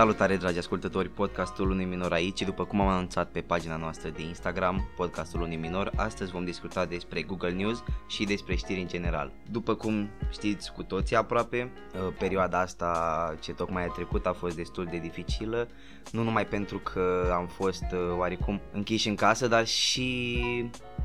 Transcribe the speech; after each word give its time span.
Salutare 0.00 0.36
dragi 0.36 0.58
ascultători, 0.58 1.08
podcastul 1.08 1.70
unui 1.70 1.84
minor 1.84 2.12
aici. 2.12 2.42
După 2.42 2.64
cum 2.64 2.80
am 2.80 2.88
anunțat 2.88 3.30
pe 3.30 3.40
pagina 3.40 3.76
noastră 3.76 4.08
de 4.08 4.22
Instagram, 4.22 4.88
podcastul 4.96 5.40
unui 5.40 5.56
minor, 5.56 5.90
astăzi 5.96 6.30
vom 6.30 6.44
discuta 6.44 6.84
despre 6.84 7.22
Google 7.22 7.50
News 7.50 7.82
și 8.06 8.24
despre 8.24 8.54
știri 8.54 8.80
în 8.80 8.88
general. 8.88 9.32
După 9.50 9.74
cum 9.74 10.10
știți 10.30 10.72
cu 10.72 10.82
toții 10.82 11.16
aproape, 11.16 11.72
uh, 11.94 12.14
perioada 12.18 12.60
asta 12.60 13.34
ce 13.40 13.52
tocmai 13.52 13.84
a 13.84 13.88
trecut 13.88 14.26
a 14.26 14.32
fost 14.32 14.56
destul 14.56 14.84
de 14.84 14.98
dificilă, 14.98 15.68
nu 16.12 16.22
numai 16.22 16.46
pentru 16.46 16.78
că 16.78 17.32
am 17.32 17.46
fost 17.46 17.84
uh, 17.92 18.16
oarecum 18.18 18.60
închiși 18.72 19.08
în 19.08 19.14
casă, 19.14 19.48
dar 19.48 19.66
și 19.66 20.42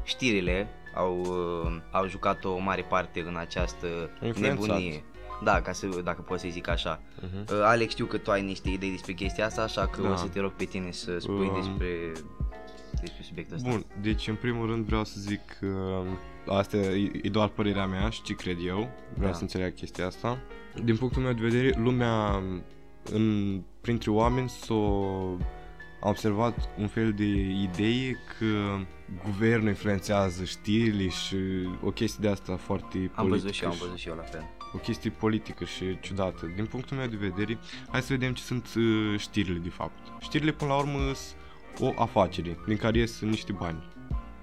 știrile 0.03 0.67
au, 0.93 1.19
uh, 1.19 1.81
au 1.91 2.07
jucat 2.07 2.45
o 2.45 2.57
mare 2.57 2.81
parte 2.81 3.23
în 3.27 3.35
această 3.35 3.87
Influențat. 4.21 4.67
nebunie. 4.67 5.03
Da, 5.43 5.61
ca 5.61 5.71
să, 5.71 5.87
dacă 6.03 6.21
pot 6.21 6.39
să 6.39 6.47
zic 6.51 6.67
așa. 6.67 6.99
Uh-huh. 6.99 7.49
Uh, 7.51 7.59
Alex, 7.63 7.91
știu 7.91 8.05
că 8.05 8.17
tu 8.17 8.31
ai 8.31 8.41
niște 8.41 8.69
idei 8.69 8.91
despre 8.91 9.13
chestia 9.13 9.45
asta, 9.45 9.61
așa 9.61 9.87
că 9.87 10.01
Da. 10.01 10.11
o 10.11 10.15
să 10.15 10.27
te 10.27 10.39
rog 10.39 10.51
pe 10.51 10.65
tine 10.65 10.91
să 10.91 11.17
spui 11.19 11.47
Um, 11.47 11.55
despre, 11.55 12.11
despre 13.01 13.23
subiectul 13.23 13.55
ăsta. 13.55 13.69
Bun, 13.69 13.85
deci 14.01 14.27
în 14.27 14.35
primul 14.35 14.67
rând 14.67 14.85
vreau 14.85 15.03
să 15.03 15.15
zic 15.19 15.41
că 15.59 16.01
asta 16.47 16.77
e, 16.77 17.11
e 17.23 17.29
doar 17.29 17.47
părerea 17.47 17.85
mea 17.85 18.09
și 18.09 18.21
ce 18.21 18.33
cred 18.33 18.57
eu. 18.65 18.89
Vreau 19.13 19.31
Da. 19.31 19.37
să 19.37 19.41
înțeleg 19.41 19.73
chestia 19.75 20.05
asta. 20.05 20.37
Din 20.83 20.97
punctul 20.97 21.21
meu 21.21 21.33
de 21.33 21.41
vedere, 21.47 21.75
lumea 21.77 22.43
în, 23.11 23.61
printre 23.81 24.11
oameni 24.11 24.49
s-o 24.49 24.99
a 26.01 26.09
observat 26.09 26.69
un 26.77 26.87
fel 26.87 27.13
de 27.13 27.25
idee 27.61 28.17
că 28.39 28.77
guvernul 29.23 29.67
influențează 29.67 30.43
știrile 30.43 31.09
și 31.09 31.37
o 31.83 31.91
chestie 31.91 32.19
de 32.21 32.27
asta 32.29 32.55
foarte 32.55 32.87
politică. 32.97 33.13
Am 33.21 33.27
văzut 33.27 33.51
și 33.51 33.63
eu, 33.63 33.69
am 33.69 33.75
văzut 33.79 33.97
și 33.97 34.07
eu 34.07 34.15
la 34.15 34.21
fel. 34.21 34.43
O 34.75 34.77
chestie 34.77 35.09
politică 35.09 35.65
și 35.65 35.99
ciudată. 35.99 36.51
Din 36.55 36.65
punctul 36.65 36.97
meu 36.97 37.07
de 37.07 37.15
vedere, 37.15 37.57
hai 37.91 38.01
să 38.01 38.13
vedem 38.13 38.33
ce 38.33 38.43
sunt 38.43 38.73
uh, 38.77 39.19
știrile 39.19 39.59
de 39.59 39.69
fapt. 39.69 40.21
Știrile 40.21 40.51
până 40.51 40.71
la 40.71 40.77
urmă 40.77 40.99
sunt 40.99 41.35
o 41.79 42.01
afacere 42.01 42.57
din 42.67 42.77
care 42.77 42.97
ies 42.97 43.19
niște 43.19 43.51
bani. 43.51 43.83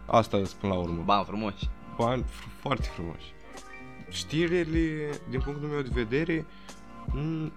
Asta 0.06 0.36
sunt 0.36 0.50
până 0.60 0.72
la 0.72 0.78
urmă. 0.78 1.02
Bani 1.04 1.24
frumoși. 1.24 1.68
Bani 1.96 2.22
fr- 2.22 2.60
foarte 2.60 2.88
frumoși. 2.94 3.32
Știrile, 4.10 5.10
din 5.30 5.40
punctul 5.40 5.68
meu 5.68 5.80
de 5.80 5.90
vedere, 5.92 6.46
m- 7.08 7.52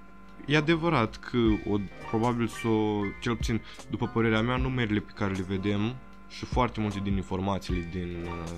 e 0.46 0.58
adevărat 0.58 1.16
că 1.16 1.38
o, 1.70 1.78
probabil 2.10 2.48
să 2.48 2.68
o, 2.68 3.02
cel 3.22 3.36
puțin 3.36 3.62
după 3.90 4.08
părerea 4.08 4.42
mea, 4.42 4.58
numerele 4.58 5.00
pe 5.00 5.12
care 5.16 5.34
le 5.34 5.46
vedem 5.48 5.96
și 6.30 6.46
foarte 6.46 6.80
multe 6.80 7.00
din 7.04 7.16
informațiile 7.16 7.88
din, 7.92 8.24
uh, 8.24 8.50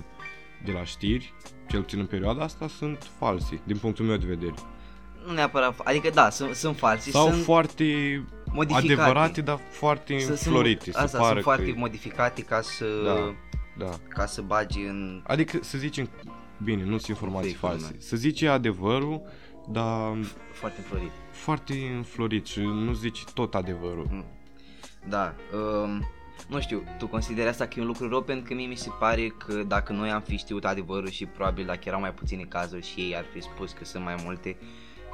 de 0.64 0.72
la 0.72 0.84
știri, 0.84 1.32
cel 1.68 1.80
puțin 1.82 1.98
în 1.98 2.06
perioada 2.06 2.42
asta, 2.42 2.68
sunt 2.68 3.10
false, 3.18 3.60
din 3.64 3.76
punctul 3.76 4.04
meu 4.04 4.16
de 4.16 4.26
vedere. 4.26 4.54
Nu 5.26 5.32
neapărat, 5.32 5.78
adică 5.78 6.10
da, 6.14 6.30
sunt, 6.30 6.54
sunt 6.54 6.76
falsi, 6.76 7.10
Sau 7.10 7.30
sunt 7.30 7.42
foarte 7.42 7.84
modificate. 8.52 8.92
adevărate, 8.92 9.40
dar 9.40 9.58
foarte 9.70 10.18
Să- 10.18 10.30
înflorite. 10.30 10.82
Sunt, 10.82 10.94
să 10.94 11.00
asta, 11.00 11.18
pară 11.18 11.30
sunt 11.32 11.42
foarte 11.42 11.72
că... 11.72 11.78
modificate 11.78 12.42
ca 12.42 12.60
să, 12.60 12.84
Da, 13.04 13.34
da. 13.84 13.90
ca 14.08 14.26
să 14.26 14.42
bagi 14.42 14.78
în... 14.80 15.22
Adică 15.26 15.58
să 15.62 15.78
zicem, 15.78 16.08
bine, 16.62 16.82
nu 16.84 16.90
sunt 16.96 17.06
informații 17.06 17.52
Fake-uri, 17.52 17.80
false. 17.80 17.94
da. 17.98 18.04
Să 18.06 18.16
zici 18.16 18.42
adevărul, 18.42 19.22
dar 19.68 20.16
Foarte 20.52 20.78
înflorit. 20.78 21.10
foarte 21.30 21.74
înflorit 21.96 22.46
și 22.46 22.60
nu 22.60 22.92
zici 22.92 23.24
tot 23.24 23.54
adevărul. 23.54 24.06
Mm. 24.10 24.24
Da, 25.08 25.34
um, 25.82 26.06
nu 26.48 26.60
știu, 26.60 26.84
tu 26.98 27.06
consideri 27.06 27.48
asta 27.48 27.66
că 27.66 27.74
e 27.76 27.80
un 27.80 27.86
lucru 27.86 28.08
rău? 28.08 28.22
Pentru 28.22 28.48
că 28.48 28.54
mie 28.54 28.66
mi 28.66 28.76
se 28.76 28.90
pare 28.98 29.28
că 29.28 29.62
dacă 29.62 29.92
noi 29.92 30.10
am 30.10 30.20
fi 30.20 30.36
știut 30.36 30.64
adevărul 30.64 31.08
și 31.08 31.26
probabil 31.26 31.66
dacă 31.66 31.80
erau 31.84 32.00
mai 32.00 32.12
puține 32.12 32.42
cazuri 32.42 32.86
și 32.86 33.00
ei 33.00 33.16
ar 33.16 33.24
fi 33.32 33.40
spus 33.40 33.72
că 33.72 33.84
sunt 33.84 34.04
mai 34.04 34.14
multe, 34.24 34.56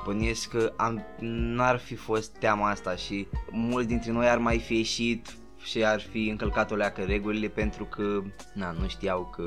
bănuiesc 0.05 0.50
că 0.50 0.72
am, 0.77 1.06
n-ar 1.21 1.78
fi 1.78 1.95
fost 1.95 2.37
teama 2.39 2.71
asta 2.71 2.97
și 2.97 3.27
mulți 3.50 3.89
dintre 3.89 4.11
noi 4.11 4.28
ar 4.28 4.39
mai 4.39 4.59
fi 4.59 4.75
ieșit 4.75 5.34
și 5.65 5.85
ar 5.85 6.01
fi 6.01 6.29
încălcat 6.29 6.71
o 6.71 6.75
leacă 6.75 7.03
regulile 7.03 7.49
pentru 7.49 7.85
că 7.85 8.23
na, 8.53 8.71
nu 8.81 8.89
știau 8.89 9.33
că 9.37 9.43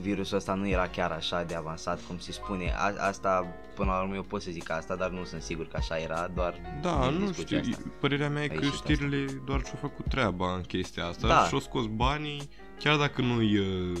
virusul 0.00 0.36
ăsta 0.36 0.54
nu 0.54 0.68
era 0.68 0.86
chiar 0.88 1.10
așa 1.10 1.42
de 1.42 1.54
avansat 1.54 2.00
cum 2.06 2.18
se 2.18 2.32
spune. 2.32 2.72
A, 2.76 3.06
asta, 3.06 3.46
până 3.74 3.90
la 3.90 4.00
urmă, 4.00 4.14
eu 4.14 4.22
pot 4.22 4.42
să 4.42 4.50
zic 4.50 4.70
asta, 4.70 4.96
dar 4.96 5.10
nu 5.10 5.24
sunt 5.24 5.42
sigur 5.42 5.66
că 5.68 5.76
așa 5.76 5.96
era, 5.96 6.30
doar 6.34 6.54
Da, 6.82 7.08
din 7.08 7.18
nu 7.18 7.26
discuția 7.26 7.62
știu, 7.62 7.74
asta. 7.78 7.90
părerea 8.00 8.28
mea 8.28 8.42
e 8.42 8.48
A 8.50 8.54
că 8.54 8.64
ieșit 8.64 8.78
știrile 8.78 9.24
doar 9.46 9.60
și-au 9.64 9.78
făcut 9.80 10.08
treaba 10.08 10.54
în 10.54 10.60
chestia 10.60 11.06
asta 11.06 11.26
Da. 11.28 11.44
și-au 11.46 11.60
scos 11.60 11.86
banii, 11.86 12.48
chiar 12.78 12.96
dacă 12.96 13.22
nu 13.22 13.42
e, 13.42 13.92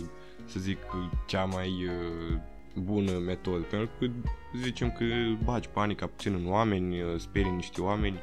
să 0.44 0.60
zic, 0.60 0.78
cea 1.26 1.44
mai 1.44 1.68
uh, 1.68 2.38
bună 2.74 3.12
metodă, 3.18 3.62
pentru 3.70 3.90
că 3.98 4.06
zicem 4.62 4.90
că 4.90 5.04
bagi 5.44 5.68
panica 5.68 6.06
puțin 6.06 6.34
în 6.34 6.50
oameni, 6.52 7.00
uh, 7.02 7.08
sperii 7.16 7.50
niște 7.50 7.80
oameni, 7.80 8.18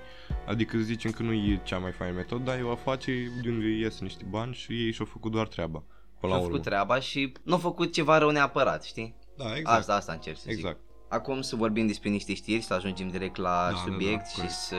adică 0.50 0.78
zicem 0.78 1.12
că 1.12 1.24
nu 1.24 1.34
e 1.34 1.62
cea 1.64 1.78
mai 1.78 1.92
faină 1.92 2.14
metodă, 2.16 2.44
dar 2.44 2.58
e 2.60 2.62
o 2.62 2.72
afacere 2.72 3.32
de 3.44 3.50
unde 3.50 3.68
ies 3.68 4.00
niște 4.00 4.24
bani 4.30 4.54
și 4.54 4.72
ei 4.86 4.92
și-au 4.92 5.08
făcut 5.12 5.32
doar 5.32 5.48
treaba. 5.48 5.84
Până 6.20 6.32
la 6.34 6.40
și-au 6.40 6.40
urmă. 6.40 6.50
făcut 6.50 6.62
treaba 6.64 7.00
și 7.00 7.32
nu 7.44 7.54
au 7.54 7.60
făcut 7.60 7.94
ceva 7.94 8.18
rău 8.18 8.30
neapărat, 8.30 8.84
știi? 8.84 9.16
Da, 9.38 9.56
exact. 9.58 9.78
Asta, 9.78 9.96
asta 9.96 10.12
încerc 10.12 10.36
să 10.38 10.44
zic. 10.48 10.58
exact. 10.58 10.80
Acum 11.09 11.42
să 11.42 11.56
vorbim 11.56 11.88
despre 11.88 12.09
niște 12.09 12.34
știri, 12.34 12.62
să 12.62 12.74
ajungem 12.74 13.08
direct 13.09 13.36
la 13.36 13.66
Da, 13.66 13.72
da, 13.72 13.78
subiect 13.92 14.22
da, 14.24 14.28
și 14.30 14.36
corect. 14.36 14.54
să 14.54 14.76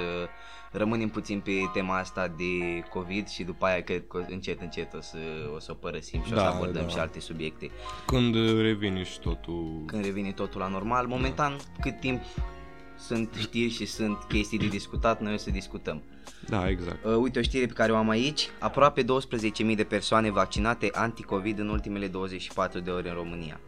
rămânem 0.73 1.09
puțin 1.09 1.41
pe 1.41 1.53
tema 1.73 1.99
asta 1.99 2.29
de 2.29 2.83
COVID 2.91 3.29
și 3.29 3.43
după 3.43 3.65
aia 3.67 3.83
cred 3.83 4.07
că 4.07 4.25
încet 4.29 4.61
încet 4.61 4.95
o 4.95 5.01
să 5.01 5.17
o, 5.55 5.59
să 5.59 5.71
o 5.71 5.75
părăsim 5.75 6.23
și 6.23 6.33
o 6.33 6.37
să 6.37 6.43
Da, 6.43 6.55
abordăm 6.55 6.83
da. 6.83 6.89
și 6.89 6.99
alte 6.99 7.21
subiecte. 7.21 7.71
Când 8.07 8.35
uh, 8.35 8.61
revine 8.61 9.03
și 9.03 9.19
totul... 9.21 9.83
Când 9.87 10.05
revine 10.05 10.33
totul 10.33 10.61
la 10.61 10.69
normal, 10.69 11.07
momentan 11.07 11.57
cât 11.81 12.01
timp 12.01 12.21
sunt 13.07 13.35
știri 13.39 13.71
și 13.71 13.85
sunt 13.87 14.17
chestii 14.29 14.59
de 14.59 14.67
discutat, 14.67 15.21
noi 15.21 15.33
o 15.35 15.37
să 15.37 15.51
discutăm. 15.51 16.03
Da, 16.49 16.69
exact. 16.69 17.05
Uh, 17.05 17.15
uite 17.17 17.39
o 17.39 17.43
știre 17.43 17.67
pe 17.67 17.73
care 17.73 17.93
o 17.93 17.97
am 17.97 18.09
aici. 18.09 18.49
Aproape 18.59 19.03
12.000 19.03 19.77
de 19.77 19.85
persoane 19.85 20.31
vaccinate 20.31 20.89
anti-COVID 20.93 21.59
în 21.59 21.69
ultimele 21.69 22.07
24 22.07 22.81
de 22.81 22.91
ore 22.91 23.09
în 23.09 23.15
România. 23.15 23.61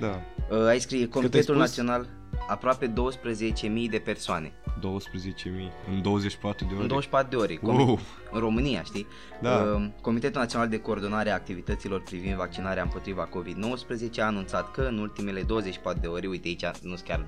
Da. 0.00 0.20
Uh, 0.50 0.66
aici 0.66 0.80
scrie 0.80 1.08
Comitetul 1.08 1.42
spus? 1.54 1.56
Național 1.56 2.08
aproape 2.48 2.92
12.000 2.92 3.90
de 3.90 3.98
persoane 3.98 4.52
12.000 4.80 5.72
în 5.90 6.02
24 6.02 6.66
de 6.66 6.72
ore. 6.74 6.82
în 6.82 6.88
24 6.88 7.28
de 7.30 7.36
ore. 7.36 7.56
Com- 7.58 7.60
Wow. 7.86 7.98
În 8.32 8.40
România, 8.40 8.82
știi? 8.82 9.06
Da. 9.42 9.50
Uh, 9.76 9.86
Comitetul 10.00 10.40
Național 10.40 10.68
de 10.68 10.78
Coordonare 10.78 11.30
a 11.30 11.34
Activităților 11.34 12.02
privind 12.02 12.34
vaccinarea 12.36 12.82
împotriva 12.82 13.28
COVID-19 13.28 14.18
a 14.20 14.22
anunțat 14.24 14.70
că 14.70 14.80
în 14.82 14.98
ultimele 14.98 15.42
24 15.42 16.00
de 16.00 16.06
ore, 16.06 16.26
uite 16.26 16.48
aici 16.48 16.64
nu 16.64 16.94
sunt 16.94 17.00
chiar 17.00 17.24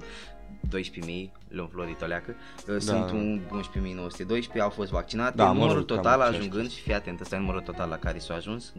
12.000, 0.69 1.31
le-am 1.49 1.69
florit 1.73 2.03
o 2.03 2.07
leacă, 2.07 2.35
uh, 2.69 2.77
sunt 2.79 3.11
un 3.11 3.41
11.912, 3.51 4.61
au 4.61 4.71
fost 4.71 4.91
vaccinate, 4.91 5.37
Da, 5.37 5.47
mă 5.47 5.53
numărul 5.53 5.77
rog, 5.77 5.87
cam 5.87 5.97
total 5.97 6.21
aceeași 6.21 6.39
ajungând, 6.39 6.71
și 6.71 6.81
fii 6.81 6.95
atent, 6.95 7.21
ăsta 7.21 7.37
e 7.37 7.39
numărul 7.39 7.61
total 7.61 7.89
la 7.89 7.97
care 7.97 8.19
s-a 8.19 8.35
ajuns, 8.35 8.73
25.508. 8.73 8.77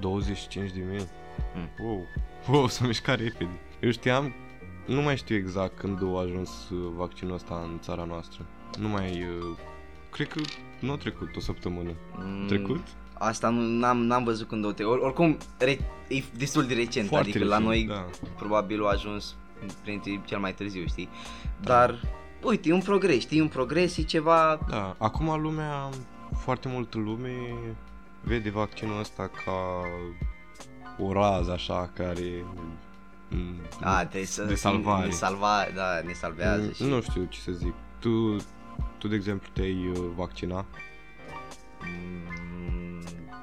25 0.00 0.70
de 0.70 0.80
mii. 0.90 1.08
Mm. 1.54 1.68
Wow. 1.84 2.06
Wow, 2.48 2.68
s-a 2.68 2.86
mișcat 2.86 3.18
repede. 3.18 3.60
Eu 3.80 3.90
știam, 3.90 4.34
nu 4.86 5.02
mai 5.02 5.16
știu 5.16 5.36
exact 5.36 5.78
când 5.78 5.98
a 6.02 6.18
ajuns 6.20 6.50
uh, 6.70 6.92
vaccinul 6.96 7.34
ăsta 7.34 7.68
în 7.70 7.78
țara 7.80 8.04
noastră. 8.04 8.46
Nu 8.78 8.88
mai, 8.88 9.10
uh, 9.10 9.56
cred 10.10 10.28
că 10.28 10.40
nu 10.78 10.92
a 10.92 10.96
trecut 10.96 11.36
o 11.36 11.40
săptămână. 11.40 11.90
Mm, 12.16 12.46
Trecut? 12.46 12.80
Asta 13.12 13.48
nu, 13.48 13.60
n-am, 13.60 13.98
n-am 13.98 14.24
văzut 14.24 14.48
când 14.48 14.64
o 14.64 14.72
te... 14.72 14.82
Or, 14.82 14.98
oricum, 14.98 15.36
re, 15.58 15.78
e 16.08 16.22
destul 16.36 16.66
de 16.66 16.74
recent, 16.74 17.08
Foarte 17.08 17.28
adică 17.28 17.44
la 17.44 17.58
recent, 17.58 17.74
noi 17.74 17.86
da. 17.86 18.06
probabil 18.36 18.84
a 18.84 18.88
ajuns 18.88 19.36
printre 19.82 20.20
cel 20.24 20.38
mai 20.38 20.54
târziu, 20.54 20.86
știi? 20.86 21.08
Dar, 21.60 22.00
uite, 22.42 22.68
e 22.68 22.72
un 22.72 22.80
progres, 22.82 23.18
știi, 23.20 23.40
un 23.40 23.48
progres, 23.48 23.96
e 23.96 24.02
ceva... 24.02 24.58
Da, 24.68 24.94
acum 24.98 25.40
lumea, 25.40 25.88
foarte 26.38 26.68
multă 26.68 26.98
lume 26.98 27.54
vede 28.20 28.50
vaccinul 28.50 28.98
ăsta 29.00 29.30
ca 29.44 29.82
o 30.98 31.12
rază 31.12 31.52
așa 31.52 31.90
care 31.94 32.44
mm, 33.28 33.56
A, 33.80 34.00
trebuie 34.00 34.24
să... 34.24 34.42
de 34.44 34.54
salvare. 34.54 35.06
Ne 35.06 35.12
salva, 35.12 35.66
da, 35.74 36.00
ne 36.06 36.12
salvează 36.12 36.62
Mm, 36.62 36.72
și... 36.72 36.82
Nu 36.82 37.00
știu 37.00 37.24
ce 37.24 37.40
să 37.40 37.52
zic. 37.52 37.74
Tu, 37.98 38.36
tu 38.98 39.08
de 39.08 39.14
exemplu, 39.14 39.48
te-ai 39.52 39.88
uh, 39.88 39.98
vaccina? 40.16 40.64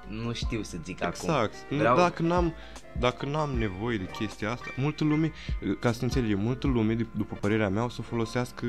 Mm, 0.09 0.15
nu 0.25 0.33
știu 0.33 0.61
să 0.63 0.77
zic 0.83 1.01
acum. 1.03 1.13
Exact. 1.29 1.53
Nu, 1.69 1.77
Vreau- 1.77 1.95
Dacă 1.95 2.21
n-am 2.21 2.53
dacă 3.00 3.25
n-am 3.25 3.50
nevoie 3.50 3.97
de 3.97 4.06
chestia 4.06 4.51
asta, 4.51 4.65
multă 4.77 5.03
lume, 5.03 5.31
ca 5.79 5.91
să 5.91 6.03
înțelegem, 6.03 6.39
multă 6.39 6.67
lume, 6.67 6.94
de- 6.94 7.07
după 7.17 7.35
părerea 7.41 7.69
mea, 7.69 7.83
o 7.83 7.89
să 7.89 7.97
o 8.00 8.03
folosească 8.03 8.65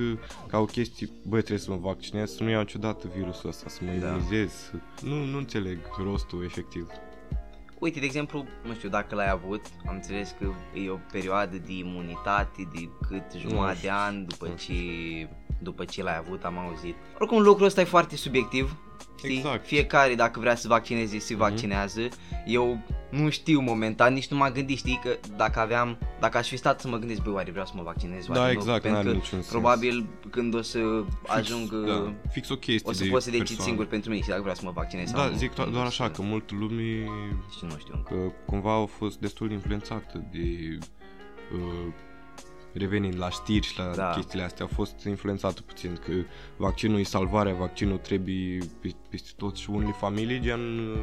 ca 0.47 0.59
o 0.59 0.65
chestie, 0.65 1.09
băi, 1.23 1.39
trebuie 1.41 1.59
să 1.59 1.71
mă 1.71 1.77
vaccinez, 1.77 2.35
să 2.35 2.43
nu 2.43 2.51
iau 2.51 2.61
niciodată 2.61 3.09
virusul 3.17 3.49
ăsta, 3.49 3.69
să 3.69 3.79
mă 3.85 3.91
Da. 4.01 4.07
imunizez. 4.07 4.53
să- 4.53 5.05
Nu, 5.07 5.25
nu 5.25 5.37
înțeleg 5.39 5.79
rostul 6.05 6.45
efectiv. 6.45 6.87
Uite, 7.79 7.99
de 7.99 8.05
exemplu, 8.05 8.45
nu 8.67 8.75
știu 8.75 8.89
dacă 8.89 9.15
l-ai 9.15 9.31
avut, 9.31 9.61
am 9.89 9.95
înțeles 9.95 10.35
că 10.39 10.53
e 10.85 10.91
o 10.91 10.99
perioadă 11.13 11.57
de 11.57 11.73
imunitate 11.73 12.69
de 12.75 12.89
cât 13.09 13.23
jumătate 13.39 13.73
de 13.73 13.79
știu, 13.79 13.91
an 13.93 14.25
după 14.27 14.47
nu 14.47 14.55
ce 14.57 14.73
după 15.63 15.85
ce 15.85 16.03
l-ai 16.03 16.17
avut, 16.17 16.45
am 16.45 16.59
auzit. 16.59 16.95
Oricum 17.19 17.43
lucrul 17.43 17.67
ăsta 17.67 17.81
e 17.81 17.85
foarte 17.85 18.17
subiectiv. 18.17 18.77
Știi? 19.19 19.37
Exact. 19.37 19.67
Fiecare 19.67 20.15
dacă 20.15 20.41
vrea 20.41 20.55
să 20.55 20.69
vaccineze, 20.69 21.19
se 21.19 21.37
vaccinează. 21.37 22.01
Eu 22.47 22.79
nu 23.11 23.31
știu 23.31 23.61
momentan, 23.61 24.13
nici 24.13 24.29
nu 24.29 24.37
m-am 24.37 24.53
gândit, 24.53 24.77
știi, 24.79 25.01
că 25.05 25.17
dacă 25.37 25.61
aveam, 25.61 25.99
dacă 26.21 26.39
aș 26.39 26.49
fi 26.49 26.57
stat 26.57 26.81
să 26.81 26.89
mă 26.89 26.97
gândesc, 26.97 27.23
băi, 27.23 27.33
oare 27.33 27.51
vreau 27.51 27.67
să 27.67 27.73
mă 27.77 27.83
vaccinez, 27.83 28.29
oare 28.29 28.41
Da, 28.41 28.45
nu? 28.47 28.51
exact, 28.53 28.83
pentru 28.83 28.91
n-are 28.99 29.09
că 29.09 29.15
niciun 29.15 29.29
sens. 29.39 29.47
probabil 29.47 30.07
când 30.31 30.55
o 30.55 30.63
să 30.63 30.79
ajung, 31.27 31.87
da, 31.87 31.95
uh, 31.95 32.11
fix 32.31 32.49
o 32.49 32.57
chestie 32.57 32.91
o 32.91 32.93
să 32.93 33.03
de 33.05 33.09
pot 33.11 33.23
să 33.23 33.31
decid 33.31 33.47
persoană. 33.47 33.69
singur 33.71 33.87
pentru 33.87 34.11
mine 34.11 34.23
și 34.23 34.29
dacă 34.29 34.41
vreau 34.41 34.57
să 34.57 34.63
mă 34.65 34.71
vaccinez 34.75 35.09
sau 35.09 35.19
Da, 35.21 35.29
nu. 35.29 35.37
zic 35.37 35.53
do- 35.53 35.71
doar 35.73 35.87
așa, 35.87 36.11
că 36.11 36.23
multă 36.23 36.55
lume 36.59 37.05
Și 37.59 37.65
nu 37.65 37.77
știu 37.79 37.95
încă. 37.97 38.15
că 38.15 38.33
cumva 38.47 38.73
au 38.73 38.87
fost 38.87 39.19
destul 39.19 39.49
de 39.49 39.55
influențată 39.55 40.25
de 40.33 40.79
uh, 41.55 41.93
revenind 42.73 43.19
la 43.19 43.31
știri 43.31 43.67
și 43.67 43.79
la 43.79 43.85
Da. 43.85 43.93
da. 43.95 44.11
chestiile 44.15 44.45
astea, 44.45 44.65
a 44.65 44.75
fost 44.75 45.05
influențată 45.05 45.61
puțin 45.63 45.97
că 46.05 46.13
vaccinul 46.57 46.99
e 46.99 47.03
salvarea, 47.03 47.55
vaccinul 47.55 47.99
trebuie 47.99 48.59
pe- 48.81 48.95
peste 49.11 49.31
tot 49.37 49.57
și 49.57 49.71
unele 49.71 49.93
familii 49.93 50.41
gen 50.41 50.79
uh, 50.79 50.99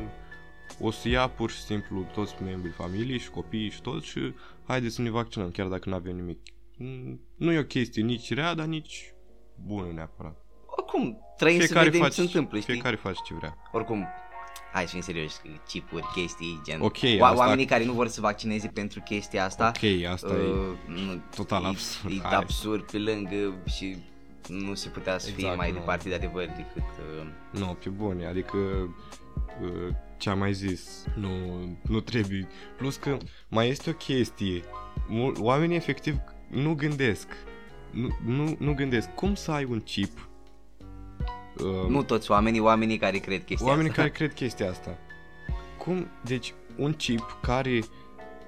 o 0.79 0.91
să 0.91 1.09
ia 1.09 1.27
pur 1.27 1.49
și 1.51 1.61
simplu 1.61 2.05
toți 2.13 2.43
membrii 2.43 2.71
familiei 2.73 3.19
și 3.19 3.29
copiii 3.29 3.69
și 3.69 3.81
tot 3.81 4.03
și 4.03 4.33
haide 4.67 4.89
să 4.89 5.01
ne 5.01 5.09
vaccinăm 5.09 5.51
chiar 5.51 5.67
dacă 5.67 5.89
nu 5.89 5.95
avem 5.95 6.15
nimic. 6.15 6.39
Mm, 6.77 7.21
Nu 7.35 7.51
e 7.51 7.59
o 7.59 7.63
chestie 7.63 8.03
nici 8.03 8.33
rea, 8.33 8.53
dar 8.53 8.65
nici 8.65 9.13
bună 9.65 9.91
neapărat. 9.93 10.45
Oricum, 10.65 11.17
trăim 11.37 11.59
să 11.61 11.79
vedem 11.83 12.01
ce 12.03 12.09
se 12.09 12.21
întâmplă, 12.21 12.59
știi? 12.59 12.73
fiecare 12.73 12.95
face 12.95 13.19
ce 13.25 13.33
vrea. 13.33 13.57
Oricum, 13.71 14.07
hai 14.73 14.83
să 14.83 14.89
fim 14.89 15.01
serios, 15.01 15.41
chipuri, 15.67 16.05
chestii, 16.15 16.59
gen... 16.63 16.81
Ok, 16.81 16.97
Oa- 16.97 17.19
asta- 17.21 17.37
Oamenii 17.37 17.65
care 17.65 17.85
nu 17.85 17.93
vor 17.93 18.07
să 18.07 18.21
vaccineze 18.21 18.67
pentru 18.67 19.01
chestia 19.01 19.45
asta... 19.45 19.67
Ok, 19.75 20.05
asta 20.11 20.33
e 20.33 20.37
uh, 20.37 20.67
nu, 20.87 21.21
total 21.35 21.63
e- 21.63 21.67
absurd. 21.67 22.13
E 22.13 22.19
Hai. 22.23 22.35
absurd 22.35 22.91
pe 22.91 22.97
lângă 22.97 23.53
și 23.65 23.97
nu 24.47 24.73
se 24.73 24.89
putea 24.89 25.17
să 25.17 25.25
fie 25.25 25.35
Exact, 25.37 25.57
mai 25.57 25.71
nu. 25.71 25.77
departe 25.77 26.09
de 26.09 26.15
adevăr 26.15 26.45
decât... 26.45 26.83
Uh, 27.21 27.27
Nu, 27.59 27.77
pe 27.83 27.89
bune, 27.89 28.25
adică 28.25 28.57
uh, 29.61 29.93
ce 30.17 30.29
am 30.29 30.37
mai 30.39 30.53
zis, 30.53 31.05
nu, 31.15 31.29
nu 31.89 31.99
trebuie. 31.99 32.47
Plus 32.77 32.95
că 32.95 33.17
mai 33.49 33.69
este 33.69 33.89
o 33.89 33.93
chestie, 33.93 34.63
Mul- 35.07 35.35
oamenii 35.39 35.75
efectiv 35.75 36.15
nu 36.47 36.73
gândesc, 36.73 37.27
nu, 37.91 38.17
nu, 38.25 38.55
nu 38.59 38.73
gândesc 38.73 39.09
cum 39.09 39.35
să 39.35 39.51
ai 39.51 39.63
un 39.63 39.81
chip. 39.81 40.29
Uh, 41.63 41.89
nu 41.89 42.03
toți 42.03 42.31
oamenii, 42.31 42.59
oamenii 42.59 42.97
care 42.97 43.17
cred 43.17 43.43
chestia 43.45 43.67
oamenii 43.67 43.89
asta. 43.89 44.01
care 44.01 44.13
cred 44.13 44.33
chestia 44.33 44.69
asta. 44.69 44.97
Cum, 45.77 46.07
deci 46.25 46.53
un 46.77 46.93
chip 46.93 47.37
care 47.41 47.79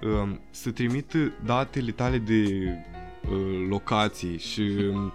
um, 0.04 0.40
să 0.50 0.72
trimită 0.72 1.34
datele 1.46 1.92
tale 1.92 2.18
de 2.18 2.44
uh, 3.30 3.66
locații 3.70 4.38
și 4.38 4.62
um, 4.62 5.14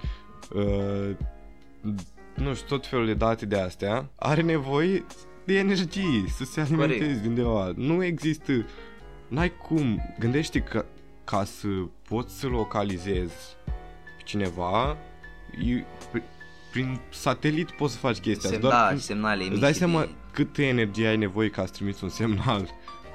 uh, 0.54 1.16
nu 2.34 2.54
știu, 2.54 2.66
tot 2.76 2.86
felul 2.86 3.06
de 3.06 3.14
date 3.14 3.46
de 3.46 3.58
astea, 3.58 4.10
are 4.16 4.42
nevoie 4.42 5.04
de 5.44 5.58
energie 5.58 6.24
să 6.28 6.44
se 6.44 6.60
alimenteze 6.60 7.04
Corect. 7.04 7.22
de 7.22 7.28
undeva. 7.28 7.72
Nu 7.76 8.04
există, 8.04 8.52
n-ai 9.28 9.52
cum, 9.56 10.14
gândește 10.18 10.58
că 10.58 10.84
ca 11.24 11.44
să 11.44 11.68
poți 12.08 12.38
să 12.38 12.46
localizezi 12.46 13.56
pe 14.16 14.22
cineva, 14.24 14.96
e, 15.66 15.84
pri- 16.12 16.33
prin 16.74 17.00
satelit 17.10 17.70
poți 17.70 17.92
să 17.92 17.98
faci 17.98 18.18
chestia 18.18 18.50
Sem- 18.50 18.54
asta. 18.56 18.68
da, 18.68 18.84
prin- 18.86 18.98
și 18.98 19.04
semnale 19.04 19.36
Îți 19.40 19.46
emise 19.46 19.60
dai 19.60 19.74
seama 19.74 20.00
de... 20.00 20.08
câtă 20.32 20.62
energie 20.62 21.06
ai 21.06 21.16
nevoie 21.16 21.48
ca 21.48 21.66
să 21.66 21.72
trimiți 21.72 22.04
un 22.04 22.10
semnal 22.10 22.68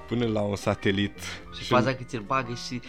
până 0.08 0.26
la 0.26 0.42
un 0.42 0.56
satelit. 0.56 1.20
Și 1.60 1.64
faza 1.64 1.94
că 1.94 2.04
ți-l 2.04 2.24
bagă 2.28 2.54
și 2.68 2.82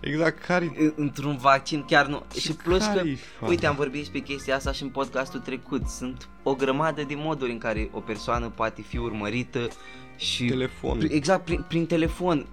Exact, 0.00 0.44
care 0.44 0.72
în- 0.78 0.92
într-un 0.96 1.36
vaccin 1.36 1.84
chiar 1.86 2.06
nu... 2.06 2.22
Și 2.40 2.52
plus 2.52 2.86
că, 2.86 2.92
care-i 2.94 3.14
faza? 3.38 3.50
uite, 3.50 3.66
am 3.66 3.74
vorbit 3.74 4.00
despre 4.00 4.18
chestia 4.18 4.54
asta 4.56 4.72
și 4.72 4.82
în 4.82 4.88
podcastul 4.88 5.40
trecut. 5.40 5.86
Sunt 5.88 6.28
o 6.42 6.54
grămadă 6.54 7.02
de 7.02 7.14
moduri 7.16 7.50
în 7.50 7.58
care 7.58 7.88
o 7.92 8.00
persoană 8.00 8.48
poate 8.48 8.82
fi 8.82 8.96
urmărită 8.98 9.68
și... 10.16 10.44
Telefon. 10.44 10.98
Prin- 10.98 11.10
Exact, 11.12 11.44
prin, 11.44 11.64
prin 11.68 11.86
telefon. 11.86 12.46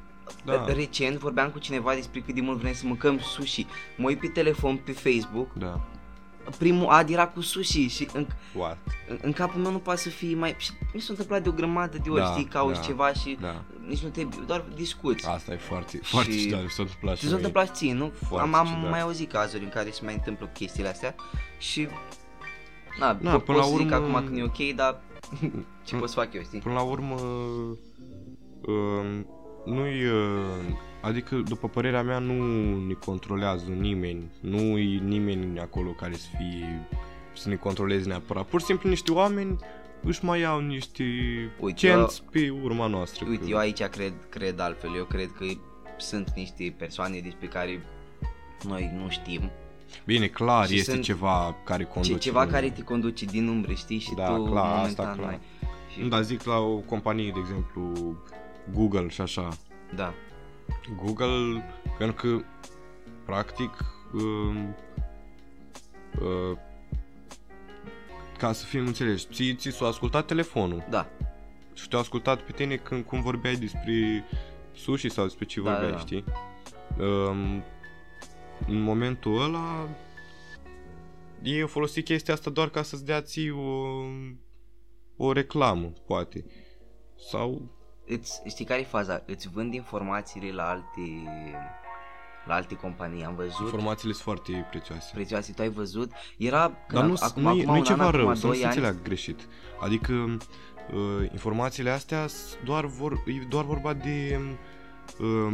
Da. 0.45 0.65
Recent 0.75 1.17
vorbeam 1.17 1.49
cu 1.49 1.59
cineva 1.59 1.93
despre 1.93 2.19
cât 2.19 2.35
de 2.35 2.41
mult 2.41 2.59
vrem 2.59 2.73
să 2.73 2.83
mâncăm 2.85 3.19
sushi. 3.19 3.65
Mă 3.97 4.07
uit 4.07 4.19
pe 4.19 4.27
telefon, 4.27 4.75
pe 4.77 4.91
Facebook, 4.91 5.53
Da. 5.53 5.81
Primul 6.57 6.87
ad 6.87 7.09
era 7.09 7.27
cu 7.27 7.41
sushi 7.41 7.87
și 7.87 8.07
în, 8.13 8.27
What? 8.55 8.77
în, 9.07 9.17
în 9.21 9.31
capul 9.31 9.61
meu 9.61 9.71
nu 9.71 9.77
poate 9.77 9.99
să 9.99 10.09
fie 10.09 10.35
mai... 10.35 10.55
Și 10.57 10.71
mi 10.93 10.99
s-a 11.01 11.07
întâmplat 11.09 11.43
de 11.43 11.49
o 11.49 11.51
grămadă 11.51 11.97
de 12.03 12.09
ori, 12.09 12.21
Da, 12.21 12.31
știi, 12.31 12.43
cauți 12.45 12.79
da, 12.79 12.85
ceva 12.85 13.13
și 13.13 13.37
Da. 13.41 13.63
nici 13.87 13.99
nu 13.99 14.09
te... 14.09 14.25
doar 14.45 14.65
discuți. 14.75 15.27
Asta 15.27 15.53
e 15.53 15.57
foarte, 15.57 15.99
foarte 16.03 16.31
Și- 16.31 16.39
ciudat. 16.43 16.63
Mi 16.63 16.69
s-a 16.69 16.81
întâmplat 16.81 17.15
și 17.15 17.21
Ți 17.21 17.29
s-a 17.29 17.35
mie. 17.35 17.45
întâmplat 17.45 17.75
ție, 17.75 17.93
nu? 17.93 18.11
Foarte 18.27 18.47
am, 18.47 18.53
am 18.53 18.65
ciudat. 18.75 18.89
mai 18.89 19.01
auzit 19.01 19.31
cazuri 19.31 19.63
în 19.63 19.69
care 19.69 19.91
se 19.91 20.01
mai 20.03 20.13
întâmplă 20.13 20.49
chestiile 20.53 20.89
astea 20.89 21.15
și... 21.57 21.87
Na, 22.99 23.11
Na, 23.11 23.17
po- 23.17 23.21
până 23.21 23.37
pot 23.39 23.55
la 23.55 23.61
să 23.63 23.69
zic 23.77 23.79
urmă- 23.91 23.95
acum 23.95 24.13
că 24.13 24.29
nu 24.31 24.37
e 24.37 24.43
ok, 24.43 24.75
dar 24.75 25.01
ce 25.85 25.95
pot 25.95 26.09
să 26.09 26.15
fac 26.19 26.33
eu, 26.33 26.41
știi? 26.41 26.59
Până 26.59 26.73
la 26.75 26.81
urmă, 26.81 27.15
um, 28.67 29.27
nu-i, 29.65 30.05
uh, 30.05 30.45
adică 31.05 31.35
după 31.35 31.67
părerea 31.67 32.03
mea 32.03 32.19
nu 32.19 32.33
ne 32.87 32.93
controlează 32.93 33.69
nimeni, 33.79 34.31
nu 34.39 34.57
e 34.77 34.99
nimeni 35.03 35.59
acolo 35.59 35.89
care 35.89 36.13
să 36.13 36.27
fie, 36.37 36.87
să 37.35 37.49
ne 37.49 37.55
controleze 37.55 38.07
neapărat. 38.07 38.45
Pur 38.45 38.59
și 38.59 38.65
simplu 38.65 38.89
niște 38.89 39.11
oameni 39.11 39.57
își 40.03 40.25
mai 40.25 40.39
iau 40.39 40.59
niște 40.59 41.03
Uite, 41.59 41.77
cenți 41.79 42.23
pe 42.31 42.53
urma 42.63 42.87
noastră. 42.87 43.25
Uite, 43.29 43.43
că- 43.43 43.49
eu 43.49 43.57
aici 43.57 43.83
cred, 43.83 44.13
cred 44.29 44.59
altfel, 44.59 44.95
eu 44.95 45.03
cred 45.03 45.31
că 45.37 45.45
sunt 45.97 46.31
niște 46.35 46.73
persoane 46.77 47.19
despre 47.19 47.47
care 47.47 47.83
noi 48.63 48.91
nu 48.97 49.09
știm. 49.09 49.51
Bine, 50.05 50.27
clar, 50.27 50.67
Și 50.67 50.75
este 50.75 50.91
sunt 50.91 51.03
ceva 51.03 51.55
care 51.63 51.83
conduce. 51.83 52.13
Ce, 52.13 52.19
ceva 52.19 52.47
care 52.47 52.69
te 52.69 52.81
conduce 52.81 53.25
din 53.25 53.47
umbre, 53.47 53.73
știi? 53.73 53.99
Și 53.99 54.13
Da, 54.15 54.25
tu 54.35 54.43
clar, 54.43 54.63
asta 54.65 54.77
momentan 54.79 55.05
clar. 55.05 55.17
nu 55.17 55.25
ai. 55.25 55.39
Și, 55.93 56.01
Nu, 56.01 56.07
dar 56.07 56.21
zic 56.23 56.43
la 56.43 56.57
o 56.57 56.75
companie, 56.75 57.31
de 57.33 57.39
exemplu, 57.39 57.91
Google 58.73 59.07
și 59.09 59.21
așa. 59.21 59.49
da. 59.95 60.13
Google, 61.03 61.63
pentru 61.97 62.15
că, 62.15 62.43
practic, 63.25 63.85
um, 64.13 64.75
uh, 66.21 66.57
ca 68.37 68.51
să 68.51 68.65
fim 68.65 68.85
înțelegi, 68.85 69.27
ți, 69.33 69.55
ți 69.55 69.69
s-a 69.69 69.85
ascultat 69.85 70.25
telefonul 70.25 70.85
Da, 70.89 71.07
și 71.73 71.87
te-a 71.87 71.99
ascultat 71.99 72.41
pe 72.41 72.51
tine 72.51 72.75
când 72.75 73.05
cum 73.05 73.21
vorbeai 73.21 73.55
despre 73.55 74.23
sushi 74.75 75.09
sau 75.09 75.23
despre 75.23 75.45
ce 75.45 75.61
Da, 75.61 75.69
vorbeai, 75.69 75.91
da, 75.91 75.97
da. 75.97 76.01
știi? 76.01 76.23
Um, 76.99 77.63
în 78.67 78.81
momentul 78.81 79.41
ăla 79.41 79.89
ei 81.43 81.61
au 81.61 81.67
folosit 81.67 82.05
chestia 82.05 82.33
asta 82.33 82.49
doar 82.49 82.69
ca 82.69 82.81
să-ți 82.81 83.05
dea 83.05 83.21
ție 83.21 83.51
o, 83.51 84.03
o 85.17 85.31
reclamă, 85.31 85.93
poate. 86.05 86.45
Sau 87.29 87.61
îți, 88.07 88.41
știi 88.47 88.65
care 88.65 88.79
e 88.79 88.83
faza? 88.83 89.23
Îți 89.25 89.49
vând 89.49 89.73
informațiile 89.73 90.51
la 90.51 90.69
alte, 90.69 91.23
la 92.45 92.53
alte 92.53 92.75
companii, 92.75 93.23
am 93.25 93.35
văzut. 93.35 93.59
informațiile 93.65 94.13
sunt 94.13 94.23
foarte 94.23 94.67
prețioase. 94.69 95.11
prețioase, 95.13 95.51
tu 95.53 95.61
ai 95.61 95.69
văzut? 95.69 96.11
Era 96.37 96.63
când 96.87 96.99
Dar 96.99 97.03
nu, 97.09 97.15
acum, 97.19 97.41
nu, 97.41 97.49
e, 97.49 97.51
acum 97.51 97.65
nu 97.65 97.75
e 97.75 97.77
un 97.79 97.83
ceva 97.83 98.05
an, 98.05 98.11
rău, 98.11 98.21
acum 98.21 98.35
să 98.35 98.45
nu 98.45 98.51
doi 98.51 98.57
se 98.61 98.65
ani, 98.65 98.75
înțeleagă 98.75 99.03
greșit. 99.03 99.47
Adică 99.79 100.13
uh, 100.13 101.31
informațiile 101.31 101.89
astea 101.89 102.27
s- 102.27 102.57
doar 102.63 102.85
vor, 102.85 103.13
e 103.13 103.45
doar 103.49 103.63
vorba 103.65 103.93
de 103.93 104.39
uh, 104.39 104.49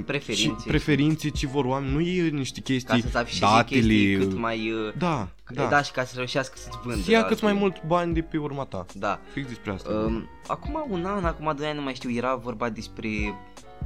Preferințe. 0.05 0.61
ce- 0.63 0.67
preferințe 0.69 1.29
ce 1.29 1.47
vor 1.47 1.65
oameni, 1.65 1.93
nu 1.93 1.99
e 1.99 2.29
niște 2.29 2.59
ca 2.59 2.65
chestii, 2.73 3.01
să-ți 3.01 3.17
afișeze 3.17 3.45
datele, 3.45 3.79
chestii 3.79 4.17
cât 4.17 4.33
mai... 4.37 4.71
Uh, 4.71 4.93
da, 4.97 5.27
da. 5.49 5.61
da, 5.63 5.69
da, 5.69 5.81
și 5.81 5.91
ca 5.91 6.03
să 6.03 6.13
reușească 6.15 6.53
să-ți 6.57 6.77
vândă. 6.83 7.01
să 7.01 7.11
ia 7.11 7.19
la 7.19 7.25
cât 7.25 7.41
mai 7.41 7.51
alții. 7.51 7.65
mult 7.67 7.83
bani 7.85 8.13
de 8.13 8.21
pe 8.21 8.37
urma 8.37 8.63
ta. 8.65 8.85
Da. 8.93 9.19
Fix 9.33 9.47
despre 9.47 9.71
asta. 9.71 9.93
Um, 9.93 10.29
acum 10.47 10.85
un 10.89 11.05
an, 11.05 11.25
acum 11.25 11.53
doi 11.57 11.67
ani, 11.67 11.77
nu 11.77 11.83
mai 11.83 11.93
știu, 11.93 12.11
era 12.11 12.35
vorba 12.35 12.69
despre 12.69 13.07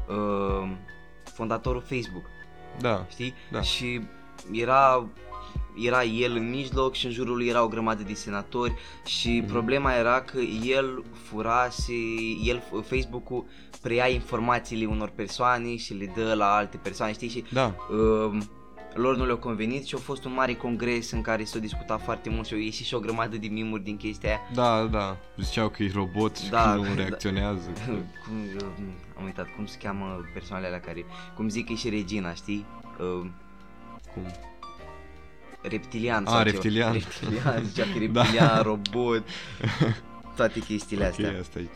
uh, 0.07 0.69
fondatorul 1.34 1.81
Facebook, 1.81 2.24
da, 2.79 3.05
știi? 3.10 3.34
Da. 3.51 3.62
Și 3.62 4.01
era 4.51 5.07
era 5.84 6.03
el 6.03 6.36
în 6.36 6.50
mijloc 6.50 6.94
și 6.94 7.05
în 7.05 7.12
jurul 7.12 7.36
lui 7.38 7.48
era 7.48 7.63
o 7.63 7.67
grămadă 7.67 8.03
de 8.03 8.13
senatori 8.13 8.74
și 9.05 9.39
Mhm. 9.44 9.51
problema 9.51 9.94
era 9.94 10.22
că 10.22 10.39
el 10.63 11.03
furase, 11.24 11.94
el, 12.44 12.63
Facebook-ul 12.88 13.46
preia 13.82 14.08
informațiile 14.08 14.86
unor 14.86 15.10
persoane 15.15 15.75
și 15.75 15.94
le 15.94 16.12
dă 16.15 16.34
la 16.34 16.55
alte 16.55 16.77
persoane, 16.77 17.13
știi? 17.13 17.29
Și 17.29 17.44
da, 17.53 17.75
uh, 17.91 18.38
lor 18.94 19.17
nu 19.17 19.25
le-a 19.25 19.36
convenit 19.36 19.86
și 19.86 19.96
a 19.96 19.98
fost 19.98 20.25
un 20.25 20.34
mare 20.34 20.53
congres 20.53 21.12
în 21.12 21.22
care 21.22 21.44
s-a 21.44 21.60
discutat 21.60 22.01
foarte 22.03 22.29
mult 22.29 22.46
și 22.48 22.53
au 22.53 22.60
ieșit 22.60 22.86
și 22.86 22.94
o 22.94 23.00
grămadă 23.00 23.38
de 23.38 23.48
mimuri 23.48 23.84
din 23.84 23.98
chestia 23.98 24.29
aia. 24.29 24.39
da, 24.53 24.84
da. 24.91 25.17
Ziceau 25.38 25.70
că 25.70 25.84
e 25.84 25.91
robot 25.94 26.38
și 26.38 26.50
Da, 26.50 26.72
că 26.72 26.75
nu 26.77 26.84
da. 26.94 26.94
reacționează. 26.94 27.70
că- 27.86 27.91
cum, 28.25 28.36
uh, 28.58 28.65
am 29.17 29.24
uitat, 29.24 29.48
cum 29.55 29.65
se 29.65 29.77
cheamă 29.84 30.22
persoanele 30.34 30.67
alea 30.67 30.79
care, 30.79 31.05
cum 31.36 31.50
zic 31.50 31.65
că 31.65 31.72
e 31.72 31.75
și 31.75 31.89
Regina, 31.89 32.34
știi? 32.34 32.65
Uh, 33.00 33.25
Cum? 34.13 34.24
Reptilian 35.69 36.25
A, 36.25 36.29
sau 36.29 36.43
reptilian. 36.43 36.93
Ceva. 36.93 37.05
Reptilian, 37.19 37.63
zicea 37.63 37.84
că 37.84 38.03
e 38.03 38.07
Da. 38.07 38.22
reptilian, 38.22 38.62
robot, 38.62 39.24
toate 40.36 40.60
chestiile 40.60 41.05
astea. 41.05 41.29
Ok, 41.29 41.39
asta 41.39 41.60
e. 41.60 41.67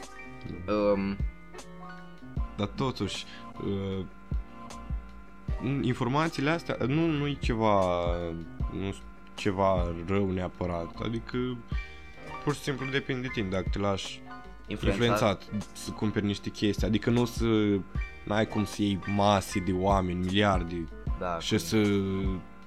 Um, 0.73 1.17
Dar 2.55 2.67
totuși, 2.67 3.25
uh, 3.65 4.05
informațiile 5.81 6.49
astea 6.49 6.77
nu, 6.87 7.05
nu 7.05 7.27
e 7.27 7.37
ceva, 7.39 8.05
nu 8.71 8.95
ceva 9.35 9.93
rău 10.07 10.31
neapărat. 10.31 10.95
Adică, 11.03 11.37
pur 12.43 12.53
și 12.53 12.59
simplu 12.61 12.85
depinde 12.91 13.21
de 13.21 13.27
tine. 13.33 13.47
Dacă 13.49 13.65
te 13.71 13.79
lași 13.79 14.21
influențat. 14.67 14.99
influențat 14.99 15.43
să 15.73 15.91
cumperi 15.91 16.25
niște 16.25 16.49
chestii. 16.49 16.87
Adică 16.87 17.09
nu 17.09 17.25
să... 17.25 17.45
N-ai 18.23 18.47
cum 18.47 18.65
să 18.65 18.81
iei 18.81 18.99
mase 19.15 19.59
de 19.59 19.71
oameni, 19.71 20.19
miliarde 20.19 20.87
Da, 21.19 21.39
și 21.39 21.57
să 21.57 21.77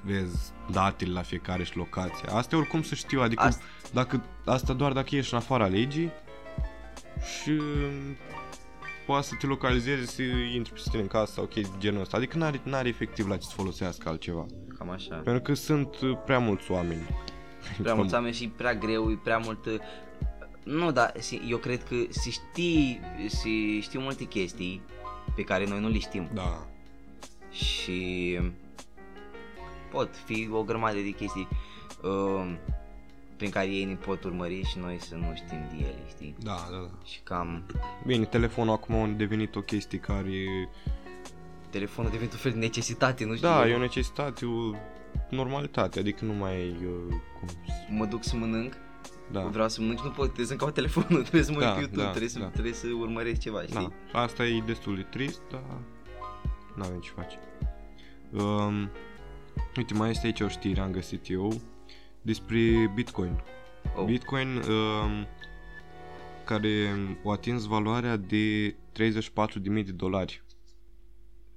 vezi 0.05 0.53
datele 0.71 1.13
la 1.13 1.23
fiecare 1.23 1.65
și 1.65 1.77
locație. 1.77 2.29
Asta 2.29 2.55
e 2.57 2.59
oricum 2.59 2.83
să 2.83 2.95
știu, 2.95 3.21
adică 3.21 3.43
Asta- 3.43 3.65
dacă, 3.93 4.25
asta 4.45 4.73
doar 4.73 4.93
dacă 4.93 5.17
ești 5.17 5.33
în 5.35 5.39
afara 5.39 5.67
legii 5.67 6.11
și 7.41 7.61
poate 9.07 9.27
să 9.27 9.35
te 9.39 9.47
localizezi 9.47 10.15
să 10.15 10.23
intri 10.55 10.73
pe 10.73 10.81
tine 10.91 11.03
în 11.03 11.09
casă 11.09 11.33
sau 11.33 11.45
chestii 11.45 11.73
de 11.73 11.79
genul 11.81 12.01
ăsta. 12.01 12.17
Adică 12.17 12.39
n-are, 12.39 12.61
n-are 12.65 12.89
efectiv 12.89 13.29
la 13.29 13.37
ce 13.37 13.47
să 13.47 13.53
folosească 13.55 14.09
altceva. 14.09 14.47
cam 14.79 14.91
așa. 14.91 15.15
Pentru 15.15 15.43
că 15.43 15.55
sunt 15.55 16.01
uh, 16.01 16.19
prea 16.25 16.39
mulți 16.39 16.71
oameni. 16.71 17.01
Prea 17.83 17.95
mulți 17.95 18.15
oameni 18.15 18.35
și 18.35 18.49
prea 18.49 18.75
greu, 18.75 19.11
e 19.11 19.19
prea 19.23 19.39
mult... 19.39 19.67
uh, 19.67 19.75
Nu, 20.65 20.93
dar 20.93 21.13
si- 21.19 21.43
eu 21.49 21.57
cred 21.59 21.85
că 21.85 21.95
se 22.09 22.31
știi, 22.31 23.01
se 23.27 23.81
știu 23.81 24.01
multe 24.01 24.25
chestii 24.25 24.83
pe 25.37 25.43
care 25.43 25.67
noi 25.69 25.81
nu 25.81 25.89
le 25.89 25.99
știm. 25.99 26.29
Da. 26.35 26.67
și 27.53 28.39
pot 29.93 30.17
fi 30.25 30.49
o 30.53 30.63
grămadă 30.63 30.95
de 30.97 31.11
chestii 31.11 31.49
um, 32.03 32.59
prin 33.37 33.51
care 33.51 33.67
ei 33.67 33.85
ne 33.85 33.95
pot 33.95 34.25
urmări 34.25 34.63
și 34.65 34.79
noi 34.79 34.99
să 35.01 35.15
nu 35.15 35.33
știm 35.35 35.59
de 35.71 35.77
ele, 35.85 36.03
știi? 36.09 36.35
Da, 36.43 36.67
da, 36.71 36.77
da. 36.77 37.05
Și 37.05 37.21
cam 37.23 37.67
Bine, 38.07 38.25
telefonul 38.25 38.75
acum 38.75 38.95
a 38.95 39.07
devenit 39.07 39.57
o 39.57 39.61
chestie 39.61 39.99
care... 39.99 40.69
telefonul 41.71 42.11
devine 42.11 42.29
un 42.33 42.39
fel 42.39 42.53
de 42.53 42.59
necesitate, 42.59 43.25
nu 43.25 43.35
știu? 43.35 43.49
Da, 43.49 43.67
eu 43.67 43.73
e 43.73 43.75
o 43.77 43.79
necesitate, 43.79 44.45
o 44.47 44.71
normalitate, 45.31 45.99
adică 45.99 46.25
nu 46.25 46.33
mai 46.33 46.51
ai... 46.55 46.69
uh, 46.71 47.15
Cum... 47.39 47.49
să- 47.49 47.73
mă 47.89 48.05
duc 48.05 48.25
să 48.25 48.37
mănânc, 48.37 48.73
Da. 49.31 49.41
vreau 49.41 49.69
să 49.69 49.81
mănânc 49.81 49.99
și 49.99 50.05
nu 50.05 50.11
pot, 50.11 50.25
trebuie 50.25 50.47
să-mi 50.47 50.59
caut 50.59 50.75
telefonul, 50.75 51.21
trebuie 51.29 51.43
să 51.43 51.53
mă 51.53 51.61
Da, 51.61 51.67
uit 51.67 51.75
pe 51.75 51.81
YouTube, 51.81 52.03
da, 52.03 52.09
trebuie, 52.11 52.29
să, 52.31 52.39
da. 52.39 52.45
trebuie 52.47 52.73
să 52.73 52.87
urmăresc 52.99 53.41
ceva, 53.41 53.63
știi? 53.63 53.93
Da, 54.13 54.21
asta 54.21 54.47
e 54.47 54.63
destul 54.67 54.95
de 54.97 55.03
trist, 55.03 55.41
dar 55.51 55.63
n-avem 56.77 56.99
ce 57.01 57.11
face. 57.17 57.39
Um, 58.45 58.91
uite, 59.77 59.95
mai 59.95 60.11
este 60.11 60.27
aici 60.27 60.41
o 60.41 60.49
știre, 60.49 60.81
am 60.81 60.91
găsit 60.91 61.31
eu, 61.31 61.61
despre 62.23 62.91
Bitcoin. 62.95 63.43
Oh, 63.97 64.05
Bitcoin 64.05 64.57
um, 64.57 65.27
care 66.45 66.95
a 67.25 67.31
atins 67.31 67.65
valoarea 67.65 68.17
de 68.17 68.71
34.000 68.71 69.85
de 69.85 69.93
dolari 69.93 70.43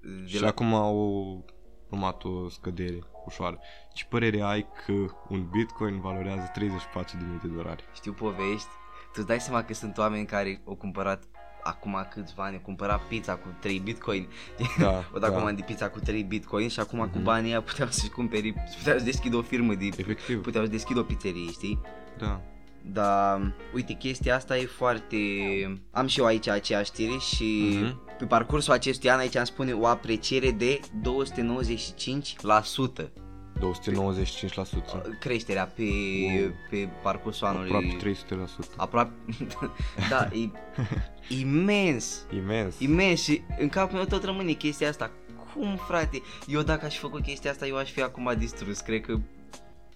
de 0.01 0.27
și 0.27 0.41
la, 0.41 0.47
acum 0.47 0.73
au 0.73 1.45
urmat 1.89 2.23
o 2.23 2.49
scădere 2.49 2.99
ușoară. 3.25 3.59
Ce 3.93 4.05
părere 4.05 4.41
ai 4.41 4.67
că 4.85 4.93
un 5.29 5.49
Bitcoin 5.49 5.99
valorează 5.99 6.51
34.000 6.51 6.61
de 7.41 7.47
dolari? 7.47 7.83
știu 7.93 8.13
povești, 8.13 8.69
tu 9.05 9.13
îți 9.13 9.27
dai 9.27 9.39
seama 9.39 9.63
că 9.63 9.73
sunt 9.73 9.97
oameni 9.97 10.25
care 10.25 10.61
au 10.65 10.75
cumpărat 10.75 11.23
acum 11.67 12.07
câțiva 12.13 12.43
ani, 12.43 12.55
au 12.55 12.61
cumpărat 12.61 13.01
pizza 13.07 13.33
cu 13.35 13.47
3 13.59 13.79
bitcoin 13.79 14.27
Da, 14.79 15.03
o 15.15 15.19
dat 15.19 15.29
da. 15.29 15.35
comandă 15.37 15.59
de 15.59 15.63
pizza 15.65 15.89
cu 15.89 15.99
3 15.99 16.23
bitcoin 16.23 16.69
și 16.69 16.79
acum 16.79 16.99
cu 16.99 17.09
Mhm. 17.13 17.23
banii 17.23 17.49
ăia 17.49 17.61
puteau 17.61 17.87
să-și 17.91 18.09
cumperi, 18.09 18.53
puteau 18.77 18.97
să 18.97 19.03
deschidă 19.03 19.35
o 19.35 19.41
firmă 19.41 19.73
de, 19.73 19.85
Efectiv, 19.85 20.41
puteau 20.41 20.63
să 20.65 20.69
deschidă 20.71 20.99
o 20.99 21.03
pizzerie, 21.03 21.51
știi? 21.51 21.79
da. 22.17 22.41
Dar, 22.91 23.53
uite, 23.73 23.93
chestia 23.93 24.35
asta 24.35 24.57
e 24.57 24.65
foarte... 24.65 25.15
Am 25.91 26.07
și 26.07 26.19
eu 26.19 26.25
aici 26.25 26.47
aceeași 26.47 26.85
știre 26.91 27.17
și 27.35 27.77
Mhm. 27.81 27.99
pe 28.17 28.25
parcursul 28.25 28.73
acestui 28.73 29.09
an 29.09 29.19
aici 29.19 29.35
am 29.35 29.43
spune 29.43 29.71
o 29.71 29.85
apreciere 29.87 30.51
de 30.51 30.79
295% 31.01 33.11
295%. 33.59 35.19
creșterea 35.19 35.65
pe, 35.65 35.83
Wow. 35.83 36.51
pe 36.69 36.89
parcursul 37.01 37.47
anului. 37.47 37.65
Aproape 37.71 37.97
300%. 37.97 38.75
Aproape... 38.77 39.11
da, 40.09 40.29
e 40.33 40.49
imens. 41.39 42.25
Imens. 42.35 42.79
Imens 42.79 43.23
și 43.23 43.41
în 43.59 43.69
capul 43.69 43.95
meu 43.95 44.05
tot 44.05 44.23
rămâne 44.23 44.51
chestia 44.51 44.89
asta. 44.89 45.11
Cum, 45.53 45.75
frate? 45.75 46.21
Eu 46.47 46.61
dacă 46.61 46.85
aș 46.85 46.93
fi 46.93 46.99
făcut 46.99 47.21
chestia 47.21 47.51
asta, 47.51 47.67
eu 47.67 47.77
aș 47.77 47.91
fi 47.91 48.01
acum 48.01 48.33
distrus. 48.37 48.79
Cred 48.79 49.01
că... 49.01 49.17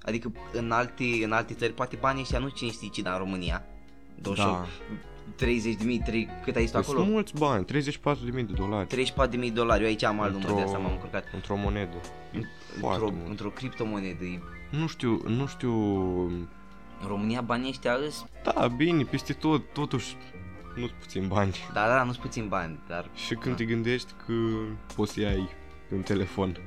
Adică 0.01 0.31
în 0.53 0.71
alte, 0.71 1.03
în 1.23 1.31
alte 1.31 1.53
țări, 1.53 1.73
poate 1.73 1.97
banii 1.99 2.21
ăștia 2.21 2.39
nu 2.39 2.49
cine 2.49 2.71
știe 2.71 2.87
ce, 2.87 3.01
dar 3.01 3.13
în 3.13 3.19
România. 3.19 3.63
28, 4.21 4.59
da. 4.59 4.67
30 5.35 5.75
de 5.75 5.83
mii, 5.83 5.99
3, 6.05 6.29
cât 6.43 6.55
ai 6.55 6.61
zis 6.61 6.71
tu 6.71 6.77
Păi 6.77 6.85
acolo? 6.87 6.99
Sunt 6.99 7.11
mulți 7.11 7.33
bani, 7.37 7.65
34.000 7.65 8.45
de 8.45 8.53
dolari 8.53 8.87
34 8.87 9.31
de 9.31 9.37
mii 9.37 9.51
dolari, 9.51 9.81
eu 9.81 9.87
aici 9.87 10.03
am 10.03 10.19
alt 10.21 10.33
număr 10.33 10.53
de 10.55 10.61
asta 10.61 10.77
m-am 10.77 10.91
încurcat. 10.91 11.23
într-o 11.33 11.55
monedă. 11.55 11.95
E 12.75 12.79
foarte 12.79 13.03
Într-o, 13.03 13.17
mult. 13.17 13.29
într-o 13.29 13.49
criptomonedă. 13.49 14.23
e- 14.23 14.39
Nu 14.69 14.87
știu, 14.87 15.21
nu 15.27 15.47
știu... 15.47 15.73
În 17.01 17.07
România 17.07 17.41
banii 17.41 17.69
ăștia 17.69 17.93
îs, 18.07 18.25
Da, 18.43 18.67
bine, 18.67 19.03
peste 19.03 19.33
tot, 19.33 19.73
totuși 19.73 20.15
nu 20.75 20.85
sunt 20.87 20.91
puțin 20.99 21.27
bani. 21.27 21.55
da, 21.73 21.87
da, 21.87 22.03
nu-s 22.03 22.17
puțin 22.17 22.47
bani, 22.47 22.79
dar 22.87 23.09
Și 23.15 23.33
când 23.33 23.55
Da. 23.55 23.63
te 23.63 23.65
gândești 23.65 24.11
că 24.25 24.33
poți 24.95 25.13
să 25.13 25.19
iai 25.19 25.49
un 25.93 26.01
telefon. 26.01 26.57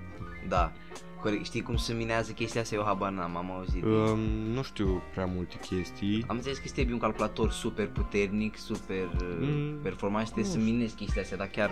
da. 0.48 0.72
Corect, 1.20 1.44
știi 1.44 1.62
cum 1.62 1.76
se 1.76 1.92
minează 1.92 2.32
chestia 2.32 2.60
asta? 2.60 2.74
Eu 2.74 2.82
habar 2.84 3.10
n-am, 3.10 3.36
am 3.36 3.50
auzit. 3.50 3.82
Um, 3.84 4.18
nu 4.54 4.62
știu 4.62 5.02
prea 5.12 5.26
multe 5.26 5.56
chestii. 5.68 6.24
Am 6.26 6.36
înțeles 6.36 6.56
că 6.56 6.62
este 6.66 6.88
un 6.92 6.98
calculator 6.98 7.50
super 7.50 7.86
puternic, 7.86 8.58
super 8.58 9.08
Mm, 9.40 9.46
mm, 9.48 9.78
performant 9.82 10.26
și 10.26 10.32
trebuie 10.32 10.54
nu 10.54 10.60
să 10.60 10.70
minezi 10.70 10.94
chestia 10.94 11.22
asta, 11.22 11.36
dar 11.36 11.46
chiar 11.46 11.70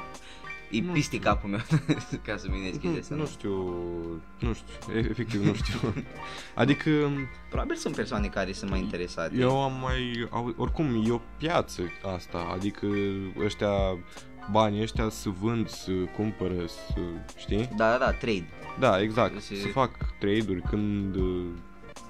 e 0.71 0.81
Nu 0.81 0.93
piste 0.93 1.19
capul 1.19 1.49
meu 1.51 1.61
ca 2.27 2.37
să 2.37 2.47
minezi 2.51 2.79
chestia 2.79 3.01
asta. 3.01 3.15
Nu 3.15 3.21
Nu. 3.21 3.27
știu, 3.27 3.55
nu 4.39 4.55
știu, 4.55 4.95
e- 4.95 4.99
efectiv 5.11 5.45
nu 5.45 5.55
știu. 5.55 5.79
Adică 6.55 6.91
Probabil 7.49 7.77
sunt 7.77 7.95
persoane 7.95 8.27
care 8.27 8.53
sunt 8.53 8.71
mai 8.71 8.81
interesate. 8.81 9.37
eu 9.39 9.63
am 9.63 9.73
mai, 9.81 10.27
au- 10.31 10.55
oricum 10.57 11.05
e 11.07 11.11
o 11.13 11.21
piață 11.39 11.83
asta, 12.15 12.51
adică 12.55 12.87
ăștia, 13.45 13.71
banii 14.51 14.83
ăștia 14.83 15.09
să 15.09 15.29
vând, 15.29 15.69
să 15.69 15.91
cumpără, 16.17 16.67
să, 16.67 17.01
știi? 17.37 17.69
Da, 17.77 17.91
da, 17.91 17.99
da, 17.99 18.13
trade. 18.13 18.49
Da, 18.79 19.01
exact, 19.01 19.41
Se- 19.43 19.55
să 19.55 19.67
fac 19.67 19.91
trade-uri 20.19 20.63
când... 20.63 21.15
uh, 21.15 21.45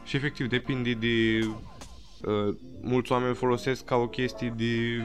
Și 0.05 0.17
efectiv 0.17 0.47
depinde 0.49 0.93
de... 0.93 1.47
Uh, 2.23 2.55
mulți 2.83 3.12
oameni 3.12 3.35
folosesc 3.35 3.85
ca 3.85 3.97
o 3.97 4.09
chestie 4.09 4.55
de 4.57 5.02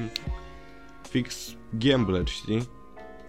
fix 1.10 1.56
gambler, 1.80 2.28
știi? 2.28 2.70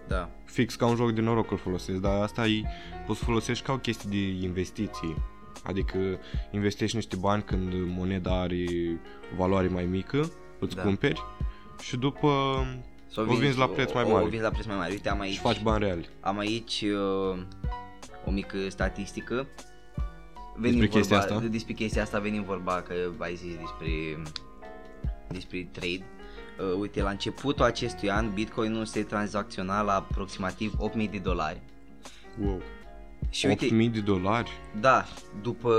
Da. 0.07 0.29
Fix 0.45 0.75
ca 0.75 0.85
un 0.85 0.95
joc 0.95 1.11
de 1.11 1.21
noroc 1.21 1.51
îl 1.51 1.57
folosesc, 1.57 1.99
dar 1.99 2.21
asta 2.21 2.45
e, 2.45 2.63
poți 3.05 3.19
să 3.19 3.25
folosești 3.25 3.65
ca 3.65 3.73
o 3.73 3.77
chestie 3.77 4.09
de 4.09 4.45
investiție. 4.45 5.15
Adică 5.63 5.97
investești 6.51 6.95
niște 6.95 7.15
bani 7.15 7.43
când 7.43 7.73
moneda 7.73 8.39
are 8.41 8.65
o 9.33 9.35
valoare 9.35 9.67
mai 9.67 9.85
mică, 9.85 10.31
îți 10.59 10.75
Da. 10.75 10.81
cumperi 10.81 11.23
și 11.81 11.97
după 11.97 12.29
S-o 13.09 13.21
O 13.21 13.35
vinzi 13.35 13.57
la 13.57 13.67
preț 13.67 13.93
mai 13.93 14.03
o, 14.03 14.11
mare. 14.11 14.25
O 14.25 14.27
vinzi 14.27 14.43
la 14.43 14.49
preț 14.49 14.65
mai 14.65 14.75
mare. 14.75 14.91
Uite, 14.91 15.09
am 15.09 15.19
aici, 15.19 15.33
și 15.33 15.39
faci 15.39 15.61
bani 15.61 15.83
reali. 15.83 16.09
am 16.19 16.37
aici 16.37 16.81
uh, 16.81 17.39
o 18.25 18.31
mică 18.31 18.57
statistică. 18.69 19.47
Venim 20.55 20.79
Despre 20.79 20.97
chestia 20.99 21.17
vorba, 21.17 21.35
asta? 21.35 21.47
Despre 21.47 21.73
chestia 21.73 22.01
asta 22.01 22.19
venim 22.19 22.43
vorba 22.43 22.81
că 22.81 22.93
ai 23.17 23.35
zis 23.35 23.55
despre, 23.55 24.21
despre 25.27 25.69
trade. 25.71 26.05
Uh, 26.59 26.79
uite, 26.79 27.01
la 27.01 27.09
începutul 27.09 27.65
acestui 27.65 28.09
an 28.09 28.33
Bitcoinul 28.33 28.85
se 28.85 29.03
tranzacționa 29.03 29.81
la 29.81 29.93
aproximativ 29.95 30.73
8000 30.77 31.07
de 31.07 31.17
dolari. 31.17 31.61
Wow. 32.43 32.61
Și 33.29 33.45
uite, 33.45 33.65
8000 33.65 33.89
de 33.89 33.99
dolari? 33.99 34.51
da, 34.79 35.05
după 35.41 35.69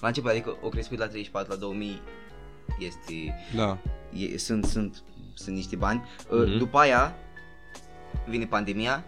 la 0.00 0.06
început, 0.06 0.30
adică 0.30 0.56
o 0.62 0.68
crescut 0.68 0.98
la 0.98 1.06
34 1.06 1.50
la 1.52 1.56
2000 1.58 2.00
este 2.78 3.34
Da. 3.54 3.78
e, 4.12 4.38
sunt, 4.38 4.64
sunt, 4.64 5.02
sunt 5.34 5.56
niște 5.56 5.76
bani. 5.76 6.02
Mhm. 6.30 6.40
Uh, 6.40 6.58
după 6.58 6.78
aia 6.78 7.14
vine 8.28 8.46
pandemia 8.46 9.04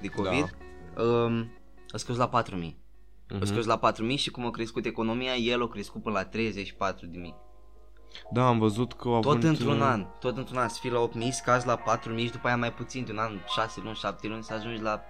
de 0.00 0.08
COVID. 0.08 0.56
Da. 0.94 1.02
Um, 1.02 1.50
a 1.92 1.96
scăzut 1.96 2.20
la 2.20 2.28
4000. 2.28 2.76
A 3.30 3.34
Mhm. 3.34 3.44
scăzut 3.44 3.64
la 3.66 3.78
4000 3.78 4.16
și 4.16 4.30
cum 4.30 4.46
a 4.46 4.50
crescut 4.50 4.84
economia, 4.84 5.34
el 5.34 5.62
a 5.62 5.68
crescut 5.68 6.02
până 6.02 6.14
la 6.18 6.24
34.000. 6.24 7.34
Da, 8.30 8.46
am 8.46 8.58
văzut 8.58 8.92
că 8.92 9.08
au 9.08 9.20
Tot 9.20 9.30
avut... 9.32 9.44
într-un 9.44 9.80
uh, 9.80 9.86
an, 9.86 10.06
tot 10.20 10.36
într-un 10.36 10.58
an, 10.58 10.68
să 10.68 10.78
fii 10.80 10.90
la 10.90 11.00
8000, 11.00 11.30
scazi 11.32 11.66
la 11.66 11.76
4000 11.76 12.24
și 12.24 12.32
după 12.32 12.46
aia 12.46 12.56
mai 12.56 12.72
puțin, 12.72 13.04
de 13.04 13.12
un 13.12 13.18
an, 13.18 13.38
6 13.46 13.80
luni, 13.82 13.94
7 13.96 14.26
luni, 14.26 14.42
să 14.42 14.54
ajungi 14.54 14.82
la 14.82 15.02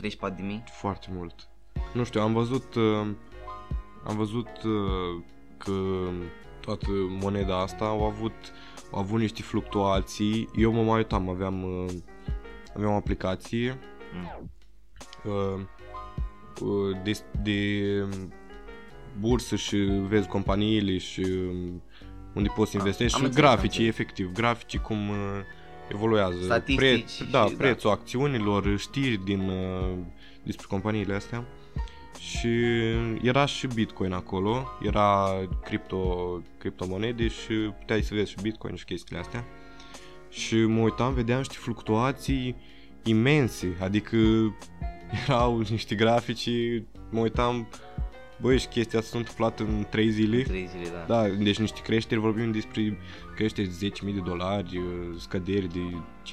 34.000. 0.00 0.62
Foarte 0.72 1.08
mult. 1.10 1.48
Nu 1.92 2.04
știu, 2.04 2.20
am 2.20 2.32
văzut... 2.32 2.74
Uh, 2.74 3.06
am 4.06 4.16
văzut 4.16 4.48
uh, 4.64 5.22
că 5.56 5.72
toată 6.60 6.86
moneda 7.20 7.60
asta 7.60 7.84
au 7.84 8.04
avut, 8.04 8.52
au 8.92 8.98
avut 8.98 9.20
niște 9.20 9.42
fluctuații. 9.42 10.48
Eu 10.56 10.72
mă 10.72 10.82
mai 10.82 10.96
uitam, 10.96 11.28
aveam, 11.28 11.62
uh, 11.62 11.92
aveam 12.76 12.92
o 12.92 12.96
aplicație 12.96 13.78
Mm. 14.12 14.50
uh, 15.24 15.60
uh, 16.60 16.96
de, 17.02 17.20
de 17.42 18.04
bursă 19.20 19.56
și 19.56 19.76
vezi 20.08 20.28
companiile 20.28 20.98
și 20.98 21.20
um, 21.20 21.82
unde 22.34 22.48
poți 22.56 22.70
să 22.70 22.76
Ah, 22.76 22.82
investești 22.84 23.14
am 23.14 23.20
și 23.20 23.26
înțeles, 23.26 23.48
am 23.48 23.54
graficii, 23.56 23.84
înțeles. 23.86 24.06
efectiv, 24.06 24.32
graficii 24.32 24.78
cum 24.78 25.08
uh, 25.08 25.16
evoluează. 25.92 26.36
Statistici 26.42 27.08
și- 27.08 27.24
da, 27.30 27.38
da. 27.48 27.54
prețul 27.58 27.90
acțiunilor, 27.90 28.78
știri 28.78 29.24
din 29.24 29.40
uh, 29.48 29.90
despre 30.42 30.66
companiile 30.68 31.14
astea. 31.14 31.44
și 32.30 32.48
era 33.22 33.46
și 33.46 33.66
Bitcoin 33.66 34.12
acolo, 34.12 34.68
era 34.82 35.28
cripto, 35.64 36.42
criptomonede 36.58 37.28
și 37.28 37.52
puteai 37.78 38.02
să 38.02 38.14
vezi 38.14 38.30
și 38.30 38.36
Bitcoin 38.42 38.74
și 38.74 38.84
chestiile 38.84 39.20
astea. 39.20 39.44
Și 40.30 40.56
mă 40.56 40.80
uitam, 40.80 41.14
vedeam 41.14 41.38
niște 41.38 41.54
fluctuații 41.58 42.56
imense, 43.04 43.76
adică 43.80 44.16
erau 45.28 45.58
niște 45.70 45.94
grafici, 45.94 46.48
mă 47.10 47.20
uitam, 47.20 47.68
băi, 48.40 48.58
și 48.58 48.66
chestia 48.66 48.98
asta 48.98 49.10
s-a 49.10 49.18
întâmplat 49.18 49.60
în 49.60 49.86
3 49.90 50.10
zile. 50.10 50.42
Trei 50.42 50.66
zile, 50.66 50.88
da. 51.06 51.22
Da, 51.22 51.28
deci 51.28 51.58
niște 51.58 51.80
creșteri, 51.82 52.20
vorbim 52.20 52.50
despre 52.52 52.98
creșteri 53.34 53.68
de 53.78 53.88
10.000 53.88 54.14
de 54.14 54.20
dolari, 54.20 54.80
scăderi 55.18 55.68
de 55.72 55.80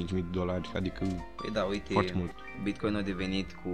5.000 0.04 0.06
de 0.10 0.20
dolari, 0.32 0.70
adică 0.76 1.06
Păi 1.36 1.50
da, 1.54 1.64
uite, 1.64 1.94
foarte 1.94 2.14
mult. 2.16 2.32
Bitcoin 2.64 2.96
a 2.96 3.02
devenit 3.02 3.52
cu 3.64 3.70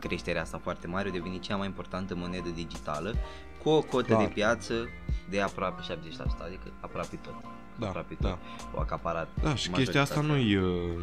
creșterea 0.00 0.42
asta 0.42 0.58
foarte 0.62 0.86
mare, 0.86 1.08
a 1.08 1.12
devenit 1.12 1.42
cea 1.42 1.56
mai 1.56 1.66
importantă 1.66 2.14
monedă 2.16 2.48
digitală 2.54 3.14
cu 3.62 3.68
o 3.68 3.82
cotă 3.82 4.12
Da. 4.12 4.18
de 4.18 4.30
piață 4.34 4.88
de 5.30 5.40
aproape 5.40 5.82
70%, 5.82 6.44
adică 6.44 6.72
aproape 6.80 7.16
tot. 7.16 7.34
Da, 7.78 7.86
aproape 7.86 8.16
da. 8.20 8.28
tot. 8.28 8.38
O 8.74 8.80
acaparat. 8.80 9.28
Da, 9.42 9.54
și 9.54 9.70
chestia 9.70 10.00
asta 10.00 10.20
majoritatea. 10.20 10.60
nu-i, 10.60 10.72
uh, 10.96 11.02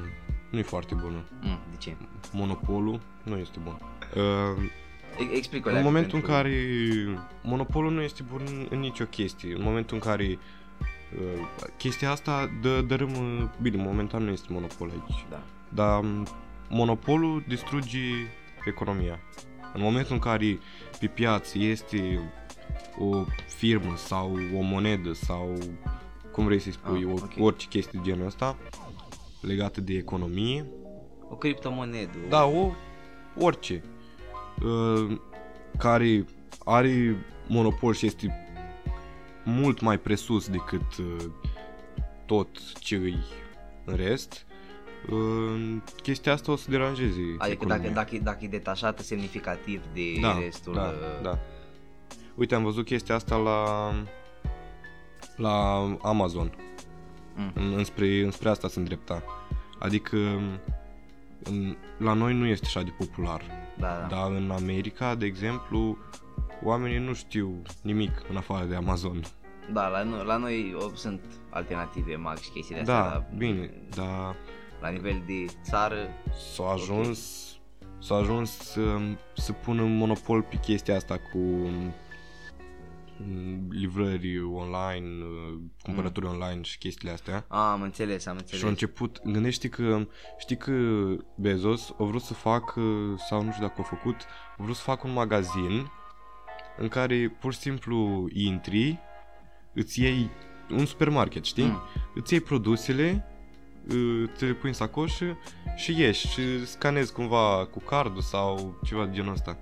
nu-i 0.51 0.63
foarte 0.63 0.95
bună. 0.95 1.23
Mm, 1.41 1.59
de 1.71 1.77
ce? 1.77 1.95
Monopolul 2.31 2.99
nu 3.23 3.37
este 3.37 3.59
bun. 3.63 3.77
Uh, 4.15 4.63
E- 4.63 4.71
Explică 5.33 5.69
în 5.71 5.83
momentul 5.83 6.17
în 6.17 6.23
care 6.23 6.51
monopolul 7.43 7.91
nu 7.91 8.01
este 8.01 8.23
bun 8.31 8.67
în 8.69 8.79
nicio 8.79 9.03
chestie, 9.05 9.53
în 9.55 9.61
momentul 9.63 9.95
în 9.95 10.01
care 10.01 10.23
uh, 10.23 11.41
chestia 11.77 12.11
asta 12.11 12.49
dă, 12.61 12.81
dărâmă, 12.81 13.51
bine, 13.61 13.83
momentan 13.83 14.23
nu 14.23 14.31
este 14.31 14.47
monopol 14.53 14.89
aici, 14.89 15.25
Da. 15.29 15.43
dar 15.69 15.99
um, 15.99 16.27
monopolul 16.69 17.43
distruge 17.47 17.99
economia. 18.65 19.19
În 19.73 19.81
momentul 19.81 20.13
în 20.13 20.19
care 20.19 20.59
pe 20.99 21.07
piață 21.07 21.57
este 21.57 22.31
o 22.99 23.23
firmă 23.47 23.93
sau 23.95 24.37
o 24.57 24.61
monedă 24.61 25.13
sau 25.13 25.57
cum 26.31 26.45
vrei 26.45 26.59
să-i 26.59 26.71
spui, 26.71 27.03
Ah, 27.05 27.11
o, 27.11 27.11
ok. 27.11 27.31
orice 27.39 27.67
chestie 27.67 27.99
de 28.03 28.09
genul 28.09 28.25
ăsta 28.25 28.57
legată 29.41 29.81
de 29.81 29.93
economie, 29.93 30.65
O 31.29 31.35
criptomonedă. 31.35 32.17
da, 32.29 32.45
o, 32.45 32.71
orice, 33.39 33.83
uh, 34.63 35.17
care 35.77 36.25
are 36.65 37.25
monopol 37.47 37.93
și 37.93 38.05
este 38.05 38.47
mult 39.43 39.81
mai 39.81 39.99
presus 39.99 40.49
decât 40.49 40.97
uh, 40.99 41.25
tot 42.25 42.73
ce 42.73 42.95
îi 42.95 43.17
în 43.85 43.95
rest, 43.95 44.45
uh, 45.09 45.77
chestia 46.01 46.33
asta 46.33 46.51
o 46.51 46.55
să 46.55 46.69
deranjeze 46.69 47.21
Adică 47.37 47.51
economia. 47.51 47.89
dacă, 47.89 47.93
dacă, 47.93 48.23
dacă 48.23 48.45
e 48.45 48.47
detașată 48.47 49.03
semnificativ 49.03 49.81
de 49.93 50.19
da, 50.21 50.39
restul... 50.39 50.73
da, 50.73 50.81
uh, 50.81 51.21
da. 51.21 51.39
Uite, 52.35 52.55
am 52.55 52.63
văzut 52.63 52.85
chestia 52.85 53.15
asta 53.15 53.35
la 53.35 53.91
la 55.37 55.85
Amazon. 56.01 56.51
Mm. 57.35 57.51
În, 57.53 57.73
înspre, 57.77 58.23
înspre 58.23 58.49
asta 58.49 58.67
se 58.67 58.79
îndrepta. 58.79 59.23
Adică 59.79 60.17
în, 61.43 61.75
la 61.97 62.13
noi 62.13 62.33
nu 62.33 62.45
este 62.45 62.65
așa 62.65 62.81
de 62.81 62.93
popular. 62.97 63.41
Da, 63.79 63.87
da. 63.87 64.15
Dar 64.15 64.31
în 64.31 64.51
America, 64.51 65.15
de 65.15 65.25
exemplu, 65.25 65.97
oamenii 66.63 66.97
nu 66.97 67.13
știu 67.13 67.61
nimic 67.81 68.11
în 68.29 68.37
afară 68.37 68.65
de 68.65 68.75
Amazon. 68.75 69.21
Da, 69.73 69.87
la, 69.87 70.03
noi, 70.03 70.25
la 70.25 70.37
noi 70.37 70.75
o, 70.79 70.95
sunt 70.95 71.21
alternative 71.49 72.15
mag 72.15 72.37
și 72.37 72.49
chestiile 72.49 72.81
astea. 72.81 72.95
Da, 72.95 73.09
dar 73.09 73.25
bine, 73.37 73.71
dar 73.95 74.35
La 74.81 74.89
nivel 74.89 75.23
de 75.25 75.45
țară, 75.63 75.97
s-a 76.53 76.71
ajuns 76.71 77.47
s-a 77.99 78.15
ajuns 78.15 78.57
să, 78.57 78.81
să 79.33 79.51
pună 79.51 79.81
un 79.81 79.97
monopol 79.97 80.41
pe 80.41 80.55
chestia 80.55 80.95
asta 80.95 81.15
cu 81.31 81.37
mm, 81.37 81.93
livrări 83.69 84.43
online, 84.43 85.23
uh, 85.23 85.59
cumpărături 85.83 86.25
online 86.25 86.61
și 86.61 86.77
chestiile 86.77 87.13
astea. 87.13 87.45
a, 87.47 87.71
am 87.71 87.81
înțeles, 87.81 88.25
am 88.25 88.35
Și 88.35 88.39
înțeles. 88.41 88.63
a 88.63 88.67
început, 88.67 89.21
gândește 89.23 89.67
că, 89.69 90.07
știi 90.37 90.57
că 90.57 90.71
Bezos 91.35 91.93
a 91.99 92.03
vrut 92.03 92.21
să 92.21 92.33
facă, 92.33 92.81
sau 93.29 93.43
nu 93.43 93.51
știu 93.51 93.65
dacă 93.67 93.81
a 93.81 93.83
făcut, 93.83 94.15
a 94.57 94.63
vrut 94.63 94.75
să 94.75 94.81
facă 94.81 95.07
un 95.07 95.13
magazin 95.13 95.91
în 96.77 96.87
care 96.87 97.35
pur 97.39 97.53
și 97.53 97.59
simplu 97.59 98.27
intri, 98.33 98.99
îți 99.73 100.01
iei 100.01 100.29
un 100.71 100.85
supermarket, 100.85 101.43
știi? 101.43 101.63
Mm. 101.65 101.81
Îți 102.15 102.33
iei 102.33 102.41
produsele, 102.41 103.25
uh, 103.93 104.29
te 104.37 104.45
le 104.45 104.53
pui 104.53 104.69
în 104.69 104.75
sacoșă 104.75 105.37
și 105.75 105.99
ieși 105.99 106.27
și 106.27 106.65
scanezi 106.65 107.13
cumva 107.13 107.67
cu 107.71 107.79
cardul 107.79 108.21
sau 108.21 108.79
ceva 108.85 109.05
de 109.05 109.11
genul 109.15 109.33
ăsta. 109.33 109.57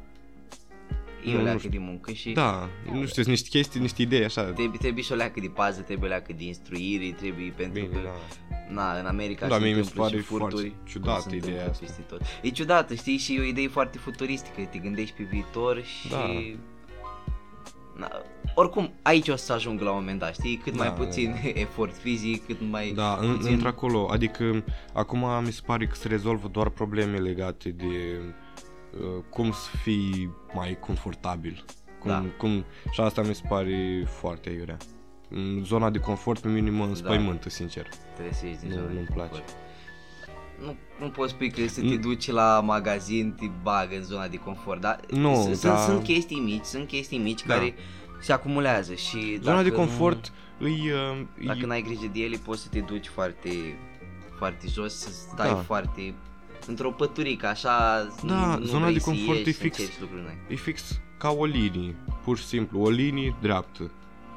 E 1.26 1.34
nu 1.34 1.40
o 1.40 1.44
leacă 1.44 1.58
știu. 1.58 1.70
de 1.70 1.78
muncă 1.78 2.12
și 2.12 2.32
Da, 2.32 2.70
nu 2.92 3.06
știu, 3.06 3.24
sunt 3.24 3.28
niște 3.28 3.48
chestii, 3.50 3.80
niște 3.80 4.02
idei 4.02 4.24
așa. 4.24 4.44
trebuie, 4.44 4.78
trebuie 4.80 5.04
și 5.04 5.12
o 5.12 5.16
leacă 5.16 5.40
de 5.40 5.48
pază, 5.48 5.82
trebuie 5.82 6.06
o 6.10 6.12
leacă 6.12 6.34
de 6.38 6.44
instruire, 6.44 7.12
trebuie 7.12 7.54
pentru 7.58 7.82
Bine, 7.82 7.94
că, 7.94 8.00
da. 8.04 8.74
na, 8.74 9.00
în 9.00 9.06
America 9.06 9.48
Da, 9.48 9.56
se 9.56 9.62
mie 9.64 9.74
mi 9.76 9.76
se 9.76 9.80
întâmplă 9.80 10.04
pare 10.04 10.18
și 10.18 10.24
furturi, 10.24 10.52
foarte 10.52 10.70
cum 10.70 10.86
ciudată 10.86 11.30
se 11.30 11.36
ideea 11.36 11.52
întâmplă 11.52 11.72
asta. 11.72 11.86
peste 11.86 12.02
tot. 12.02 12.22
E 12.42 12.50
ciudată, 12.50 12.94
știi, 12.94 13.18
și 13.18 13.36
e 13.36 13.40
o 13.40 13.44
idee 13.44 13.68
foarte 13.68 13.98
futuristică, 13.98 14.62
te 14.72 14.78
gândești 14.78 15.16
pe 15.16 15.24
viitor 15.24 15.84
și... 15.84 16.08
Da. 16.10 16.26
Na, 17.98 18.12
oricum, 18.56 18.94
aici 19.02 19.28
o 19.28 19.36
să 19.36 19.54
ajung 19.54 19.82
la 19.82 19.90
un 19.92 19.96
moment 20.00 20.20
dat, 20.20 20.34
știi? 20.34 20.58
Cât 20.64 20.78
mai 20.78 20.88
Da, 20.88 20.94
puțin 20.94 21.32
da, 21.44 21.50
efort 21.62 21.98
fizic, 21.98 22.46
cât 22.46 22.58
mai 22.70 22.92
Da, 22.96 23.18
în, 23.22 23.36
puțin... 23.36 23.54
într-acolo, 23.54 24.08
adică 24.12 24.64
acum 24.94 25.26
mi 25.46 25.52
se 25.52 25.62
pare 25.66 25.88
că 25.88 25.96
se 25.96 26.08
rezolvă 26.08 26.48
doar 26.48 26.70
probleme 26.70 27.18
legate 27.18 27.70
de 27.70 27.86
uh, 27.86 28.34
cum 29.30 29.52
să 29.52 29.70
fii 29.84 30.30
mai 30.54 30.78
confortabil. 30.80 31.66
Cum, 32.00 32.10
Da. 32.10 32.24
cum, 32.38 32.66
și 32.92 33.02
asta 33.02 33.22
mi 33.22 33.36
se 33.36 33.42
pare 33.50 34.04
foarte 34.08 34.50
aiurea. 34.50 34.78
În 35.30 35.64
zona 35.64 35.90
de 35.90 36.00
confort 36.00 36.40
pe 36.40 36.48
mine 36.48 36.70
mă 36.70 36.84
înspăimântă, 36.86 37.50
sincer. 37.50 37.88
Trebuie 38.14 38.34
să 38.34 38.46
ieși 38.46 38.60
din 38.60 38.68
Nu- 38.70 38.76
zona 38.76 38.88
de 38.88 38.94
nu-mi 38.94 39.06
confort. 39.06 39.30
place. 39.30 39.52
Nu, 40.62 40.76
nu 41.00 41.10
poți 41.10 41.32
spui 41.32 41.52
că 41.52 41.68
să 41.68 41.80
te 41.80 41.86
Nu- 41.86 41.96
duci 41.96 42.32
la 42.32 42.62
magazin, 42.64 43.36
te 43.40 43.46
bagă 43.62 43.96
în 43.96 44.04
zona 44.04 44.28
de 44.28 44.38
confort, 44.38 44.82
dar 44.82 45.00
Nu, 45.10 45.36
sunt, 45.42 45.62
dar- 45.62 45.78
sunt 45.78 46.04
chestii 46.04 46.40
mici, 46.40 46.64
sunt 46.64 46.88
chestii 46.88 47.18
mici 47.18 47.44
Da. 47.46 47.54
care 47.54 47.74
se 48.22 48.34
acumulează 48.34 48.94
și 48.94 49.40
Zona 49.42 49.62
de 49.62 49.70
dacă 49.70 49.82
nu- 49.82 49.86
confort 49.86 50.32
îi... 50.60 50.92
uh, 50.92 51.26
Dacă 51.46 51.60
îi 51.62 51.66
n-ai 51.68 51.82
grijă 51.82 52.10
de 52.14 52.20
ele, 52.20 52.38
poți 52.38 52.62
să 52.62 52.68
te 52.70 52.80
duci 52.80 53.08
foarte, 53.08 53.50
foarte 54.38 54.68
jos, 54.68 54.94
să 55.00 55.10
stai 55.12 55.50
Da. 55.50 55.56
foarte 55.56 56.14
într-o 56.68 56.92
păturică, 56.92 57.48
așa, 57.48 58.04
Da, 58.26 58.56
nu 58.56 58.66
zona 58.66 58.82
vrei 58.82 58.94
de 58.94 59.00
să 59.00 59.10
confort 59.10 59.38
ieși, 59.38 59.50
e 59.50 59.54
să 59.54 59.60
fix. 59.62 59.78
încerci 59.78 60.00
lucruri 60.00 60.22
noi. 60.22 60.38
e 60.48 60.56
fix 60.56 61.00
ca 61.18 61.30
o 61.30 61.46
linie, 61.46 61.96
pur 62.24 62.38
și 62.38 62.46
simplu, 62.46 62.82
o 62.82 62.90
linie 62.90 63.36
dreaptă. 63.42 63.92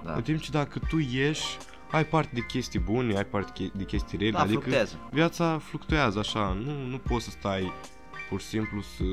Da, 0.05 0.15
În 0.15 0.23
timp 0.23 0.41
ce 0.41 0.51
dacă 0.51 0.79
tu 0.89 0.99
ieși, 1.11 1.57
ai 1.91 2.07
parte 2.07 2.31
de 2.35 2.41
chestii 2.47 2.79
bune, 2.81 3.17
ai 3.17 3.25
parte 3.25 3.53
che- 3.65 3.73
de 3.77 3.85
chestii 3.85 4.19
rele, 4.19 4.31
da 4.31 4.39
adică 4.39 4.59
fluctuează. 4.61 4.99
viața 5.11 5.59
fluctuează 5.59 6.19
așa, 6.19 6.57
nu, 6.65 6.87
nu 6.89 6.99
poți 6.99 7.25
să 7.25 7.31
stai 7.31 7.73
pur 8.29 8.41
și 8.41 8.47
simplu 8.47 8.81
să 8.81 9.05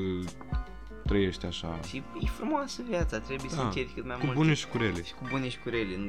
trăiești 1.06 1.46
așa, 1.46 1.80
Și 1.88 2.02
e 2.20 2.26
frumoasă 2.26 2.82
viața, 2.88 3.18
trebuie 3.18 3.50
să 3.50 3.56
Da, 3.56 3.62
încerci 3.62 3.90
cât 3.94 4.06
mai 4.06 4.16
cu 4.18 4.24
mult. 4.24 4.36
bune 4.36 4.54
și 4.54 4.66
cu 4.66 4.76
rele. 4.76 5.02
și 5.02 5.12
cu 5.14 5.26
bune 5.30 5.48
și 5.48 5.58
cu 5.58 5.68
rele, 5.68 5.96
nu, 5.96 6.08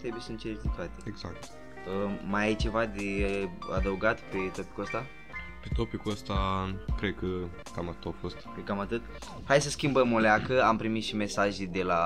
trebuie 0.00 0.20
să 0.20 0.30
încerci 0.30 0.58
de 0.62 0.68
toate. 0.76 0.90
Exact. 1.04 1.44
Uh, 1.44 2.12
mai 2.28 2.44
ai 2.46 2.56
ceva 2.56 2.86
de 2.86 3.48
adăugat 3.76 4.20
pe 4.20 4.36
topicul 4.56 4.82
ăsta? 4.82 5.06
Pe 5.62 5.68
topicul 5.74 6.12
ăsta, 6.12 6.34
cred 6.96 7.14
că 7.14 7.26
cam 7.74 7.88
atât 7.88 8.04
a 8.06 8.14
fost. 8.20 8.36
Cred 8.52 8.64
cam 8.64 8.78
atât. 8.78 9.02
Hai 9.44 9.60
să 9.60 9.70
schimbăm 9.70 10.12
o 10.12 10.18
leacă. 10.18 10.62
Am 10.62 10.76
primit 10.76 11.04
și 11.04 11.16
mesaje 11.16 11.64
de 11.64 11.82
la 11.82 12.02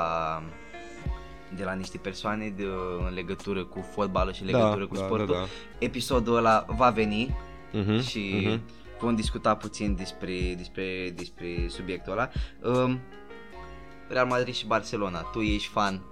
de 1.57 1.65
la 1.65 1.73
niște 1.73 1.99
persoane 1.99 2.49
de, 2.49 2.65
în 3.09 3.15
legătură 3.15 3.65
cu 3.65 3.81
fotbalul 3.95 4.33
și 4.33 4.43
în 4.43 4.47
legătură 4.47 4.87
cu 4.87 4.95
da, 4.95 5.01
sportul. 5.01 5.27
Da, 5.27 5.33
da. 5.33 5.47
Episodul 5.79 6.37
ăla 6.37 6.65
va 6.69 6.91
veni 6.91 7.37
Uh-huh, 7.73 8.07
și 8.07 8.49
uh-huh. 8.49 8.61
vom 8.99 9.15
discuta 9.15 9.57
puțin 9.57 9.95
despre, 9.95 10.55
despre, 10.57 11.13
despre 11.17 11.67
subiectul 11.69 12.13
ăla. 12.13 12.31
Um, 12.63 13.01
Real 14.09 14.27
Madrid 14.27 14.55
și 14.55 14.67
Barcelona. 14.67 15.21
Tu 15.21 15.41
ești 15.41 15.69
fan? 15.69 16.03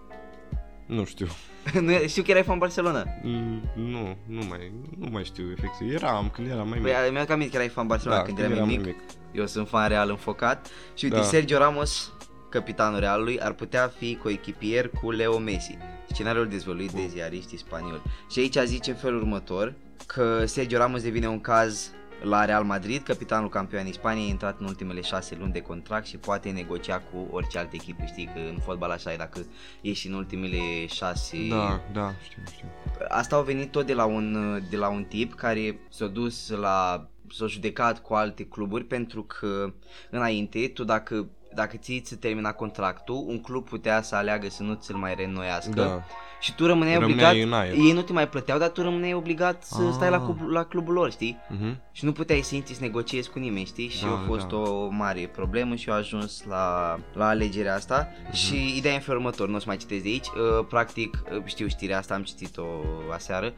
Nu 0.86 1.04
știu. 1.04 1.26
Nu, 1.80 1.92
Știu 2.06 2.22
că 2.22 2.30
erai 2.30 2.42
fan 2.42 2.58
Barcelona. 2.58 3.04
Mm, 3.22 3.62
Nu, 3.74 4.16
nu 4.26 4.42
mai, 4.48 4.72
nu 4.98 5.08
mai 5.10 5.24
știu 5.24 5.44
efectiv. 5.56 5.94
Eram 5.94 6.28
când 6.34 6.50
eram 6.50 6.68
mai 6.68 6.78
mic. 6.78 6.92
Păi 6.92 7.10
mi-am 7.10 7.26
aminte 7.28 7.50
că 7.50 7.56
erai 7.56 7.68
fan 7.68 7.86
Barcelona 7.86 8.20
da, 8.20 8.26
când 8.26 8.38
eram 8.38 8.66
mic. 8.68 8.84
mic. 8.84 8.94
Eu 9.32 9.46
sunt 9.46 9.68
fan 9.68 9.88
Real 9.88 10.10
înfocat 10.10 10.66
și 10.94 11.04
uite, 11.04 11.16
Da. 11.16 11.22
Sergio 11.22 11.58
Ramos, 11.58 12.12
capitanul 12.48 12.98
Realului, 13.00 13.40
ar 13.40 13.52
putea 13.52 13.92
fi 13.98 14.16
coechipier 14.22 14.88
cu 14.88 15.10
Leo 15.10 15.38
Messi. 15.38 15.78
Scenariul 16.12 16.48
dezvăluit 16.48 16.90
de 16.90 17.00
Bun. 17.00 17.08
ziariștii 17.08 17.58
spanioli. 17.58 18.02
Și 18.30 18.38
aici 18.38 18.56
zice 18.64 18.90
în 18.90 18.96
felul 18.96 19.20
următor 19.20 19.74
că 20.06 20.44
Sergio 20.46 20.76
Ramos 20.78 21.02
devine 21.02 21.28
un 21.28 21.40
caz 21.40 21.90
la 22.22 22.44
Real 22.44 22.64
Madrid, 22.64 23.02
capitanul 23.02 23.48
campionii 23.48 23.92
Spaniei 23.92 24.26
a 24.26 24.30
intrat 24.30 24.60
în 24.60 24.66
ultimele 24.66 25.00
șase 25.00 25.36
luni 25.38 25.52
de 25.52 25.60
contract 25.60 26.06
și 26.06 26.16
poate 26.16 26.50
negocia 26.50 26.98
cu 26.98 27.28
orice 27.30 27.58
altă 27.58 27.70
echipă. 27.74 28.04
Știi 28.06 28.30
că 28.34 28.38
în 28.38 28.58
fotbal 28.64 28.90
așa 28.90 29.12
e, 29.12 29.16
dacă 29.16 29.46
ești 29.80 30.06
în 30.06 30.12
ultimele 30.12 30.86
șase 30.86 31.36
Da, 31.48 31.80
da, 31.92 32.12
știu, 32.22 32.42
știu. 32.52 32.66
Asta 33.08 33.36
a 33.36 33.40
venit 33.40 33.70
tot 33.70 33.86
de 33.86 33.94
la 33.94 34.04
un, 34.04 34.58
de 34.70 34.76
la 34.76 34.88
un 34.88 35.04
tip 35.04 35.34
care 35.34 35.78
s-a 35.88 36.06
dus 36.06 36.48
la 36.48 37.08
s-a 37.30 37.46
judecat 37.46 38.02
cu 38.02 38.14
alte 38.14 38.46
cluburi 38.46 38.84
pentru 38.84 39.22
că 39.22 39.72
înainte 40.10 40.68
tu 40.68 40.84
dacă 40.84 41.28
dacă 41.54 41.76
ți 41.76 42.02
se 42.04 42.16
termina 42.16 42.52
contractul, 42.52 43.24
un 43.26 43.40
club 43.40 43.68
putea 43.68 44.02
să 44.02 44.14
aleagă 44.16 44.48
să 44.50 44.62
nu 44.62 44.74
ți-l 44.74 44.94
mai 44.96 45.14
reînnoiască 45.14 45.70
Da. 45.80 46.02
și 46.40 46.54
tu 46.54 46.66
rămâneai 46.66 46.98
Rămâneai 46.98 47.30
obligat, 47.30 47.46
în 47.46 47.52
aer. 47.58 47.72
ei 47.74 47.92
nu 47.92 48.02
te 48.02 48.12
mai 48.12 48.28
plăteau, 48.28 48.58
dar 48.58 48.68
tu 48.68 48.82
rămâneai 48.82 49.14
obligat 49.14 49.62
să 49.62 49.82
Ah. 49.86 49.92
stai 49.92 50.10
la, 50.10 50.20
club, 50.24 50.40
la 50.48 50.64
clubul 50.64 50.92
lor, 50.92 51.10
știi? 51.10 51.38
Mhm. 51.48 51.80
Și 51.92 52.04
nu 52.04 52.12
puteai 52.12 52.40
să 52.40 52.54
intri 52.54 52.74
să 52.74 52.80
negociezi 52.82 53.30
cu 53.30 53.38
nimeni, 53.38 53.64
știi? 53.66 53.88
Și 53.88 54.02
Da, 54.02 54.08
a 54.10 54.22
fost 54.26 54.46
da. 54.48 54.56
o 54.56 54.88
mare 54.88 55.30
problemă 55.32 55.74
și 55.74 55.88
eu 55.88 55.94
ajuns 55.94 56.44
la, 56.48 56.96
la 57.12 57.26
alegerea 57.28 57.74
asta 57.74 58.08
Mhm. 58.24 58.34
și 58.34 58.76
ideea 58.76 58.92
e 58.92 58.96
în 58.96 59.02
felul 59.02 59.20
următor, 59.20 59.48
nu 59.48 59.56
o 59.56 59.58
să 59.58 59.64
mai 59.66 59.76
citesc 59.76 60.02
de 60.02 60.08
aici, 60.08 60.26
uh, 60.26 60.66
practic 60.68 61.22
uh, 61.32 61.42
știu 61.44 61.66
știrea 61.66 61.98
asta, 61.98 62.14
am 62.14 62.22
citit-o 62.22 62.64
aseară, 63.12 63.52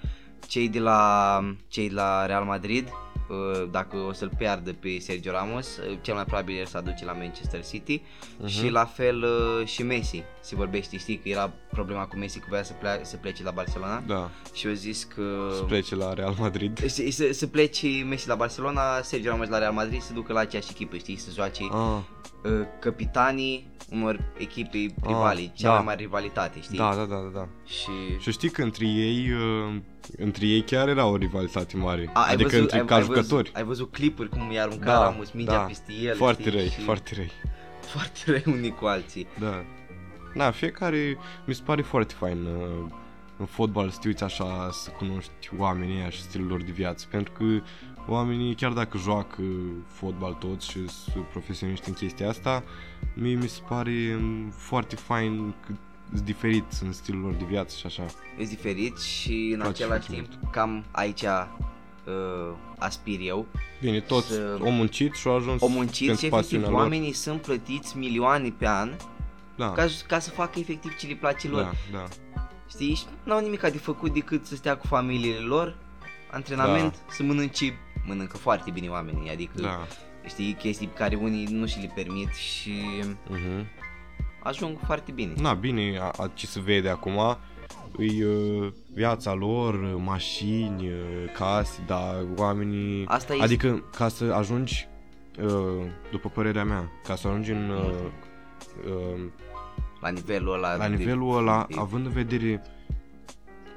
cei 0.48 0.68
de 0.68 0.78
la, 0.78 1.40
cei 1.68 1.88
de 1.88 1.94
la 1.94 2.26
Real 2.26 2.44
Madrid, 2.44 2.84
uh, 2.86 3.15
dacă 3.70 3.96
o 3.96 4.12
să-l 4.12 4.30
piardă 4.38 4.72
pe 4.72 4.98
Sergio 4.98 5.30
Ramos, 5.30 5.76
uh, 5.76 5.98
cel 6.00 6.14
mai 6.14 6.24
probabil 6.24 6.56
el 6.58 6.66
să 6.66 6.76
aduce 6.76 7.04
la 7.04 7.12
Manchester 7.12 7.64
City 7.64 8.02
Mhm. 8.38 8.48
și 8.48 8.68
la 8.68 8.84
fel 8.84 9.22
uh, 9.22 9.66
și 9.66 9.82
Messi, 9.82 10.22
se 10.40 10.54
vorbește, 10.56 10.96
știi 10.98 11.16
că 11.18 11.28
era 11.28 11.52
problema 11.70 12.06
cu 12.06 12.16
Messi 12.16 12.38
că 12.38 12.46
voia 12.48 12.62
să, 12.62 12.72
plea, 12.80 13.00
să 13.02 13.16
plece 13.16 13.42
la 13.42 13.50
Barcelona 13.50 14.02
Da. 14.06 14.30
și 14.54 14.66
eu 14.66 14.72
zis 14.72 15.04
că... 15.04 15.50
Să 15.56 15.62
plece 15.62 15.94
la 15.96 16.12
Real 16.12 16.34
Madrid. 16.38 16.78
Să, 16.88 17.02
să, 17.10 17.28
să 17.32 17.46
plece 17.46 17.86
Messi 18.08 18.28
la 18.28 18.34
Barcelona, 18.34 19.00
Sergio 19.02 19.28
Ramos 19.30 19.48
la 19.48 19.58
Real 19.58 19.72
Madrid, 19.72 20.00
să 20.02 20.12
ducă 20.12 20.32
la 20.32 20.40
aceeași 20.40 20.68
echipă, 20.70 20.96
știi, 20.96 21.16
să 21.16 21.30
joace 21.34 21.62
uh. 21.62 21.70
Ah, 22.42 22.66
capitanii 22.80 23.66
unor 23.90 24.32
echipe 24.38 24.94
rivali, 25.06 25.52
cea 25.54 25.68
da. 25.68 25.74
mai 25.74 25.84
mare 25.84 25.96
rivalitate, 26.00 26.60
știi? 26.60 26.78
da, 26.78 26.94
da, 26.94 27.04
da, 27.04 27.16
da, 27.16 27.30
da. 27.34 27.48
Și 27.64 27.90
Și 28.20 28.30
știi 28.32 28.50
că 28.50 28.62
între 28.62 28.86
ei, 28.86 29.30
uh, 29.32 29.74
între 30.16 30.46
ei 30.46 30.62
chiar 30.62 30.88
era 30.88 31.06
o 31.06 31.16
rivalitate 31.16 31.76
mare. 31.76 32.10
A, 32.12 32.20
ai 32.26 32.32
adică 32.32 32.48
văzut, 32.48 32.62
între 32.62 32.78
ai, 32.78 32.84
ca 32.84 32.94
ai 32.94 33.02
jucători. 33.02 33.28
Văzut, 33.28 33.56
ai 33.56 33.64
văzut 33.64 33.92
clipuri 33.92 34.28
cum 34.28 34.50
i-a 34.52 34.62
aruncat 34.62 34.86
Da, 34.86 35.02
Ramos 35.02 35.30
mingea 35.30 35.52
da. 35.52 35.58
peste 35.58 35.92
el, 35.92 36.16
Foarte 36.16 36.42
știi? 36.42 36.54
răi, 36.54 36.68
și 36.68 36.80
foarte 36.80 37.14
răi. 37.14 37.30
foarte 37.80 38.18
răi 38.26 38.42
unii 38.46 38.70
cu 38.70 38.84
alții. 38.86 39.26
Da. 39.38 39.64
Da, 40.34 40.50
fiecare 40.50 41.18
mi 41.44 41.54
se 41.54 41.62
pare 41.64 41.82
foarte 41.82 42.14
fain 42.18 42.44
uh, 42.44 42.90
în 43.38 43.46
fotbal 43.46 43.90
să 43.90 43.98
te 44.00 44.08
uiți 44.08 44.24
așa, 44.24 44.68
să 44.72 44.90
cunoști 44.90 45.30
oamenii 45.58 45.96
ăia 45.96 46.10
și 46.10 46.20
stilul 46.22 46.46
lor 46.46 46.62
de 46.62 46.70
viață, 46.72 47.06
pentru 47.10 47.32
că 47.32 47.44
oamenii, 48.08 48.54
chiar 48.54 48.72
dacă 48.72 48.98
joacă 48.98 49.42
fotbal 49.86 50.32
toți 50.32 50.70
și 50.70 50.88
sunt 50.88 51.24
profesioniști 51.24 51.88
în 51.88 51.94
chestia 51.94 52.28
asta, 52.28 52.62
mie 53.14 53.34
mi 53.34 53.48
se 53.48 53.60
pare 53.68 54.16
um, 54.20 54.50
foarte 54.50 54.96
fain 54.96 55.54
că 55.66 55.72
sunt 56.10 56.20
diferiți 56.24 56.82
în 56.84 56.92
stilul 56.92 57.20
lor 57.20 57.32
de 57.32 57.44
viață 57.48 57.76
și 57.76 57.86
așa. 57.86 58.02
E 58.38 58.44
diferit 58.44 58.98
și 58.98 59.48
în 59.52 59.58
Place 59.60 59.82
același 59.82 60.06
foarte 60.06 60.28
timp 60.30 60.50
cam 60.52 60.84
aici 60.90 61.22
uh, 61.22 62.54
aspir 62.78 63.18
eu. 63.22 63.46
Bine, 63.80 64.00
toți 64.00 64.26
Să- 64.26 64.58
au 64.64 64.70
muncit 64.70 65.14
și 65.14 65.28
au 65.28 65.36
ajuns 65.36 65.60
O 65.62 65.66
muncit 65.66 66.06
pentru 66.06 66.26
și 66.26 66.26
efectiv 66.26 66.30
pasiunea 66.30 66.68
lor. 66.68 66.78
oamenii 66.80 67.12
sunt 67.12 67.40
plătiți 67.40 67.96
milioane 67.96 68.54
pe 68.58 68.66
an 68.66 68.90
Da, 69.56 69.72
ca, 69.72 69.86
ca 70.06 70.18
să 70.18 70.30
facă 70.30 70.58
efectiv 70.58 70.96
ce 70.96 71.06
le 71.06 71.14
place 71.14 71.48
lor. 71.48 71.62
da, 71.62 71.98
da. 71.98 72.08
Știi? 72.68 72.94
Și 72.94 73.04
n-au 73.24 73.40
nimic 73.40 73.60
de 73.60 73.78
făcut 73.78 74.12
decât 74.14 74.46
să 74.46 74.54
stea 74.54 74.76
cu 74.76 74.86
familiile 74.86 75.38
lor, 75.38 75.76
antrenament, 76.30 76.94
să 77.10 77.22
mănânce, 77.22 77.78
mănâncă 78.06 78.36
foarte 78.36 78.70
bine 78.70 78.88
oamenii, 78.88 79.30
adică 79.30 79.60
Da. 79.60 79.86
știi, 80.26 80.52
chestii 80.52 80.86
pe 80.86 80.94
care 80.98 81.14
unii 81.16 81.44
nu 81.50 81.66
și 81.66 81.78
le 81.78 81.92
permit 81.94 82.34
și 82.34 82.72
Mhm. 83.28 83.66
Ajung 84.46 84.76
foarte 84.86 85.12
bine. 85.12 85.32
Na, 85.40 85.52
bine, 85.54 85.98
a, 86.00 86.04
a, 86.22 86.30
ce 86.34 86.46
se 86.46 86.60
vede 86.60 86.88
acum 86.88 87.36
îi 87.98 88.22
uh, 88.22 88.72
viața 88.94 89.32
lor, 89.34 89.74
uh, 89.74 89.94
mașini, 90.04 90.88
uh, 90.88 91.32
case, 91.34 91.82
dar 91.86 92.14
oamenii... 92.36 93.04
Asta 93.06 93.32
este- 93.32 93.44
Adică 93.44 93.84
ca 93.96 94.08
să 94.08 94.24
ajungi, 94.24 94.88
uh, 95.42 95.84
după 96.10 96.28
părerea 96.28 96.64
mea, 96.64 96.90
ca 97.06 97.14
să 97.14 97.28
ajungi 97.28 97.50
în... 97.50 97.70
Uh, 97.70 97.90
uh, 98.86 99.20
La 100.00 100.08
nivelul 100.08 100.52
ăla. 100.54 100.76
la 100.76 100.88
de- 100.88 100.94
nivelul 100.94 101.36
ăla, 101.36 101.66
de- 101.68 101.74
având 101.78 102.06
în 102.06 102.12
vedere... 102.12 102.62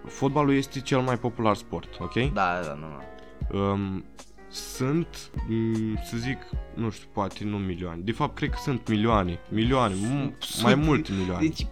Fotbalul 0.05 0.53
este 0.55 0.79
cel 0.81 0.99
mai 0.99 1.17
popular 1.17 1.55
sport, 1.55 1.97
ok? 1.99 2.13
Da, 2.13 2.59
da, 2.65 2.73
nu, 2.73 2.85
nu. 2.87 3.59
Um, 3.71 4.03
sunt, 4.49 5.31
mm, 5.47 5.95
să 6.03 6.17
zic, 6.17 6.37
nu 6.73 6.89
știu, 6.89 7.07
poate 7.13 7.43
nu 7.43 7.57
milioane. 7.57 8.01
De 8.03 8.11
fapt, 8.11 8.35
cred 8.35 8.49
că 8.49 8.57
sunt 8.61 8.87
milioane. 8.89 9.39
Milioane, 9.49 9.93
m- 9.95 10.37
Sunt- 10.39 10.63
mai 10.63 10.75
multe 10.75 11.11
milioane. 11.17 11.47
Deci, 11.47 11.67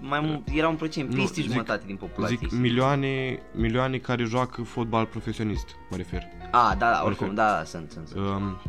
mai 0.00 0.20
mult, 0.20 0.48
era 0.54 0.68
un 0.68 0.76
procent, 0.76 1.10
Nu, 1.14 1.20
peste 1.22 1.40
zic- 1.40 1.50
jumătate 1.50 1.86
din 1.86 1.96
populație. 1.96 2.36
Zic 2.40 2.58
milioane, 2.58 3.38
milioane 3.54 3.98
care 3.98 4.24
joacă 4.24 4.62
fotbal 4.62 5.06
profesionist, 5.06 5.66
mă 5.90 5.96
refer. 5.96 6.22
A, 6.50 6.74
da, 6.78 6.90
da, 6.90 7.02
oricum, 7.04 7.26
Perfect. 7.26 7.34
da, 7.34 7.56
da, 7.56 7.64
sunt, 7.64 7.90
sunt, 7.90 8.08
sunt. 8.08 8.26
Um, 8.26 8.60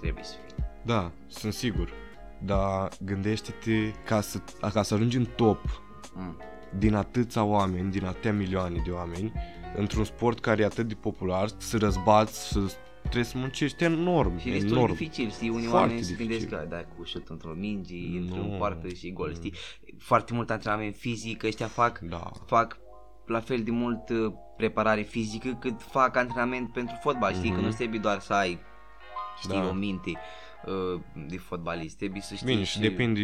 Trebuie 0.00 0.24
să 0.24 0.32
fie. 0.46 0.64
da, 0.82 1.10
sunt 1.26 1.52
sigur. 1.52 1.90
Dar 2.44 2.88
gândește-te 3.04 3.92
ca 4.04 4.20
să, 4.20 4.38
ca 4.72 4.82
să 4.82 4.94
ajungi 4.94 5.16
în 5.16 5.26
top 5.36 5.82
Mm. 6.14 6.36
din 6.78 6.94
atâția 6.94 7.44
oameni, 7.44 7.90
din 7.90 8.04
atâtea 8.04 8.32
milioane 8.32 8.82
de 8.84 8.90
oameni, 8.90 9.32
într-un 9.76 10.04
sport 10.04 10.40
care 10.40 10.62
e 10.62 10.64
atât 10.64 10.88
de 10.88 10.94
popular, 10.94 11.48
să 11.58 11.76
răzbați, 11.78 12.48
să 12.48 12.60
trebuie 13.00 13.24
să 13.24 13.38
muncești 13.38 13.84
enorm, 13.84 14.38
Și 14.38 14.48
destul 14.48 14.68
de 14.68 14.74
enorm. 14.74 14.92
dificil, 14.92 15.30
știi, 15.30 15.48
unii 15.48 15.66
Foarte 15.66 15.86
oameni 15.88 16.02
se 16.06 16.14
gândesc 16.14 16.38
dificil. 16.38 16.58
că 16.58 16.66
da, 16.68 16.76
cu 16.96 17.04
șut 17.04 17.28
într-o 17.28 17.52
minge, 17.56 17.96
intri 17.96 18.36
Nu. 18.38 18.50
în 18.52 18.58
poartă 18.58 18.88
și 18.88 19.12
gol, 19.12 19.34
știi? 19.34 19.52
Foarte 19.98 20.34
mult 20.34 20.50
antrenament 20.50 20.94
fizic, 20.96 21.42
ăștia 21.42 21.66
fac, 21.66 21.98
Da. 21.98 22.30
fac 22.46 22.78
la 23.26 23.40
fel 23.40 23.62
de 23.62 23.70
mult 23.70 24.08
uh, 24.08 24.32
preparare 24.56 25.02
fizică 25.02 25.56
cât 25.60 25.82
fac 25.82 26.16
antrenament 26.16 26.72
pentru 26.72 26.96
fotbal, 27.02 27.34
știi? 27.34 27.50
Că 27.50 27.56
Mhm. 27.56 27.64
nu 27.64 27.70
trebuie 27.72 28.00
doar 28.00 28.20
să 28.20 28.32
ai, 28.32 28.58
știi, 29.40 29.58
Da. 29.60 29.68
o 29.68 29.72
minte 29.72 30.12
uh, 30.66 31.00
de 31.28 31.36
fotbalist, 31.36 31.96
trebuie 31.96 32.20
să 32.22 32.34
știi 32.34 32.46
Bine, 32.46 32.62
și 32.64 32.80
depinde 32.80 33.20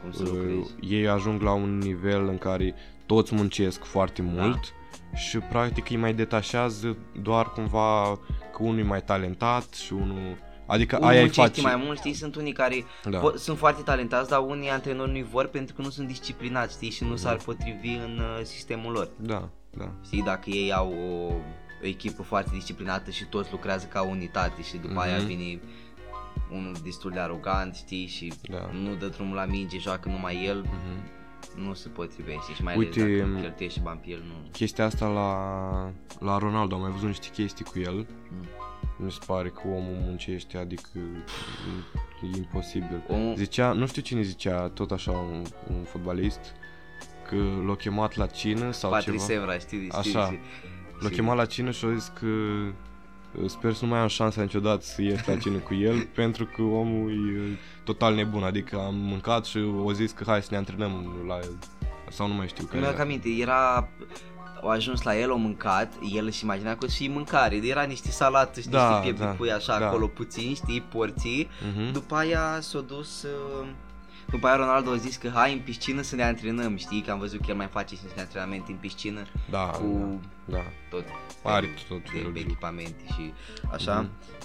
cum 0.00 0.12
să 0.12 0.22
uh, 0.22 0.28
lucrezi. 0.28 0.74
ei 0.80 1.08
ajung 1.08 1.40
la 1.42 1.52
un 1.52 1.78
nivel 1.78 2.28
în 2.28 2.38
care 2.38 2.74
toți 3.06 3.34
muncesc 3.34 3.84
foarte 3.84 4.22
mult 4.22 4.72
și 5.16 5.38
practic 5.38 5.90
îi 5.90 5.96
mai 5.96 6.14
detașează 6.14 6.96
doar 7.22 7.50
cumva 7.50 8.18
că 8.52 8.58
unul 8.62 8.78
e 8.78 8.82
mai 8.82 9.02
talentat 9.02 9.74
și 9.74 9.92
unul... 9.92 10.44
Adică 10.66 10.96
Unii 10.96 11.08
aia 11.08 11.18
îi 11.18 11.24
muncești 11.24 11.60
face... 11.60 11.76
mai 11.76 11.84
mult, 11.84 11.98
știi, 11.98 12.12
sunt 12.14 12.34
unii 12.36 12.52
care 12.52 12.84
Da. 13.04 13.18
po- 13.20 13.34
sunt 13.36 13.58
foarte 13.58 13.82
talentați, 13.82 14.28
dar 14.28 14.40
unii 14.40 14.68
antrenori 14.70 15.10
nu-i 15.10 15.26
vor 15.30 15.46
pentru 15.46 15.74
că 15.74 15.82
nu 15.82 15.88
sunt 15.90 16.06
disciplinați, 16.06 16.74
știi, 16.74 16.90
și 16.90 17.04
nu 17.04 17.16
s-ar 17.16 17.36
potrivi 17.36 17.88
în 17.88 18.18
uh, 18.18 18.40
sistemul 18.44 18.92
lor. 18.92 19.08
Da, 19.16 19.48
da. 19.70 19.90
Știi, 20.04 20.22
dacă 20.22 20.50
ei 20.50 20.72
au 20.72 20.92
o, 20.92 21.32
o 21.82 21.86
echipă 21.86 22.22
foarte 22.22 22.50
disciplinată 22.54 23.10
și 23.10 23.24
toți 23.24 23.50
lucrează 23.50 23.86
ca 23.86 24.02
unitate 24.02 24.62
și 24.62 24.76
după 24.76 25.00
aia 25.00 25.16
Mhm. 25.16 25.26
vine 25.26 25.60
unul 26.52 26.74
destul 26.84 27.10
de 27.10 27.18
arogant, 27.18 27.74
știi, 27.74 28.06
și 28.06 28.32
Da. 28.42 28.68
nu 28.82 28.94
dă 28.94 29.06
drumul 29.06 29.34
la 29.36 29.44
minge, 29.44 29.78
joacă 29.78 30.08
numai 30.08 30.44
el, 30.44 30.60
Mhm. 30.60 31.08
Nu 31.56 31.74
se 31.74 31.88
potrivește 31.88 32.52
și 32.54 32.62
mai 32.62 32.76
Uite, 32.76 33.00
ales 33.00 33.18
dacă 33.20 33.40
cheltuiești 33.40 33.80
bani 33.80 34.00
pe 34.04 34.10
el, 34.10 34.22
nu. 34.26 34.48
Chestia 34.52 34.84
asta 34.84 35.06
la, 35.06 35.30
la 36.26 36.38
Ronaldo, 36.38 36.74
am 36.74 36.80
mai 36.80 36.90
văzut 36.90 37.06
niște 37.06 37.28
chestii 37.32 37.64
cu 37.64 37.78
el. 37.78 37.94
Mm. 38.30 38.46
Mi 38.98 39.10
se 39.12 39.18
pare 39.26 39.48
că 39.48 39.60
omul 39.64 39.96
muncește, 40.04 40.58
adică 40.58 40.88
e, 42.22 42.26
e 42.26 42.36
imposibil. 42.36 43.02
Omul, 43.08 43.34
Zicea, 43.36 43.72
nu 43.72 43.86
știu 43.86 44.02
cine 44.02 44.22
zicea, 44.22 44.68
tot 44.68 44.90
așa 44.90 45.10
un, 45.10 45.42
un 45.70 45.82
fotbalist, 45.82 46.40
că 47.28 47.36
l-a 47.66 47.74
chemat 47.76 48.16
la 48.16 48.26
cină 48.26 48.70
sau 48.72 48.90
Patrice 48.90 49.26
ceva. 49.26 49.32
Evra, 49.42 49.58
știi, 49.58 49.78
știi, 49.78 49.90
Așa. 49.98 50.24
știi. 50.24 50.40
L-a 51.00 51.08
Și- 51.08 51.14
chemat 51.14 51.36
la 51.36 51.44
cină 51.46 51.70
și 51.70 51.84
a 51.84 51.94
zis 51.94 52.12
că 52.18 52.26
uh, 52.26 52.72
sper 53.46 53.72
să 53.72 53.84
nu 53.84 53.90
mai 53.90 54.00
am 54.00 54.06
șansa 54.08 54.42
niciodată 54.42 54.82
să 54.84 55.02
ies 55.02 55.26
la 55.26 55.36
cină 55.36 55.58
cu 55.58 55.74
el 55.74 56.06
pentru 56.20 56.44
că 56.44 56.62
omul 56.62 57.10
e 57.10 57.40
uh, 57.40 57.56
total 57.84 58.14
nebun, 58.14 58.42
adică 58.42 58.76
am 58.78 58.94
mâncat 58.94 59.44
și 59.44 59.58
o 59.84 59.92
zis 59.92 60.10
că 60.12 60.24
hai 60.26 60.42
să 60.42 60.48
ne 60.50 60.56
antrenăm 60.56 61.24
la 61.26 61.34
el 61.42 61.58
sau 62.10 62.26
nu 62.28 62.34
mai 62.34 62.48
știu 62.48 62.68
Mi-am 62.72 62.84
care. 62.84 63.02
aminte, 63.02 63.28
era 63.28 63.88
au 64.62 64.68
ajuns 64.68 65.02
la 65.02 65.18
el, 65.18 65.30
au 65.30 65.38
mâncat, 65.38 65.92
el 66.14 66.24
își 66.26 66.44
imagina 66.44 66.70
că 66.70 66.84
o 66.84 66.88
să 66.88 66.94
fie 66.96 67.08
mâncare, 67.08 67.56
era 67.56 67.82
niște 67.82 68.10
salată 68.10 68.60
și 68.60 68.68
Da, 68.68 68.86
niște 68.88 69.02
piept 69.02 69.18
da, 69.18 69.30
de 69.30 69.36
pui 69.36 69.52
așa 69.52 69.78
da. 69.78 69.86
acolo 69.86 70.06
puțin, 70.06 70.54
știi, 70.54 70.80
porții. 70.80 71.48
Mhm. 71.74 71.92
După 71.92 72.14
aia 72.14 72.58
s-a 72.60 72.80
dus, 72.80 73.22
uh, 73.22 73.66
după 74.30 74.46
aia 74.46 74.56
Ronaldo 74.56 74.90
a 74.90 74.96
zis 74.96 75.16
că 75.16 75.28
hai 75.34 75.52
în 75.52 75.58
piscină 75.60 76.02
să 76.02 76.14
ne 76.16 76.22
antrenăm, 76.22 76.76
știi, 76.76 77.00
că 77.02 77.10
am 77.10 77.18
văzut 77.18 77.40
că 77.40 77.46
el 77.48 77.56
mai 77.56 77.66
face 77.66 77.94
și 77.94 78.00
niște 78.04 78.20
antrenamente 78.20 78.70
în 78.72 78.76
piscină 78.76 79.22
Da, 79.50 79.58
cu 79.66 80.20
da, 80.44 80.56
da. 80.56 80.62
tot 80.90 81.04
Are 81.42 81.66
felul 81.66 81.80
tot 81.88 82.12
de 82.12 82.18
felul 82.18 82.32
de 82.32 82.40
echipamente 82.40 83.04
și 83.14 83.32
așa. 83.72 84.00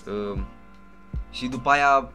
Mhm. 0.06 0.36
Uh, 0.38 0.42
și 1.32 1.48
după 1.48 1.70
aia 1.70 2.12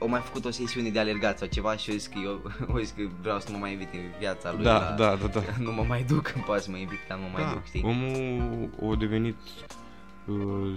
au 0.00 0.08
mai 0.08 0.20
făcut 0.20 0.44
o 0.44 0.50
sesiune 0.50 0.88
de 0.90 0.98
alergat 0.98 1.38
sau 1.38 1.46
ceva 1.48 1.76
și 1.76 1.90
eu 1.90 1.96
zis 1.96 2.06
că 2.06 2.18
eu 2.24 2.40
o 2.74 2.78
zis 2.78 2.90
că 2.90 3.02
vreau 3.20 3.40
să 3.40 3.48
mă 3.52 3.56
mai 3.58 3.72
invit 3.72 3.92
în 3.92 4.00
viața 4.18 4.52
lui 4.52 4.62
Da, 4.64 4.72
la, 4.78 4.94
da, 4.96 5.14
da, 5.16 5.26
da. 5.26 5.40
nu 5.64 5.72
mă 5.72 5.82
mai 5.88 6.02
duc, 6.02 6.32
îmi 6.34 6.44
poate 6.44 6.62
să 6.62 6.70
mă 6.70 6.76
invit, 6.76 6.98
dar 7.08 7.18
nu 7.18 7.24
mă 7.24 7.30
mai 7.32 7.42
da. 7.42 7.50
duc, 7.52 7.64
știi? 7.64 7.82
Omul 7.84 8.92
a 8.92 8.96
devenit 8.98 9.36
uh, 10.26 10.74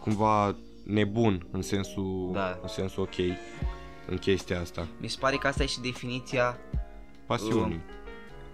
cumva 0.00 0.54
nebun 0.86 1.46
în 1.50 1.62
sensul, 1.62 2.30
Da. 2.32 2.58
în 2.62 2.68
sensul 2.68 3.02
ok 3.02 3.14
în 4.08 4.18
chestia 4.18 4.60
asta. 4.60 4.86
Mi 5.00 5.08
se 5.08 5.16
pare 5.20 5.36
că 5.36 5.46
asta 5.46 5.62
e 5.62 5.66
și 5.66 5.80
definiția 5.80 6.58
Pasiunii. 7.26 7.80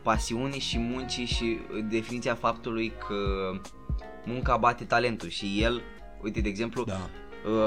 pasiunii 0.02 0.60
și 0.60 0.78
muncii 0.78 1.24
și 1.24 1.58
uh, 1.74 1.84
definiția 1.88 2.34
faptului 2.34 2.92
că 3.08 3.14
munca 4.24 4.56
bate 4.56 4.84
talentul 4.84 5.28
și 5.28 5.62
el, 5.62 5.82
uite 6.22 6.40
de 6.40 6.48
exemplu, 6.48 6.84
Da. 6.84 7.00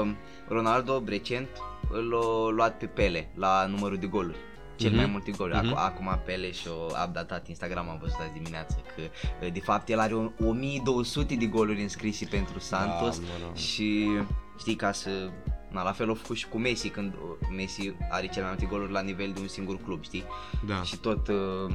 Um, 0.00 0.16
Ronaldo, 0.48 1.02
recent, 1.06 1.48
l-a 2.10 2.50
luat 2.50 2.78
pe 2.78 2.86
Pele 2.86 3.30
la 3.34 3.66
numărul 3.66 3.96
de 3.96 4.06
goluri. 4.06 4.36
Cel 4.76 4.88
Mhm. 4.90 4.98
mai 4.98 5.06
multe 5.10 5.30
goluri. 5.30 5.56
Acu- 5.56 5.66
Mhm. 5.66 5.76
Acum 5.76 6.20
Pele 6.24 6.50
și-a 6.50 6.70
updatat 7.06 7.48
Instagram, 7.48 7.88
am 7.88 7.98
văzut 8.00 8.16
azi 8.20 8.32
dimineață 8.32 8.76
că 8.96 9.02
uh, 9.46 9.52
de 9.52 9.60
fapt 9.60 9.88
el 9.88 9.98
are 9.98 10.14
o- 10.14 10.30
1200 10.44 11.34
de 11.34 11.46
goluri 11.46 11.82
înscrise 11.82 12.24
pentru 12.30 12.58
Santos 12.58 13.18
Da, 13.20 13.24
mă 13.38 13.44
rog. 13.46 13.56
și 13.56 14.08
știi 14.58 14.74
ca 14.74 14.92
să 14.92 15.10
Na, 15.74 15.82
la 15.82 15.92
fel 15.92 16.10
a 16.10 16.14
făcut 16.14 16.36
și 16.36 16.48
cu 16.48 16.58
Messi 16.58 16.88
când 16.88 17.12
uh, 17.14 17.48
Messi 17.56 17.92
are 18.10 18.26
cele 18.26 18.40
mai 18.44 18.50
multe 18.58 18.66
goluri 18.74 18.92
la 18.92 19.00
nivel 19.00 19.32
de 19.32 19.40
un 19.40 19.48
singur 19.48 19.78
club, 19.82 20.02
știi? 20.04 20.24
Da. 20.66 20.82
Și 20.82 20.96
tot 20.96 21.28
uh, 21.28 21.74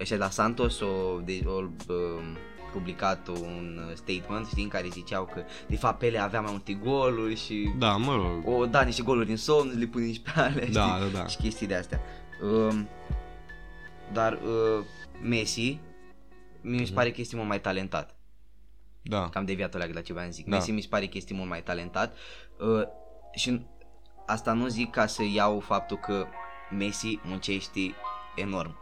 ăștia 0.00 0.16
de 0.16 0.22
la 0.22 0.30
Santos 0.30 0.80
au, 0.80 1.20
de, 1.24 1.42
au 1.46 1.72
uh, 1.88 1.96
publicat 2.72 3.28
un 3.28 3.80
uh, 3.88 3.94
statement, 3.96 4.46
știi, 4.46 4.62
în 4.62 4.68
care 4.68 4.88
ziceau 4.88 5.24
că 5.24 5.42
de 5.66 5.76
fapt 5.76 5.98
Pele 5.98 6.18
avea 6.18 6.40
mai 6.40 6.50
multe 6.50 6.72
goluri 6.72 7.36
și 7.36 7.70
Da, 7.78 7.96
mă 7.96 8.14
rog. 8.14 8.58
o 8.58 8.66
da 8.66 8.82
niște 8.82 9.02
goluri 9.02 9.30
în 9.30 9.36
somn, 9.36 9.78
le 9.78 9.86
pune 9.86 10.04
nici 10.04 10.20
pe 10.20 10.30
alea, 10.34 10.50
știi? 10.62 10.72
Da, 10.72 10.98
da, 11.12 11.18
da. 11.18 11.26
Și 11.26 11.36
chestii 11.36 11.66
de 11.66 11.74
astea. 11.74 12.00
Um, 12.42 12.88
dar 14.12 14.32
uh, 14.32 14.84
Messi 15.22 15.78
mi 16.60 16.76
Mhm. 16.76 16.84
se 16.84 16.92
pare 16.92 17.10
că 17.10 17.20
este 17.20 17.36
mult 17.36 17.48
mai 17.48 17.60
talentat. 17.60 18.14
Da. 19.02 19.28
Cam 19.28 19.44
deviat 19.44 19.74
alea 19.74 19.86
de 19.86 19.92
la 19.92 20.00
ce 20.00 20.12
v-am 20.12 20.30
zic. 20.30 20.46
Da. 20.46 20.56
Messi 20.56 20.70
mi 20.70 20.80
se 20.80 20.88
pare 20.90 21.06
că 21.06 21.16
este 21.16 21.34
mult 21.34 21.48
mai 21.48 21.62
talentat 21.62 22.16
uh, 22.58 22.82
și 23.34 23.66
asta 24.26 24.52
nu 24.52 24.66
zic 24.66 24.90
ca 24.90 25.06
să 25.06 25.22
iau 25.34 25.60
faptul 25.60 25.96
că 25.96 26.26
Messi 26.78 27.18
muncește 27.22 27.80
enorm. 28.36 28.76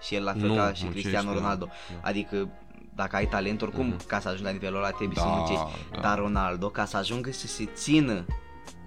Și 0.00 0.14
el 0.14 0.24
la 0.24 0.32
fel 0.32 0.48
Nu, 0.48 0.54
ca 0.54 0.72
și 0.72 0.84
muncește, 0.84 0.88
Cristiano 0.90 1.28
da. 1.32 1.34
Ronaldo. 1.34 1.64
Da. 1.64 2.08
Adică 2.08 2.48
dacă 2.94 3.16
ai 3.16 3.26
talent, 3.26 3.62
oricum 3.62 3.86
Mhm. 3.86 4.06
ca 4.06 4.20
să 4.20 4.26
ajungi 4.28 4.44
la 4.44 4.50
nivelul 4.50 4.76
ăla 4.76 4.90
trebuie 4.90 5.16
Da, 5.16 5.22
să 5.22 5.28
muncești. 5.28 5.64
da. 5.92 6.00
Dar 6.00 6.18
Ronaldo, 6.18 6.68
ca 6.70 6.84
să 6.84 6.96
ajungă 6.96 7.32
să 7.32 7.46
se 7.46 7.64
țină 7.74 8.24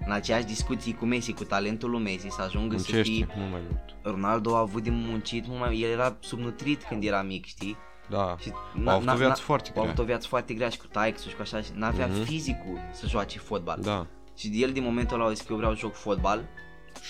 în 0.06 0.12
aceeași 0.12 0.44
discuții 0.44 0.94
cu 0.94 1.04
Messi, 1.04 1.32
cu 1.32 1.44
talentul 1.44 1.90
lui 1.90 2.02
Messi, 2.02 2.28
să 2.28 2.42
ajungă 2.42 2.76
să 2.76 2.86
Muncește 2.92 3.12
fie... 3.24 3.28
mult 3.36 3.50
mai 3.50 3.60
mult. 3.68 3.80
Ronaldo 4.02 4.56
a 4.56 4.58
avut 4.58 4.82
de 4.82 4.90
muncit 4.90 5.46
mult 5.46 5.60
mai... 5.60 5.78
El 5.80 5.90
era 5.90 6.16
subnutrit 6.20 6.82
când 6.82 7.04
era 7.04 7.22
mic, 7.22 7.44
știi? 7.46 7.76
Da. 8.08 8.36
Și 8.40 8.52
A 8.86 8.92
avut 8.92 9.08
o 9.08 9.14
viață 9.14 9.40
foarte 9.42 9.68
A 9.68 9.72
grea. 9.72 9.84
avut 9.84 9.98
o 9.98 10.04
viață 10.04 10.26
foarte 10.28 10.54
grea 10.54 10.68
și 10.68 10.78
cu 10.78 10.86
taix 10.86 11.26
și 11.26 11.34
cu 11.34 11.42
așa 11.42 11.60
și 11.60 11.70
n-avea 11.74 12.06
Mhm. 12.06 12.22
fizicul 12.22 12.78
să 12.92 13.06
joace 13.06 13.38
fotbal. 13.38 13.78
Da. 13.80 14.06
Și 14.40 14.62
el 14.62 14.72
din 14.72 14.82
momentul 14.82 15.20
ăla 15.20 15.28
a 15.28 15.32
zis 15.32 15.40
că 15.40 15.46
eu 15.50 15.56
vreau 15.56 15.72
să 15.72 15.78
joc 15.78 15.94
fotbal. 15.94 16.44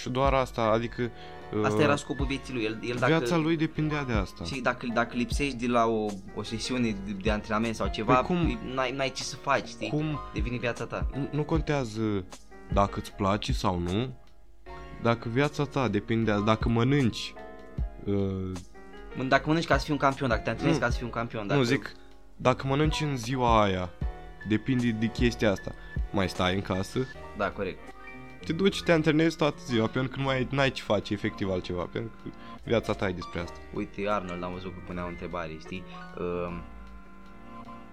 Și 0.01 0.09
doar 0.09 0.33
asta, 0.33 0.63
adică... 0.63 1.11
Asta 1.63 1.77
uh, 1.77 1.83
era 1.83 1.97
scopul 1.97 2.27
vieții 2.27 2.55
lui. 2.55 2.65
El, 2.65 2.79
el 2.83 2.97
dacă, 2.99 3.17
Viața 3.17 3.37
lui 3.37 3.57
depindea 3.57 4.05
de 4.05 4.13
asta. 4.13 4.45
Și 4.45 4.61
dacă, 4.61 4.87
dacă 4.95 5.17
lipsești 5.17 5.57
de 5.57 5.67
la 5.67 5.87
o, 5.87 6.07
o 6.35 6.43
sesiune 6.43 6.97
de, 7.05 7.13
de 7.23 7.31
antrenament 7.31 7.75
sau 7.75 7.89
ceva, 7.89 8.15
Păi 8.15 8.25
cum- 8.25 8.59
n-ai, 8.75 8.93
n-ai 8.93 9.13
ce 9.13 9.23
să 9.23 9.37
faci, 9.37 9.69
știi? 9.69 9.89
Cum 9.89 10.19
Devine 10.35 10.57
viața 10.57 10.85
ta. 10.85 11.07
nu, 11.15 11.29
nu 11.33 11.43
contează 11.43 12.25
dacă 12.73 12.99
îți 12.99 13.13
place 13.13 13.53
sau 13.53 13.79
nu, 13.79 14.15
dacă 15.03 15.29
viața 15.29 15.65
ta 15.65 15.89
depinde, 15.89 16.43
dacă 16.45 16.69
mănânci, 16.69 17.35
uh, 18.05 18.51
Mă, 19.17 19.23
Dacă 19.25 19.45
mănânci 19.47 19.67
ca 19.67 19.79
să 19.79 19.85
fii 19.85 19.93
un 19.93 19.99
campion, 19.99 20.29
dacă 20.29 20.41
te 20.41 20.51
antrenezi 20.51 20.79
Nu. 20.79 20.85
ca 20.85 20.91
să 20.91 20.97
fii 20.97 21.07
un 21.07 21.13
campion, 21.13 21.47
dacă... 21.47 21.59
nu 21.61 21.65
zic, 21.67 21.93
dacă 22.37 22.67
mănânci 22.67 23.01
în 23.01 23.17
ziua 23.17 23.63
aia, 23.63 23.91
depinde 24.49 24.91
de 24.91 25.07
chestia 25.07 25.51
asta. 25.51 25.73
Mai 26.13 26.29
stai 26.29 26.55
în 26.55 26.63
casă, 26.63 27.07
Da, 27.37 27.51
corect. 27.51 27.79
te 28.45 28.53
duci 28.53 28.75
și 28.75 28.83
te 28.83 28.93
antrenezi 28.93 29.37
toată 29.37 29.59
ziua, 29.67 29.87
pentru 29.87 30.11
că 30.13 30.19
nu 30.19 30.25
mai 30.25 30.47
n-ai 30.51 30.71
ce 30.71 30.83
face 30.83 31.13
efectiv 31.13 31.51
altceva, 31.51 31.83
pentru 31.93 32.11
că 32.23 32.29
viața 32.65 32.93
ta 32.93 33.09
e 33.09 33.13
despre 33.13 33.41
asta. 33.41 33.57
Uite, 33.75 34.09
Arnold, 34.09 34.43
am 34.43 34.53
văzut 34.53 34.73
că 34.75 34.79
punea 34.87 35.05
o 35.05 35.09
întrebare, 35.09 35.57
știi? 35.61 35.83
Uh, 36.19 36.59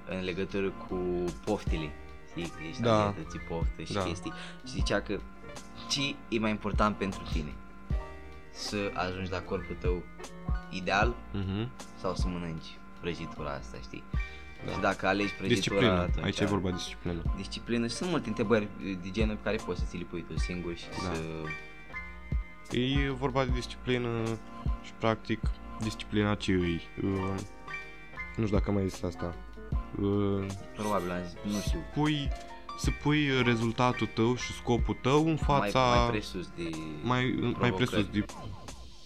în 0.09 0.23
legătură 0.23 0.69
cu 0.69 1.23
poftile. 1.45 1.89
Știi? 2.29 2.43
Că 2.49 2.63
ești 2.69 2.81
Da. 2.81 2.89
da. 2.89 3.13
ți 3.29 3.37
poftă 3.37 3.81
și 3.83 3.93
Da. 3.93 4.01
chestii. 4.03 4.33
Și 4.65 4.71
zicea 4.73 5.01
că 5.01 5.19
ce 5.89 6.15
e 6.29 6.39
mai 6.39 6.49
important 6.49 6.95
pentru 6.95 7.21
tine? 7.31 7.53
Să 8.51 8.77
ajungi 8.93 9.31
la 9.31 9.39
corpul 9.41 9.75
tău 9.79 10.03
ideal 10.69 11.15
Mhm. 11.33 11.69
sau 12.01 12.15
să 12.15 12.27
mănânci 12.27 12.77
prăjitura 13.01 13.49
asta, 13.51 13.77
știi? 13.83 14.03
Da. 14.65 14.71
Și 14.71 14.79
dacă 14.79 15.07
alegi 15.07 15.33
prăjitura 15.33 15.55
Disciplină, 15.55 15.91
atunci... 16.01 16.25
aici 16.25 16.39
e 16.39 16.45
vorba 16.45 16.69
de 16.69 16.75
disciplină. 16.75 17.21
Disciplină 17.35 17.87
și 17.87 17.93
sunt 17.95 18.09
multe 18.09 18.27
întrebări 18.27 18.67
de 19.03 19.09
genul 19.11 19.35
pe 19.35 19.41
care 19.43 19.57
poți 19.65 19.79
să 19.79 19.85
ți 19.89 19.97
le 19.97 20.03
pui 20.03 20.25
tu 20.27 20.37
singur 20.37 20.75
și 20.77 20.85
Da. 20.89 21.13
să... 21.13 21.21
E 22.77 23.09
vorba 23.09 23.45
de 23.45 23.51
disciplină 23.53 24.09
și 24.83 24.91
practic 24.99 25.39
disciplina 25.81 26.35
ce 26.35 26.51
îi. 26.51 26.81
Uh, 27.03 27.33
nu 28.37 28.45
știu 28.45 28.57
dacă 28.57 28.69
am 28.69 28.73
mai 28.75 28.87
zis 28.87 29.03
asta. 29.03 29.35
Uh, 30.01 30.45
Probabil 30.75 31.11
am 31.11 31.21
zis, 31.23 31.53
nu 31.53 31.59
știu, 31.59 31.79
pui, 31.93 32.29
să 32.77 32.89
pui 33.01 33.43
rezultatul 33.43 34.07
tău 34.13 34.35
și 34.35 34.51
scopul 34.53 34.97
tău 35.01 35.27
în 35.27 35.35
fața 35.35 35.79
mai, 35.79 35.97
mai 35.97 36.09
presus 36.09 36.49
de 36.55 36.69
mai, 37.03 37.39
mai 37.41 37.51
provocări. 37.51 37.89
presus 37.89 38.05
de 38.11 38.25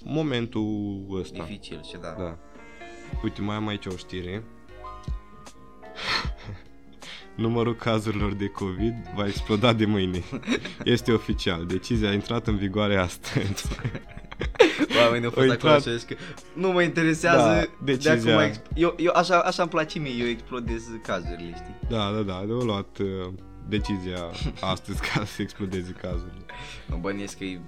momentul 0.04 1.06
ăsta. 1.20 1.44
dificil 1.44 1.84
și 1.84 1.98
da. 2.02 2.16
Da. 2.18 2.38
Uite, 3.24 3.42
mai 3.42 3.56
am 3.56 3.68
aici 3.68 3.86
o 3.86 3.96
știre. 3.96 4.44
Numărul 7.36 7.76
cazurilor 7.76 8.34
de 8.34 8.48
COVID 8.48 8.94
va 9.15 9.28
exploda 9.28 9.74
de 9.74 9.86
mâine. 9.86 10.24
Este 10.84 11.12
oficial. 11.12 11.65
Decizia 11.65 12.10
a 12.10 12.13
intrat 12.13 12.48
în 12.48 12.58
vigoare 12.58 12.96
astăzi. 12.98 13.67
Oamenii 15.04 15.26
au 15.26 15.32
fost 15.32 15.48
Au 15.48 15.54
acolo 15.54 15.74
intrat- 15.74 15.82
și 15.82 15.88
au 15.89 15.94
zis 15.96 16.04
că 16.04 16.15
nu 16.54 16.72
mă 16.72 16.82
interesează 16.82 17.48
Da, 17.48 17.60
de 17.86 17.94
decizia. 17.94 18.38
acum 18.39 18.52
exp- 18.52 18.72
eu, 18.76 18.96
eu 18.98 19.12
așa, 19.15 19.39
așa 19.39 19.62
îmi 19.62 19.72
place 19.72 20.00
mie, 20.00 20.13
eu 20.20 20.28
explodez 20.28 20.84
cazurile, 21.04 21.54
știi? 21.56 21.76
Da, 21.89 22.12
da, 22.15 22.22
da, 22.22 22.34
au 22.34 22.46
luat 22.46 22.98
uh, 23.00 23.34
decizia 23.67 24.30
astăzi 24.74 25.00
ca 25.02 25.26
să 25.26 25.41
explodeze 25.41 25.91
cazurile. 26.02 26.46
Mă 26.88 26.98
bănuiesc 27.02 27.38
că 27.38 27.44
e, 27.44 27.60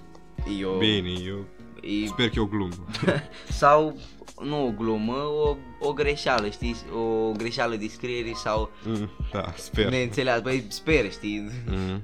e 0.59 0.65
o... 0.65 0.77
Bine, 0.77 1.09
eu 1.27 1.45
E, 1.83 2.07
sper 2.07 2.29
că 2.29 2.33
e 2.37 2.41
o 2.41 2.45
glumă. 2.45 2.73
sau, 3.61 3.97
nu 4.43 4.65
o 4.67 4.71
glumă, 4.71 5.13
o, 5.15 5.55
o 5.79 5.93
greșeală, 5.93 6.49
știi? 6.49 6.75
O 6.95 7.31
greșeală 7.31 7.75
de 7.75 7.87
scriere 7.87 8.31
sau 8.35 8.69
Mm, 8.85 9.09
da, 9.31 9.53
sper. 9.57 9.89
neînțeleas, 9.89 10.41
băi, 10.41 10.65
sper, 10.69 11.11
știi? 11.11 11.49
Mm. 11.67 12.03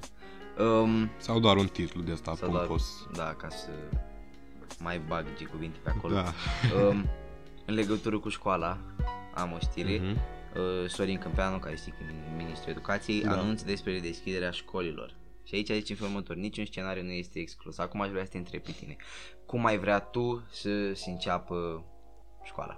Um, 0.65 1.09
Sau 1.17 1.39
doar 1.39 1.55
un 1.57 1.67
titlu 1.67 2.01
de 2.01 2.11
asta 2.11 2.35
sau 2.35 2.49
doar, 2.49 2.65
pompos. 2.65 3.07
da, 3.15 3.33
ca 3.37 3.49
să 3.49 3.69
mai 4.79 5.01
bag 5.07 5.25
ce 5.37 5.43
cuvinte 5.45 5.77
pe 5.83 5.89
acolo. 5.89 6.13
Da. 6.13 6.33
Um, 6.87 7.05
în 7.65 7.73
legătură 7.73 8.19
cu 8.19 8.29
școala, 8.29 8.77
am 9.35 9.51
o 9.51 9.57
știre. 9.59 10.01
Mhm. 10.03 10.17
uh, 10.55 10.89
Sorin 10.89 11.17
Câmpeanu, 11.17 11.57
care 11.57 11.75
știi 11.75 11.91
că 11.91 11.97
e 12.03 12.37
ministrul 12.37 12.71
educației, 12.71 13.21
Da. 13.21 13.29
da. 13.33 13.39
anunță 13.39 13.65
despre 13.65 13.99
deschiderea 13.99 14.51
școlilor. 14.51 15.13
Și 15.49 15.55
aici 15.55 15.67
zice 15.71 15.91
în 15.91 15.97
felul 15.97 16.11
următor, 16.13 16.35
niciun 16.35 16.65
scenariu 16.65 17.03
nu 17.03 17.11
este 17.11 17.39
exclus. 17.39 17.77
Acum 17.77 18.01
aș 18.01 18.09
vrea 18.09 18.23
să 18.23 18.29
te 18.31 18.37
întreb 18.37 18.61
pe 18.61 18.71
tine. 18.71 18.95
Cum 19.45 19.65
ai 19.65 19.77
vrea 19.77 19.99
tu 19.99 20.43
să 20.51 20.93
se 20.93 21.09
înceapă 21.09 21.85
școala? 22.43 22.77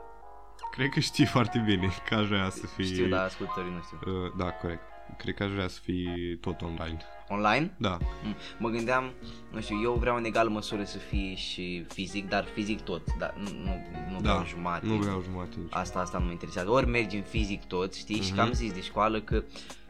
Cred 0.71 0.89
că 0.89 0.99
știi 0.99 1.25
foarte 1.25 1.63
bine 1.65 1.89
că 2.09 2.15
aș 2.15 2.27
vrea 2.27 2.49
să 2.49 2.65
fii... 2.67 2.85
Știu, 2.85 3.07
dar 3.07 3.25
ascultătorii 3.25 3.71
nu 3.71 3.81
știu. 3.81 4.23
Uh, 4.23 4.31
da, 4.37 4.51
corect. 4.51 4.81
Cred 5.17 5.33
că 5.35 5.43
aș 5.43 5.51
vrea 5.51 5.67
să 5.67 5.79
fii 5.83 6.37
tot 6.41 6.61
online. 6.61 6.97
Online? 7.29 7.73
Da. 7.77 7.97
Mm, 8.23 8.35
Mă 8.59 8.69
gândeam, 8.69 9.13
nu 9.51 9.61
știu, 9.61 9.81
eu 9.81 9.93
vreau 9.93 10.15
în 10.15 10.23
egală 10.25 10.49
măsură 10.49 10.83
să 10.83 10.97
fie 10.97 11.35
și 11.35 11.85
fizic, 11.89 12.29
dar 12.29 12.43
fizic 12.53 12.81
tot. 12.81 13.01
Dar 13.17 13.33
nu, 13.37 13.49
nu, 13.63 13.81
nu 14.11 14.21
da. 14.21 14.29
vreau 14.31 14.45
jumate. 14.45 14.85
Nu 14.85 14.95
vreau 14.95 15.21
jumate 15.21 15.55
nici. 15.57 15.73
Asta, 15.73 15.99
asta 15.99 16.17
nu 16.17 16.25
mă 16.25 16.31
interesează. 16.31 16.69
Ori 16.69 16.87
mergi 16.87 17.15
în 17.15 17.23
fizic 17.23 17.65
tot, 17.65 17.93
știi? 17.93 18.21
Și 18.21 18.27
Mhm. 18.27 18.35
că 18.35 18.41
am 18.41 18.51
zis 18.51 18.73
de 18.73 18.81
școală 18.81 19.21
că 19.21 19.43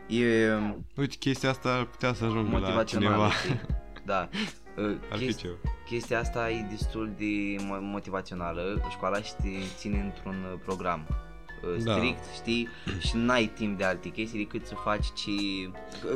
e 0.07 0.51
Uite, 0.95 1.15
chestia 1.19 1.49
asta 1.49 1.73
ar 1.73 1.85
putea 1.85 2.13
să 2.13 2.23
ajungă 2.25 2.57
la 2.57 2.59
motivațională, 2.59 3.13
cineva. 3.15 3.31
știi? 3.31 3.61
Da. 4.05 4.29
Uh, 4.77 4.95
Ar 5.11 5.17
fi 5.17 5.25
chesti- 5.25 5.41
ceva. 5.41 5.53
chestia 5.85 6.19
asta 6.19 6.49
e 6.49 6.65
destul 6.69 7.11
de 7.17 7.55
mo- 7.57 7.81
motivațională. 7.81 8.87
Școala 8.89 9.21
și 9.21 9.33
te 9.41 9.49
ține 9.77 9.99
într-un 9.99 10.35
uh, 10.53 10.59
program 10.65 11.07
uh, 11.09 11.83
Da. 11.83 11.93
strict, 11.95 12.23
știi? 12.33 12.67
Și 12.99 13.11
n-ai 13.15 13.45
timp 13.45 13.77
de 13.77 13.83
alte 13.83 14.09
chestii 14.09 14.39
decât 14.43 14.65
să 14.67 14.75
faci 14.75 15.05
ce... 15.05 15.31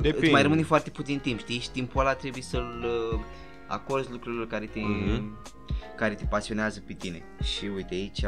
Depinde. 0.02 0.18
Îți 0.26 0.32
mai 0.32 0.42
rămâne 0.42 0.62
foarte 0.64 0.90
puțin 0.90 1.20
timp, 1.20 1.40
știi? 1.40 1.60
Și 1.60 1.70
timpul 1.72 2.02
ăla 2.02 2.14
trebuie 2.14 2.44
să-l 2.44 2.86
uh, 3.14 3.20
acorzi 3.68 4.12
lucrurilor 4.12 4.48
care 4.48 4.66
te, 4.66 4.80
Mhm. 4.80 5.38
care 5.98 6.14
te 6.14 6.26
pasionează 6.26 6.80
pe 6.88 6.94
tine. 6.94 7.24
Și 7.44 7.66
uite, 7.76 7.94
aici 7.94 8.22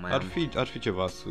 mai 0.00 0.10
Ar 0.12 0.20
am... 0.20 0.26
fi, 0.26 0.48
ar 0.54 0.66
fi 0.66 0.78
ceva 0.78 1.06
să... 1.06 1.28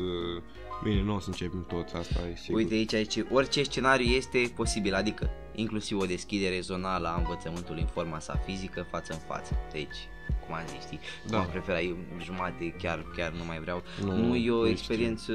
Bine, 0.84 1.02
nu 1.02 1.16
o 1.16 1.20
să 1.20 1.28
începem 1.28 1.66
toți, 1.68 1.96
asta 1.96 2.20
e 2.32 2.36
sigur. 2.36 2.58
Uite 2.58 2.74
aici, 2.74 2.94
aici, 2.94 3.18
orice 3.32 3.64
scenariu 3.64 4.06
este 4.06 4.52
posibil, 4.56 4.94
adică 4.94 5.30
inclusiv 5.56 6.00
o 6.00 6.06
deschidere 6.06 6.60
zonală 6.60 7.08
a 7.08 7.18
învățământului 7.18 7.82
în 7.82 7.88
forma 7.88 8.20
sa 8.20 8.42
fizică 8.46 8.88
față 8.90 9.14
în 9.14 9.20
față. 9.28 9.56
Deci, 9.72 9.98
cum 10.46 10.56
am 10.56 10.64
zis, 10.68 10.86
știi, 10.86 11.00
Da. 11.28 11.38
da. 11.38 11.44
cum 11.44 11.52
prefera 11.52 11.82
eu 11.82 11.98
jumate, 12.24 12.74
chiar, 12.82 13.06
chiar 13.16 13.32
nu 13.32 13.46
mai 13.46 13.60
vreau. 13.60 13.84
Nu, 14.04 14.16
Nu, 14.16 14.26
nu 14.28 14.36
e 14.36 14.52
o 14.52 14.64
nici 14.64 14.72
experiență, 14.72 15.34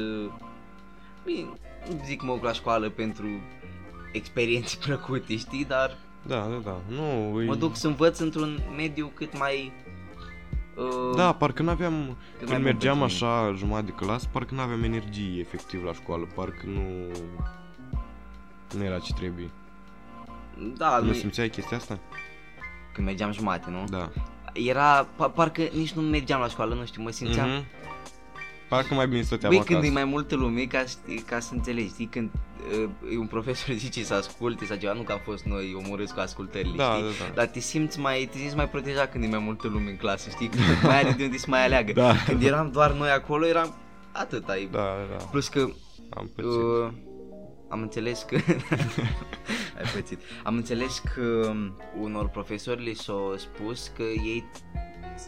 bine, 1.24 1.48
nu 1.90 2.02
zic 2.04 2.22
mă 2.22 2.38
la 2.42 2.52
școală 2.52 2.88
pentru 2.90 3.26
experiențe 4.12 4.76
plăcute, 4.84 5.36
știi, 5.36 5.64
dar 5.64 5.98
Da, 6.26 6.40
da, 6.40 6.60
da. 6.64 6.80
Nu, 6.88 7.40
e... 7.42 7.44
mă 7.44 7.54
duc 7.54 7.76
să 7.76 7.86
învăț 7.86 8.18
într-un 8.18 8.60
mediu 8.76 9.10
cât 9.14 9.38
mai... 9.38 9.72
Uh, 10.74 11.16
Da, 11.16 11.32
parcă 11.32 11.62
n-aveam... 11.62 11.92
mai 11.92 12.16
Când 12.38 12.50
bun 12.50 12.62
mergeam 12.62 12.98
pentru 12.98 13.26
așa 13.26 13.52
jumătate 13.56 13.84
de 13.84 13.92
clasă, 13.92 14.28
parcă 14.32 14.54
n-aveam 14.54 14.82
energie 14.82 15.40
efectiv 15.40 15.84
la 15.84 15.92
școală, 15.92 16.26
parcă 16.34 16.66
nu... 16.66 16.82
Nu 18.76 18.84
era 18.84 18.98
ce 18.98 19.12
trebuie. 19.12 19.50
Da, 20.76 20.98
Nu 20.98 21.06
nu, 21.06 21.12
simțeai 21.12 21.48
chestia 21.48 21.76
asta? 21.76 21.98
când 22.92 23.06
mergeam 23.06 23.32
jumate, 23.32 23.70
nu? 23.70 23.84
Da. 23.90 24.10
Era, 24.52 25.06
pa, 25.16 25.28
parcă 25.28 25.62
nici 25.72 25.92
nu 25.92 26.02
mergeam 26.02 26.40
la 26.40 26.48
școală, 26.48 26.74
nu 26.74 26.84
știu, 26.84 27.02
mă 27.02 27.10
simțeam... 27.10 27.48
Mhm. 27.48 27.64
Parcă 28.68 28.94
mai 28.94 29.08
bine 29.08 29.22
stăteam 29.22 29.50
Băi, 29.52 29.60
acasă. 29.60 29.78
când 29.80 29.90
e 29.90 29.92
mai 29.94 30.04
multă 30.04 30.34
lume, 30.36 30.62
ca, 30.62 30.84
știi, 30.84 31.18
ca 31.18 31.40
să 31.40 31.54
înțelegi, 31.54 31.88
știi, 31.88 32.06
când 32.06 32.30
uh, 32.82 32.88
un 33.18 33.26
profesor 33.26 33.74
zice 33.84 34.04
să 34.04 34.14
asculte 34.14 34.64
sau 34.64 34.76
ceva, 34.76 34.92
nu 34.92 35.02
că 35.02 35.12
am 35.12 35.20
fost 35.24 35.44
noi 35.44 35.74
omorâți 35.84 36.14
cu 36.14 36.20
ascultările, 36.20 36.76
Da, 36.76 36.92
știi? 36.92 37.02
da, 37.02 37.24
da. 37.28 37.32
Dar 37.34 37.46
te 37.46 37.60
simți 37.60 37.98
mai, 38.00 38.28
te 38.32 38.38
simți 38.38 38.56
mai 38.56 38.68
protejat 38.68 39.10
când 39.10 39.24
e 39.24 39.26
mai 39.26 39.38
multă 39.38 39.68
lume 39.68 39.90
în 39.90 39.96
clasă, 39.96 40.30
știi? 40.30 40.48
Când 40.48 40.62
mai 40.82 40.98
are 41.00 41.14
de 41.16 41.24
unde 41.24 41.36
să 41.36 41.46
mai 41.48 41.64
aleagă. 41.64 41.92
Da. 41.92 42.14
Când 42.26 42.42
eram 42.42 42.70
doar 42.70 42.92
noi 42.92 43.10
acolo, 43.10 43.46
eram 43.46 43.74
atât 44.12 44.48
ai. 44.48 44.68
Da, 44.72 44.96
da, 45.18 45.24
Plus 45.24 45.48
că 45.48 45.60
am 46.10 46.30
pățit. 46.34 46.50
uh, 46.52 46.88
am 47.68 47.80
înțeles 47.80 48.22
că 48.28 48.34
ai 49.78 49.90
pățit. 49.94 50.18
Am 50.42 50.54
înțeles 50.54 51.02
că 51.14 51.52
unor 52.00 52.28
profesori 52.28 52.82
li 52.82 52.94
s-a 52.94 53.34
spus 53.36 53.90
că 53.96 54.02
ei 54.02 54.44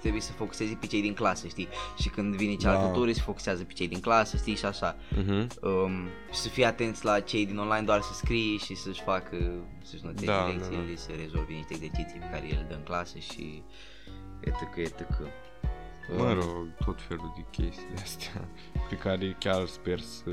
trebuie 0.01 0.21
să 0.21 0.33
focuseze 0.33 0.77
pe 0.81 0.87
cei 0.87 1.01
din 1.01 1.15
clasă, 1.15 1.47
știi? 1.47 1.69
Și 1.99 2.09
când 2.09 2.35
vine 2.35 2.55
cealaltă 2.55 2.87
Da. 2.87 2.93
tură, 2.93 3.13
se 3.13 3.21
focusează 3.21 3.65
pe 3.65 3.73
cei 3.73 3.89
din 3.89 4.01
clasă, 4.01 4.37
știi? 4.37 4.57
Și 4.57 4.65
așa. 4.65 4.97
Mhm. 5.17 5.49
Um, 5.63 6.05
și 6.33 6.39
să 6.39 6.49
fii 6.49 6.65
atenți 6.65 7.05
la 7.05 7.21
cei 7.21 7.47
din 7.47 7.59
online 7.59 7.85
doar 7.85 8.01
să 8.01 8.13
scrie 8.15 8.57
și 8.57 8.75
să-și 8.75 9.03
facă, 9.03 9.37
să-și 9.83 10.05
noteze 10.05 10.27
Da, 10.27 10.33
da, 10.39 10.47
lecțiile, 10.47 10.97
să 10.97 11.11
rezolve 11.21 11.53
niște 11.53 11.75
exerciții 11.75 12.19
pe 12.19 12.29
care 12.33 12.47
el 12.49 12.65
dă 12.69 12.75
în 12.75 12.83
clasă 12.83 13.19
și 13.19 13.63
etc, 14.41 14.77
etc. 14.77 15.01
Mă 16.17 16.33
rog, 16.33 16.69
tot 16.85 17.01
felul 17.09 17.33
de 17.37 17.45
chestii 17.63 17.87
de 17.95 18.01
astea 18.03 18.49
pe 18.89 18.95
care 18.97 19.37
chiar 19.39 19.67
sper 19.67 20.01
să 20.01 20.31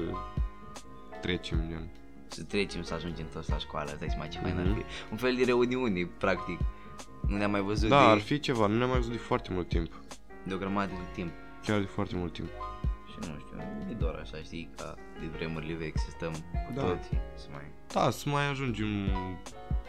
trecem 1.21 1.57
gen. 1.69 1.87
Să 2.27 2.43
trecem 2.43 2.83
să 2.83 2.93
ajungem 2.93 3.25
toți 3.33 3.49
la 3.49 3.57
școală, 3.57 3.89
îți 3.91 3.99
dai 3.99 4.07
seama 4.09 4.27
ce 4.27 4.39
fain 4.39 4.57
ar 4.57 4.65
Mhm. 4.65 4.75
fi. 4.75 4.83
Un 5.11 5.17
fel 5.17 5.35
de 5.35 5.43
reuniune, 5.43 6.09
practic. 6.17 6.59
Nu 7.27 7.37
ne-am 7.37 7.51
mai 7.51 7.61
văzut 7.61 7.89
Da, 7.89 7.99
de, 8.05 8.11
ar 8.11 8.19
fi 8.19 8.39
ceva, 8.39 8.67
nu 8.67 8.77
ne-am 8.77 8.89
mai 8.89 8.97
văzut 8.97 9.11
de 9.11 9.17
foarte 9.17 9.49
mult 9.53 9.67
timp. 9.69 9.91
de 10.43 10.53
o 10.53 10.57
grămadă 10.57 10.91
de 10.91 11.11
timp. 11.13 11.31
Chiar 11.65 11.79
de 11.79 11.85
foarte 11.85 12.15
mult 12.15 12.33
timp. 12.33 12.47
Și 13.11 13.17
nu 13.29 13.35
știu, 13.39 13.57
e 13.89 13.93
doar 13.93 14.15
așa, 14.21 14.37
știi, 14.43 14.69
ca 14.77 14.95
de 15.19 15.25
vremurile 15.35 15.73
vechi 15.73 15.97
să 15.97 16.07
stăm 16.09 16.31
cu 16.67 16.73
Da. 16.75 16.81
toții, 16.81 17.17
să 17.35 17.45
mai... 17.51 17.71
Da, 17.93 18.09
să 18.09 18.29
mai 18.29 18.49
ajungem 18.49 18.87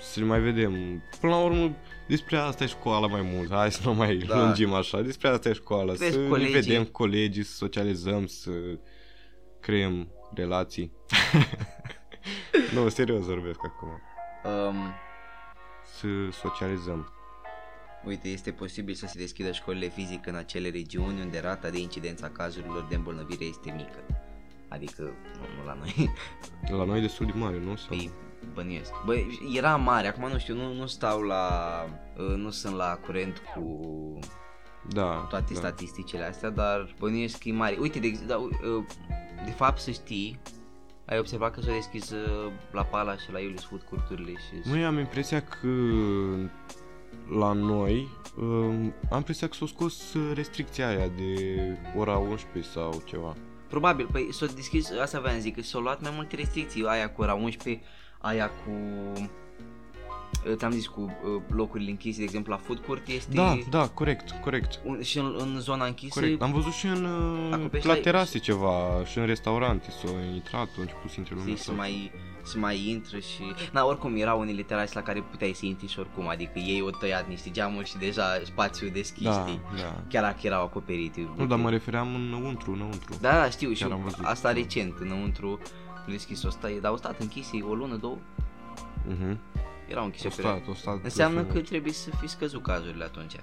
să 0.01 0.21
ne 0.21 0.27
mai 0.27 0.41
vedem. 0.41 0.73
Până 1.21 1.33
la 1.33 1.39
urmă, 1.39 1.77
despre 2.09 2.37
asta 2.37 2.65
e 2.65 2.67
școala 2.67 3.07
mai 3.07 3.21
mult. 3.35 3.51
Hai 3.51 3.73
să 3.73 3.81
nu 3.85 3.95
mai 3.95 4.17
Da. 4.17 4.37
lungim 4.45 4.73
așa. 4.73 5.01
Despre 5.03 5.29
asta 5.29 5.49
e 5.49 5.53
școala. 5.53 5.93
Vezi 5.93 6.13
să 6.13 6.29
colegii. 6.29 6.53
ne 6.55 6.61
vedem 6.61 6.85
cu 6.85 6.91
colegii, 6.91 7.43
să 7.43 7.55
socializăm, 7.55 8.27
să 8.27 8.51
creăm 9.61 10.09
relații. 10.35 10.93
nu, 12.75 12.89
serios 12.89 13.25
vorbesc 13.25 13.59
acum. 13.65 13.89
Um, 14.53 14.77
Să 15.99 16.07
socializăm. 16.41 17.13
Uite, 18.07 18.29
este 18.29 18.51
posibil 18.51 18.95
să 18.95 19.07
se 19.07 19.19
deschidă 19.19 19.53
școlile 19.53 19.89
fizică 19.89 20.31
în 20.31 20.37
acele 20.37 20.71
regiuni 20.71 21.21
unde 21.21 21.41
rata 21.41 21.71
de 21.71 21.81
incidență 21.81 22.25
a 22.25 22.29
cazurilor 22.29 22.87
de 22.89 22.95
îmbolnăvire 22.95 23.45
este 23.45 23.73
mică. 23.77 24.25
Adică, 24.69 25.03
nu, 25.03 25.61
nu 25.61 25.67
la 25.67 25.75
noi, 25.75 26.11
La 26.79 26.85
noi 26.85 26.99
e 26.99 27.01
destul 27.01 27.27
de 27.27 27.33
mare, 27.35 27.59
nu? 27.59 27.77
Sau... 27.77 27.89
păi 27.89 28.11
bănuiesc. 28.55 28.93
Băi, 29.05 29.39
era 29.57 29.77
mare, 29.77 30.07
acum 30.07 30.29
nu 30.29 30.39
știu, 30.39 30.55
nu, 30.55 30.73
nu 30.75 30.87
stau 30.87 31.21
la, 31.21 31.49
uh, 32.17 32.35
nu 32.37 32.51
sunt 32.51 32.75
la 32.75 32.99
curent 33.07 33.43
cu 33.55 34.19
Da, 34.89 35.27
toate 35.29 35.53
da. 35.53 35.59
statisticile 35.59 36.25
astea, 36.25 36.51
dar 36.51 36.95
bănuiesc 36.99 37.39
că 37.39 37.49
e 37.49 37.53
mare. 37.53 37.77
Uite, 37.81 37.99
de, 37.99 38.07
ex- 38.07 38.27
da, 38.27 38.37
uh, 38.37 38.51
de 39.45 39.51
fapt 39.51 39.81
să 39.81 39.91
știi, 39.91 40.41
ai 41.05 41.19
observat 41.19 41.55
că 41.55 41.61
s-au 41.61 41.75
deschis 41.75 42.11
uh, 42.11 42.53
la 42.73 42.85
Pala 42.85 43.17
și 43.17 43.33
la 43.33 43.39
Iulius 43.39 43.65
Food 43.65 43.83
curturile 43.83 44.31
și... 44.31 44.69
Măi, 44.69 44.85
am 44.85 44.99
impresia 44.99 45.43
că 45.43 45.69
la 47.29 47.53
noi 47.53 48.09
um, 48.41 48.95
am 49.11 49.17
impresia 49.17 49.49
că 49.49 49.55
s-a 49.55 49.67
scos 49.67 50.15
uh, 50.15 50.31
restricția 50.35 50.89
aia 50.89 51.09
de 51.17 51.35
ora 51.97 52.17
11 52.17 52.71
sau 52.73 53.03
ceva. 53.05 53.37
Probabil, 53.69 54.09
păi 54.13 54.29
s-au 54.31 54.49
deschis, 54.55 54.91
asta 54.91 55.21
vreau 55.21 55.35
să 55.35 55.41
zic, 55.41 55.55
că 55.55 55.63
s-au 55.63 55.81
luat 55.81 56.03
mai 56.03 56.13
multe 56.15 56.37
restricții, 56.37 56.85
aia 56.87 57.11
cu 57.11 57.23
ora 57.23 57.35
11, 57.35 57.85
aia 58.19 58.49
cu... 58.51 58.71
Ți-am 60.57 60.71
zis 60.71 60.87
cu 60.87 61.01
uh, 61.01 61.43
locurile 61.49 61.91
închise, 61.91 62.19
de 62.19 62.25
exemplu 62.25 62.53
la 62.53 62.59
food 62.59 62.79
court 62.79 63.09
este... 63.09 63.35
Da, 63.35 63.59
da, 63.71 63.89
corect, 63.89 64.31
corect. 64.31 64.81
Un, 64.85 65.03
și 65.03 65.19
în, 65.19 65.35
în 65.39 65.61
zona 65.61 65.85
închisă... 65.87 66.21
Corect. 66.21 66.43
Am 66.43 66.53
văzut 66.53 66.73
și 66.73 66.87
în 66.87 67.05
uh, 67.05 67.53
Acoperești 67.53 67.89
la 67.89 67.95
la- 67.95 68.01
terase 68.01 68.39
ceva, 68.39 69.05
și 69.05 69.19
în 69.19 69.27
restaurante 69.27 69.91
s-au 69.91 70.15
intrat, 70.35 70.69
au 70.77 70.81
început 70.81 71.11
să 71.11 71.15
intre 71.19 71.35
lumea. 71.35 71.55
Știi, 71.55 71.65
să 71.65 71.73
mai, 71.73 72.13
să 72.45 72.59
mai 72.59 72.89
intră 72.89 73.19
și... 73.19 73.43
Na, 73.73 73.85
oricum 73.87 74.17
erau 74.17 74.41
unele 74.41 74.63
terase 74.63 74.93
la 74.95 75.03
care 75.03 75.21
puteai 75.31 75.53
să 75.53 75.67
intri 75.67 75.87
și 75.89 75.99
oricum, 75.99 76.29
adică 76.29 76.59
ei 76.59 76.81
au 76.81 76.91
tăiat 76.91 77.29
niște 77.29 77.51
geamuri 77.51 77.89
și 77.89 77.97
deja 77.97 78.25
spațiul 78.45 78.91
deschis, 78.91 79.25
Da, 79.25 79.45
știi? 79.47 79.61
da. 79.83 80.03
Chiar 80.09 80.23
dacă 80.23 80.39
erau 80.43 80.63
acoperite. 80.63 81.29
Nu, 81.37 81.47
dar 81.47 81.59
mă 81.59 81.71
refeream 81.71 82.15
înăuntru, 82.15 82.73
înăuntru. 82.73 83.15
Da, 83.21 83.31
da, 83.33 83.51
știu, 83.51 83.73
și 83.73 83.83
Chiar 83.83 83.93
am 83.93 84.03
văzut. 84.03 84.25
asta 84.25 84.53
recent, 84.53 84.95
înăuntru, 85.01 85.59
deschis 86.07 86.43
o 86.43 86.51
stai, 86.51 86.79
dar 86.81 86.91
au 86.91 86.97
stat 86.97 87.21
închise 87.21 87.57
o 87.69 87.75
lună, 87.75 87.97
două, 87.97 88.19
Mhm. 89.09 89.39
erau 89.89 90.05
închise 90.05 90.27
O 90.27 90.31
o 90.33 90.35
perioadă. 90.37 90.61
stat, 90.65 90.75
o 90.75 90.79
stat. 90.79 90.99
Înseamnă 91.03 91.39
frumos. 91.41 91.57
că 91.57 91.63
trebuie 91.63 91.93
să 91.93 92.11
fi 92.21 92.27
scăzut 92.27 92.63
cazurile 92.63 93.05
atunci. 93.05 93.35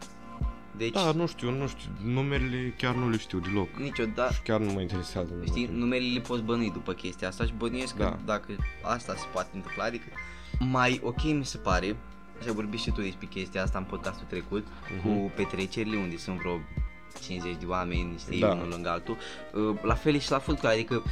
Deci, 0.78 0.94
Da, 0.94 1.12
nu 1.12 1.28
știu, 1.28 1.52
nu 1.52 1.68
știu, 1.68 1.90
numerele 2.04 2.74
chiar 2.78 2.96
nu 2.96 3.10
le 3.10 3.18
știu 3.18 3.40
deloc. 3.40 3.70
niciodată, 3.78 4.34
Și 4.34 4.42
chiar 4.42 4.60
nu 4.60 4.72
mă 4.72 4.82
interesează. 4.82 5.34
știi, 5.46 5.54
numerele. 5.54 5.78
numerele 5.80 6.14
le 6.14 6.20
poți 6.20 6.42
bănui 6.42 6.72
după 6.72 6.94
chestia 6.94 7.28
asta 7.28 7.46
și 7.46 7.54
bănuiesc 7.58 7.96
că 7.96 8.04
Da. 8.04 8.18
dacă 8.26 8.48
asta 8.82 9.16
se 9.16 9.26
poate 9.34 9.50
întâmpla, 9.54 9.84
adică 9.84 10.06
mai 10.60 11.00
ok 11.04 11.24
mi 11.24 11.46
se 11.46 11.58
pare, 11.58 11.86
și 12.42 12.48
ai 12.48 12.54
vorbit 12.54 12.80
și 12.80 12.92
tu 12.92 13.02
despre 13.02 13.26
chestia 13.26 13.64
asta 13.64 13.78
în 13.78 13.84
podcastul 13.84 14.26
trecut, 14.30 14.68
Mhm. 14.98 15.02
cu 15.08 15.32
petrecerile 15.36 15.98
unde 15.98 16.18
sunt 16.18 16.38
vreo 16.38 16.60
50 17.24 17.56
de 17.60 17.66
oameni, 17.66 18.18
știi, 18.20 18.40
Da. 18.40 18.48
unul 18.54 18.68
lângă 18.70 18.90
altul, 18.90 19.18
Uh, 19.54 19.76
la 19.82 19.94
fel 19.94 20.14
e 20.16 20.18
și 20.20 20.32
la 20.32 20.40
fotbal, 20.40 20.72
adică 20.72 21.04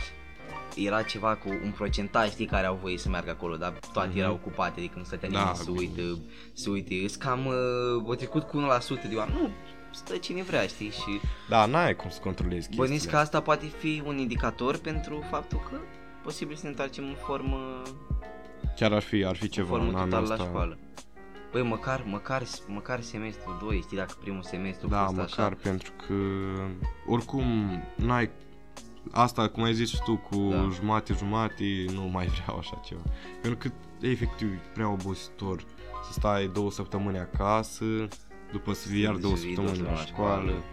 era 0.86 1.02
ceva 1.02 1.36
cu 1.36 1.50
un 1.64 1.72
procentaj, 1.72 2.30
știi, 2.30 2.46
care 2.46 2.66
au 2.66 2.80
voie 2.82 2.98
să 2.98 3.10
meargă 3.10 3.30
acolo, 3.30 3.56
dar 3.56 3.74
toate 3.94 4.10
Mhm. 4.10 4.18
erau 4.18 4.34
ocupate, 4.34 4.74
adică 4.80 4.94
nu 4.98 5.04
stătea 5.04 5.30
Da, 5.30 5.38
nimeni 5.40 5.56
să 5.58 5.72
bine. 5.72 5.80
uite, 5.80 6.22
să 6.54 6.70
uite, 6.70 6.94
îs 7.04 7.16
cam, 7.16 7.46
uh, 7.46 7.54
au 8.08 8.16
trecut 8.16 8.44
cu 8.44 8.58
1% 8.58 9.08
de 9.08 9.16
oameni, 9.16 9.38
nu, 9.42 9.50
stă 9.94 10.18
cine 10.18 10.44
vrea, 10.44 10.62
știi, 10.68 10.90
și 10.90 11.20
Da, 11.50 11.66
n-ai 11.66 11.96
cum 11.96 12.10
să 12.10 12.20
controlezi 12.20 12.56
chestiile. 12.56 12.82
bănuiesc 12.82 13.10
că 13.10 13.18
asta 13.18 13.42
poate 13.42 13.66
fi 13.66 14.02
un 14.06 14.18
indicator 14.18 14.78
pentru 14.78 15.24
faptul 15.30 15.60
că 15.70 15.78
posibil 16.24 16.56
să 16.56 16.62
ne 16.64 16.70
întoarcem 16.70 17.04
în 17.04 17.16
formă, 17.26 17.82
Chiar 18.76 18.92
ar 18.94 19.02
fi, 19.02 19.24
ar 19.26 19.36
fi 19.36 19.44
în 19.44 19.50
ceva 19.50 19.68
formă 19.68 19.88
în 19.90 19.96
anul 19.96 20.10
total 20.10 20.24
la 20.28 20.34
ăsta. 20.34 20.46
școală. 20.46 20.78
Băi, 21.52 21.62
măcar, 21.64 22.04
măcar, 22.08 22.44
măcar 22.68 23.02
semestru 23.02 23.58
2, 23.62 23.82
știi, 23.82 23.98
dacă 23.98 24.14
primul 24.22 24.42
semestru 24.44 24.88
a 24.88 24.90
Da, 24.90 25.04
fost 25.04 25.16
măcar 25.16 25.46
așa. 25.52 25.58
pentru 25.70 25.92
că 26.08 26.14
oricum 27.08 27.44
n-ai 27.96 28.30
asta, 29.12 29.48
cum 29.50 29.64
ai 29.64 29.74
zis 29.74 29.90
și 29.90 30.02
tu, 30.06 30.16
cu 30.18 30.48
Da. 30.52 30.70
jumate, 30.74 31.14
jumate, 31.18 31.86
nu 31.94 32.02
mai 32.02 32.26
vreau 32.26 32.58
așa 32.58 32.82
ceva. 32.86 33.02
Pentru 33.42 33.70
că 33.70 33.76
efectiv 34.08 34.48
e 34.52 34.62
prea 34.74 34.90
obositor 34.90 35.64
să 36.04 36.12
stai 36.12 36.50
două 36.54 36.72
săptămâni 36.72 37.18
acasă, 37.18 37.86
după 38.52 38.74
să 38.74 38.88
vii 38.90 39.02
iar 39.02 39.14
Să 39.14 39.20
două 39.20 39.34
vii 39.34 39.44
săptămâni 39.44 39.78
două 39.78 39.92
la 39.92 39.98
săptămâni 39.98 40.36
la 40.36 40.46
școală. 40.46 40.64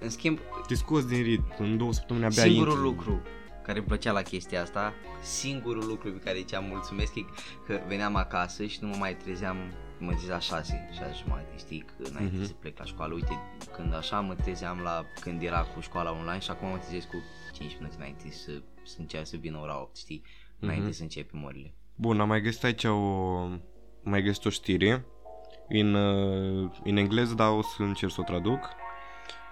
În 0.00 0.10
schimb, 0.10 0.38
Te 0.66 0.74
scoți 0.74 1.08
din 1.08 1.22
ritm, 1.22 1.54
în 1.58 1.76
două 1.76 1.92
săptămâni 1.92 2.24
abia 2.24 2.42
Singurul 2.42 2.72
intri. 2.72 2.88
lucru 2.88 3.20
care 3.62 3.78
îmi 3.78 3.86
plăcea 3.86 4.12
la 4.12 4.22
chestia 4.22 4.62
asta, 4.62 4.92
singurul 5.22 5.86
lucru 5.86 6.10
pe 6.12 6.18
care 6.18 6.42
ți-am 6.42 6.64
mulțumesc 6.64 7.14
e 7.14 7.24
că 7.66 7.80
veneam 7.88 8.16
acasă 8.16 8.64
și 8.64 8.78
nu 8.80 8.88
mă 8.88 8.94
mai 8.98 9.16
trezeam, 9.16 9.56
mă 10.04 10.10
trezeam 10.12 10.38
la 10.50 10.56
6, 10.56 10.88
6 10.92 11.14
jumate, 11.22 11.54
știi, 11.58 11.84
că 11.86 12.08
înainte 12.10 12.36
Mhm. 12.36 12.44
să 12.46 12.52
plec 12.52 12.78
la 12.78 12.84
școală. 12.84 13.14
Uite, 13.14 13.38
când 13.76 13.94
așa 13.94 14.20
mă 14.20 14.34
trezeam 14.34 14.78
la, 14.82 15.04
când 15.20 15.42
era 15.42 15.62
cu 15.62 15.80
școala 15.80 16.10
online 16.12 16.38
și 16.38 16.50
acum 16.50 16.68
mă 16.68 16.76
trezesc 16.76 17.06
cu 17.08 17.16
5 17.52 17.74
minute 17.78 17.94
înainte 17.98 18.30
să, 18.30 18.50
să 18.84 18.96
încerc 18.98 19.26
să 19.26 19.36
vină 19.36 19.58
ora 19.62 19.80
8, 19.80 19.96
știi, 19.96 20.22
înainte 20.60 20.84
Mhm. 20.86 20.94
să 20.94 21.02
începem 21.02 21.44
orele. 21.44 21.74
Bun, 21.94 22.20
am 22.20 22.28
mai 22.28 22.40
găsit 22.40 22.64
aici 22.64 22.84
o... 22.84 22.98
mai 24.02 24.22
găsit 24.22 24.44
o 24.44 24.50
știre 24.50 25.04
în, 25.68 25.94
uh, 25.94 26.70
în 26.84 26.96
engleză, 26.96 27.34
dar 27.34 27.50
o 27.50 27.62
să 27.62 27.82
încerc 27.82 28.12
să 28.12 28.20
o 28.20 28.24
traduc. 28.24 28.68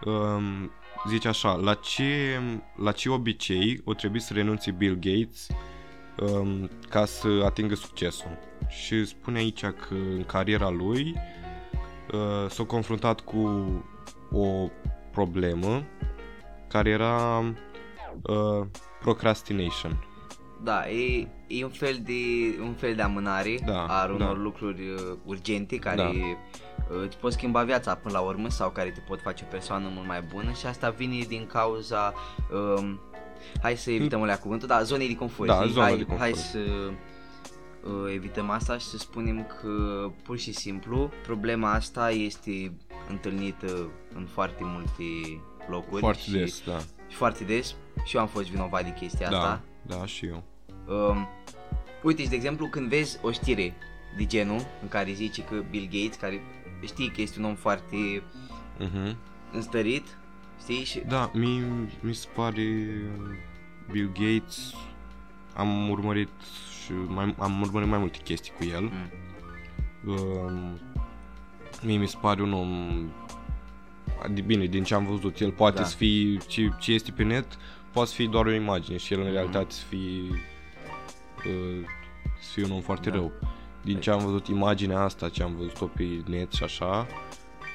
Um, 0.04 0.70
zice 1.08 1.28
așa, 1.28 1.52
la 1.52 1.74
ce, 1.74 2.40
la 2.76 2.92
ce 2.92 3.08
obicei 3.10 3.80
o 3.84 3.94
trebuie 3.94 4.20
să 4.20 4.32
renunțe 4.32 4.70
Bill 4.70 4.94
Gates 4.94 5.46
um, 6.20 6.70
ca 6.88 7.04
să 7.04 7.42
atingă 7.44 7.74
succesul? 7.74 8.38
Și 8.80 9.04
spune 9.04 9.38
aici 9.38 9.60
că 9.60 9.94
în 10.16 10.24
cariera 10.26 10.70
lui 10.70 11.14
uh, 12.12 12.50
s-a 12.50 12.64
confruntat 12.64 13.20
cu 13.20 13.46
o 14.32 14.68
problemă 15.10 15.82
care 16.68 16.90
era 16.90 17.38
uh, 18.22 18.66
procrastination. 19.00 20.04
Da, 20.62 20.88
e, 20.88 21.28
e 21.46 21.64
un 21.64 21.70
fel 21.70 22.00
de 22.04 22.12
un 22.60 22.72
fel 22.72 22.94
de 22.94 23.02
amânare 23.02 23.58
Da, 23.66 23.86
a 23.86 24.04
unor 24.06 24.36
da. 24.36 24.42
lucruri 24.42 24.80
uh, 24.88 25.16
urgente 25.24 25.76
care 25.76 25.96
Da. 25.96 26.08
uh, 26.08 27.02
îți 27.06 27.16
pot 27.16 27.32
schimba 27.32 27.62
viața 27.62 27.94
până 27.94 28.18
la 28.18 28.24
urmă 28.24 28.48
sau 28.48 28.70
care 28.70 28.90
te 28.90 29.00
pot 29.00 29.20
face 29.20 29.44
o 29.46 29.50
persoană 29.50 29.90
mult 29.94 30.06
mai 30.06 30.22
bună 30.22 30.52
și 30.52 30.66
asta 30.66 30.90
vine 30.90 31.24
din 31.28 31.46
cauza 31.46 32.14
um, 32.76 33.00
hai 33.62 33.76
să 33.76 33.90
evităm 33.90 34.22
alea 34.22 34.38
cuvântul, 34.38 34.68
da, 34.68 34.82
zonei 34.82 35.08
de 35.08 35.14
confort. 35.14 35.48
Da, 35.48 35.60
știi? 35.60 35.72
zona 35.72 35.84
hai, 35.86 35.96
de 35.96 36.02
confort. 36.02 36.20
hai 36.20 36.32
să 36.32 36.58
uh, 36.58 36.92
evităm 38.14 38.50
asta 38.50 38.78
și 38.78 38.86
să 38.86 38.98
spunem 38.98 39.46
că 39.60 40.06
pur 40.22 40.38
și 40.38 40.52
simplu 40.52 41.10
problema 41.22 41.72
asta 41.72 42.10
este 42.10 42.72
întâlnită 43.08 43.90
în 44.14 44.26
foarte 44.32 44.62
multe 44.64 45.40
locuri 45.68 46.00
Foarte 46.00 46.20
și, 46.22 46.30
des, 46.30 46.62
da. 46.66 46.78
și 47.08 47.16
foarte 47.16 47.44
des 47.44 47.74
și 48.04 48.16
eu 48.16 48.22
am 48.22 48.28
fost 48.28 48.48
vinovat 48.50 48.84
de 48.84 48.92
chestia 49.00 49.30
Da, 49.30 49.36
asta. 49.38 49.60
da, 49.82 50.06
și 50.06 50.26
eu. 50.26 50.42
Um, 50.88 51.28
uite, 52.02 52.22
și 52.22 52.28
de 52.28 52.34
exemplu, 52.34 52.66
când 52.68 52.88
vezi 52.88 53.18
o 53.22 53.30
știre 53.30 53.74
de 54.16 54.26
genul 54.26 54.66
în 54.82 54.88
care 54.88 55.12
zice 55.12 55.42
că 55.42 55.54
Bill 55.70 55.88
Gates, 55.92 56.16
care 56.16 56.40
știi 56.84 57.08
că 57.10 57.20
este 57.20 57.38
un 57.38 57.44
om 57.44 57.54
foarte 57.54 58.22
Mhm. 58.78 59.16
înstărit, 59.52 60.04
știi, 60.60 60.84
și 60.84 60.98
Da, 61.00 61.30
mi, 61.34 61.62
mi 62.00 62.14
se 62.14 62.28
pare 62.34 62.62
Bill 63.90 64.12
Gates, 64.12 64.74
am 65.54 65.90
urmărit 65.90 66.28
și 66.84 66.92
mai, 67.06 67.34
am 67.38 67.60
urmărit 67.60 67.88
mai 67.88 67.98
multe 67.98 68.18
chestii 68.24 68.52
cu 68.58 68.64
el. 68.64 68.82
Mm. 68.82 69.10
Um, 70.14 70.80
mie 71.82 71.96
mi 71.96 72.08
se 72.08 72.16
pare 72.20 72.42
un 72.42 72.52
om 72.52 72.92
adi- 74.26 74.44
bine, 74.46 74.64
din 74.64 74.82
ce 74.84 74.94
am 74.94 75.06
văzut, 75.06 75.38
el 75.40 75.50
poate 75.52 75.76
Da. 75.80 75.84
să 75.84 75.96
fie 75.96 76.36
ce, 76.36 76.70
ce 76.78 76.92
este 76.92 77.10
pe 77.10 77.22
net, 77.22 77.46
poate 77.92 78.08
să 78.08 78.14
fie 78.14 78.26
doar 78.26 78.46
o 78.46 78.52
imagine 78.52 78.96
și 78.96 79.12
el 79.12 79.18
în 79.18 79.24
Mhm. 79.24 79.34
realitate 79.34 79.70
să 79.70 79.84
fie 79.88 80.20
uh, 81.46 81.86
să 82.40 82.50
fie 82.52 82.64
un 82.64 82.70
om 82.70 82.80
foarte 82.80 83.10
Da. 83.10 83.16
rău. 83.16 83.32
Din 83.82 84.00
ce 84.00 84.10
am 84.10 84.24
văzut 84.24 84.46
imaginea 84.48 85.00
asta, 85.00 85.28
ce 85.28 85.42
am 85.42 85.54
văzut-o 85.56 85.86
pe 85.86 86.22
net 86.26 86.52
și 86.52 86.62
așa, 86.62 87.06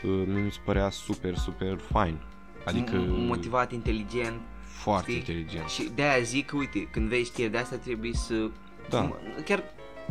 uh, 0.03 0.23
mie 0.27 0.41
mi 0.41 0.51
se 0.51 0.59
părea 0.65 0.89
super, 0.89 1.35
super 1.35 1.77
fine. 1.87 2.17
Adică 2.65 3.03
m- 3.03 3.07
motivat, 3.07 3.71
inteligent 3.71 4.39
foarte 4.61 5.09
știi? 5.11 5.17
inteligent. 5.17 5.67
și 5.69 5.89
de 5.95 6.01
aia 6.03 6.21
zic 6.23 6.45
că, 6.45 6.55
uite, 6.55 6.87
când 6.91 7.07
vezi 7.09 7.23
știri 7.29 7.51
de 7.51 7.57
asta 7.57 7.75
trebuie 7.75 8.13
să... 8.13 8.49
Da. 8.89 9.09
m- 9.09 9.43
Chiar, 9.45 9.63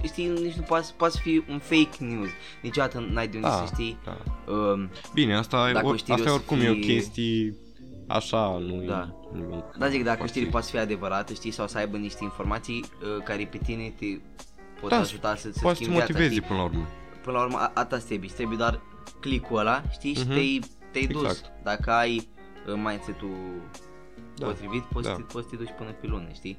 știi, 0.03 0.29
nici 0.29 0.55
nu 0.55 0.63
poate, 0.63 0.87
poate 0.97 1.15
să 1.15 1.21
fie 1.23 1.45
un 1.49 1.59
fake 1.59 2.05
news. 2.05 2.29
Niciodată 2.63 3.07
n-ai 3.11 3.29
de 3.29 3.37
unde 3.37 3.49
Da, 3.49 3.55
să 3.67 3.73
știi. 3.75 3.99
da. 4.05 4.17
Um, 4.53 4.91
Bine, 5.15 5.37
asta, 5.37 5.73
Dacă 5.73 5.87
or, 5.87 5.93
o 5.93 5.97
știre 5.97 6.13
asta 6.13 6.25
o 6.31 6.35
e 6.35 6.37
să 6.37 6.39
oricum 6.39 6.61
e 6.61 6.71
o 6.71 6.73
fie- 6.73 6.83
chestie 6.95 7.55
așa, 8.09 8.57
nu 8.59 8.83
Da. 8.87 9.15
e 9.35 9.39
nimic. 9.39 9.65
da, 9.79 9.89
zic, 9.89 10.05
dacă 10.05 10.17
foarte- 10.17 10.33
știri 10.33 10.51
poate 10.51 10.65
să 10.67 10.73
fie 10.73 10.81
adevărată, 10.81 11.33
știi, 11.33 11.51
sau 11.51 11.67
să 11.67 11.79
aibă 11.79 11.97
niște 11.97 12.25
informații 12.25 12.85
uh, 13.03 13.23
care 13.25 13.49
pe 13.51 13.59
tine 13.59 13.93
te 13.99 14.07
pot 14.81 14.91
Da, 14.91 14.97
ajuta 14.99 15.35
să, 15.37 15.51
să 15.53 15.59
Poate 15.63 15.77
să 15.77 15.85
te 15.85 15.85
schimbi 15.85 15.91
viața, 15.97 16.07
motivezi 16.13 16.35
știi? 16.35 16.47
până 16.47 16.59
la 16.59 16.65
urmă. 16.65 16.87
Până 17.23 17.37
la 17.37 17.43
urmă, 17.45 17.57
a- 17.59 17.71
asta 17.75 17.97
îți 17.97 18.07
trebuie, 18.07 18.27
îți 18.29 18.37
trebuie 18.37 18.57
doar 18.57 18.81
clicul 19.21 19.59
ăla, 19.59 19.83
știi, 19.91 20.15
și 20.15 20.21
Mhm. 20.23 20.33
te-ai, 20.33 20.61
te-ai 20.93 21.07
dus. 21.07 21.23
Exact. 21.23 21.53
Dacă 21.63 21.91
ai 21.93 22.29
uh, 22.69 22.75
mindset-ul 22.85 23.63
Da, 24.37 24.47
potrivit, 24.47 24.83
poți, 24.83 25.07
da. 25.07 25.15
să 25.15 25.17
te, 25.21 25.23
poți 25.33 25.49
să 25.49 25.57
te 25.57 25.63
duci 25.63 25.75
până 25.79 25.91
pe 25.91 26.07
lună, 26.07 26.29
știi? 26.35 26.59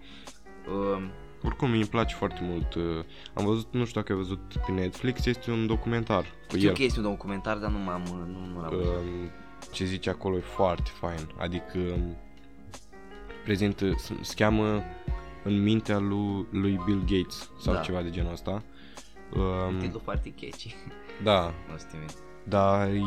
Um, 0.69 1.11
Oricum, 1.43 1.69
mi-mi 1.69 1.85
place 1.85 2.15
foarte 2.15 2.39
mult. 2.41 2.73
uh, 2.73 2.83
Am 3.33 3.45
văzut, 3.45 3.67
nu 3.73 3.85
știu 3.85 4.01
dacă 4.01 4.13
ai 4.13 4.17
văzut 4.19 4.39
pe 4.65 4.71
Netflix, 4.71 5.25
este 5.25 5.51
un 5.51 5.67
documentar 5.67 6.23
cu 6.47 6.55
știu 6.55 6.67
el. 6.69 6.75
că 6.75 6.83
este 6.83 6.99
un 6.99 7.05
documentar, 7.05 7.57
dar 7.57 7.69
nu 7.71 7.77
m-am, 7.77 8.01
nu, 8.11 8.51
nu 8.53 8.61
l-am 8.61 8.69
văzut. 8.75 8.93
Um, 8.95 9.29
ce 9.71 9.85
zice 9.85 10.09
acolo 10.09 10.35
e 10.37 10.39
foarte 10.39 10.89
fain. 10.99 11.29
Adică 11.37 11.77
um, 11.77 12.15
prezintă, 13.43 13.93
se 13.97 14.13
se 14.21 14.33
cheamă 14.35 14.83
în 15.43 15.61
mintea 15.63 15.97
lui, 15.97 16.45
lui 16.51 16.79
Bill 16.85 16.99
Gates 16.99 17.49
sau 17.61 17.73
Da. 17.73 17.79
ceva 17.79 18.01
de 18.01 18.09
genul 18.09 18.31
ăsta. 18.31 18.63
Um, 19.35 19.77
Titlul 19.79 20.01
foarte 20.03 20.33
catchy, 20.41 20.75
da, 21.23 21.41
nu 21.67 21.73
o 21.73 21.77
să 21.77 21.85
te 21.91 21.97
mint. 21.97 22.15
dar 22.43 22.87
e 22.87 23.01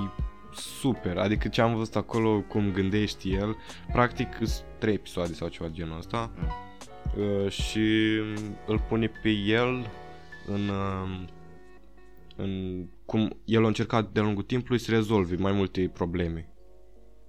super. 0.55 1.18
Adică 1.18 1.49
ce 1.49 1.61
am 1.61 1.74
văzut 1.74 1.97
acolo, 1.97 2.41
cum 2.41 2.70
gândește 2.72 3.28
el, 3.28 3.57
practic 3.93 4.28
sunt 4.37 4.64
trei 4.78 4.95
episoade 4.95 5.33
sau 5.33 5.49
ceva 5.49 5.68
de 5.68 5.74
genul 5.74 5.97
ăsta. 5.99 6.31
Mm. 6.39 6.49
Uh, 7.16 7.50
și 7.50 8.16
îl 8.66 8.80
pune 8.88 9.06
pe 9.22 9.28
el 9.28 9.86
în, 10.46 10.68
um, 10.68 11.28
în 12.36 12.84
cum 13.04 13.36
el 13.44 13.64
a 13.64 13.66
încercat 13.66 14.11
de-a 14.12 14.22
lungul 14.22 14.42
timpului 14.42 14.78
să 14.78 14.90
rezolve 14.90 15.36
mai 15.36 15.52
multe 15.52 15.88
probleme. 15.94 16.48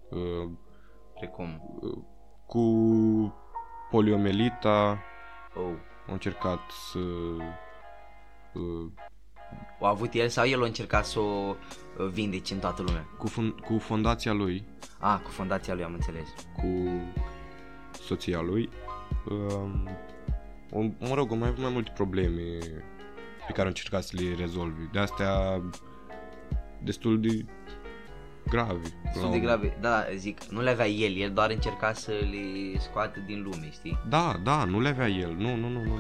Uh, 0.10 0.50
Precum, 1.20 1.62
cu 2.48 2.62
poliomelita 3.90 5.00
oh, 5.56 5.74
a 6.08 6.12
încercat 6.12 6.60
să 6.92 7.00
uh, 8.54 8.92
o 9.80 9.86
a 9.86 9.90
avut 9.90 10.14
el 10.14 10.28
sau 10.28 10.46
el 10.48 10.62
a 10.62 10.66
încercat 10.66 11.06
să 11.06 11.20
o 11.20 11.56
uh, 12.00 12.08
vindece 12.12 12.54
în 12.54 12.60
toată 12.60 12.82
lumea? 12.82 13.08
cu, 13.18 13.30
fun- 13.30 13.66
cu 13.66 13.78
fondația 13.78 14.34
lui, 14.34 14.64
Ah, 15.00 15.20
cu 15.24 15.30
fondația 15.30 15.74
lui 15.74 15.84
am 15.84 15.94
înțeles. 15.94 16.28
cu 16.56 16.90
soția 18.02 18.42
lui, 18.42 18.70
um, 19.30 19.88
o, 20.72 20.82
mă 20.82 21.14
rog, 21.14 21.32
au 21.32 21.38
mai 21.38 21.48
avut 21.48 21.62
mai 21.62 21.72
multe 21.72 21.92
probleme 21.96 22.58
pe 23.48 23.52
care 23.52 23.62
au 23.62 23.68
încercat 23.68 24.04
să 24.04 24.16
le 24.20 24.36
rezolve. 24.36 24.90
De 24.92 25.00
astea 25.00 25.62
destul 26.84 27.20
de 27.20 27.46
grave. 28.48 28.82
Destul 29.04 29.32
de 29.32 29.40
grave, 29.40 29.78
da, 29.82 30.06
zic, 30.16 30.44
nu 30.44 30.62
le 30.62 30.70
avea 30.70 30.88
el, 30.88 31.18
el 31.18 31.32
doar 31.32 31.50
încerca 31.50 31.94
să 31.94 32.12
le 32.12 32.80
scoată 32.80 33.20
din 33.26 33.42
lume, 33.42 33.70
știi? 33.72 34.00
Da, 34.10 34.40
da, 34.44 34.64
nu 34.64 34.80
le 34.80 34.90
avea 34.90 35.08
el. 35.08 35.36
Nu, 35.38 35.56
nu, 35.56 35.68
nu, 35.70 35.84
nu. 35.84 35.96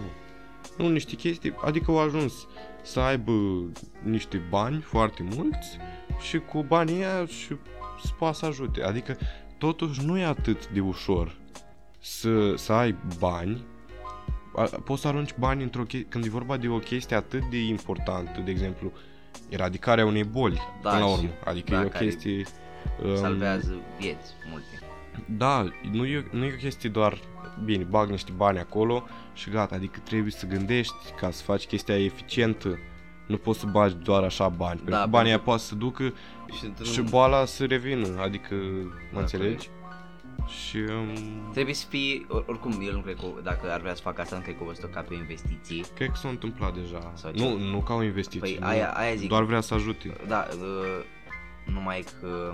Nu, 0.78 0.86
nu 0.86 0.90
niște 0.90 1.16
chestii, 1.16 1.56
adică 1.66 1.92
au 1.92 2.00
ajuns 2.00 2.48
să 2.84 3.00
aibă 3.00 3.32
niște 4.04 4.42
bani 4.50 4.82
foarte 4.82 5.24
mulți 5.36 5.78
și 6.20 6.40
cu 6.40 6.64
banii 6.64 6.96
ăia 6.96 7.26
și 7.26 7.56
să 8.04 8.12
poată 8.18 8.38
să 8.38 8.46
ajute. 8.46 8.84
Adică 8.84 9.18
totuși 9.58 10.06
nu 10.06 10.18
e 10.18 10.26
atât 10.26 10.68
de 10.68 10.80
ușor 10.80 11.41
să, 12.02 12.56
să 12.56 12.74
ai 12.74 12.96
bani 13.20 13.64
A- 14.56 14.70
poți 14.84 15.02
să 15.02 15.08
arunci 15.08 15.34
bani 15.40 15.64
într-o 15.64 15.82
chestie, 15.84 16.08
când 16.10 16.26
e 16.26 16.30
vorba 16.30 16.58
de 16.58 16.68
o 16.68 16.78
chestie 16.78 17.16
atât 17.16 17.44
de 17.50 17.58
importantă, 17.64 18.42
de 18.46 18.52
exemplu, 18.52 18.92
eradicarea 19.50 20.06
unei 20.06 20.24
boli, 20.24 20.60
Da, 20.82 20.90
până 20.90 21.02
la 21.02 21.08
și- 21.08 21.14
urmă. 21.18 21.30
Adică 21.46 21.72
da, 21.76 21.82
e 21.82 21.86
o 21.86 21.88
care 21.88 22.06
chestie... 22.06 22.46
um, 23.04 23.16
Salvează 23.16 23.76
vieți 24.00 24.32
multe. 24.50 24.80
da, 25.26 25.66
nu 25.92 26.06
e, 26.06 26.28
nu 26.32 26.44
e 26.46 26.52
o 26.54 26.58
chestie 26.62 26.90
doar, 26.90 27.18
bine, 27.66 27.84
bag 27.84 28.10
niște 28.10 28.32
bani 28.36 28.60
acolo 28.60 29.04
și 29.34 29.50
gata, 29.50 29.76
adică 29.76 30.00
trebuie 30.04 30.32
să 30.32 30.46
gândești 30.46 30.94
ca 31.20 31.32
să 31.32 31.44
faci 31.44 31.66
chestia 31.66 32.04
eficientă. 32.04 32.78
Nu 33.28 33.38
poți 33.38 33.60
să 33.60 33.66
bagi 33.66 33.96
doar 33.96 34.24
așa 34.24 34.50
bani, 34.50 34.80
pentru 34.80 34.90
că 34.90 35.08
banii 35.10 35.10
pentru- 35.12 35.28
aia 35.28 35.40
poate 35.40 35.62
să 35.62 35.76
ducă 35.76 36.04
Și, 36.58 36.66
într-un- 36.66 36.86
și 36.92 37.02
boala 37.02 37.46
să 37.46 37.66
revină, 37.66 38.08
adică, 38.22 38.56
mă 38.56 38.90
Da, 39.14 39.20
înțelegi? 39.20 39.70
Și, 40.48 40.78
um, 40.78 41.14
Trebuie 41.52 41.74
să 41.74 41.86
fie, 41.90 42.26
or- 42.28 42.44
oricum, 42.48 42.82
el 42.88 42.94
nu 42.94 43.00
cred 43.00 43.16
că, 43.16 43.26
dacă 43.44 43.72
ar 43.72 43.80
vrea 43.80 43.96
să 43.96 44.02
facă 44.02 44.22
asta, 44.22 44.36
nu 44.36 44.42
cred 44.42 44.56
că 44.58 44.64
o 44.64 44.66
văzut-o 44.66 44.88
ca 44.88 45.02
pe 45.02 45.14
o 45.14 45.18
investiție. 45.18 45.84
cred 45.96 46.08
că 46.10 46.16
s-a 46.16 46.30
întâmplat 46.30 46.74
deja. 46.74 47.12
Sau 47.16 47.32
ce? 47.32 47.44
Nu, 47.44 47.58
nu 47.58 47.80
ca 47.82 47.94
o 47.94 48.04
investiție, 48.04 48.40
Păi 48.40 48.58
nu, 48.62 48.68
aia, 48.68 48.92
aia 48.92 49.16
zic, 49.16 49.28
doar 49.30 49.44
vrea 49.44 49.62
să 49.62 49.74
ajute. 49.74 50.16
da, 50.28 50.48
uh, 50.54 51.04
numai 51.74 52.04
că 52.22 52.54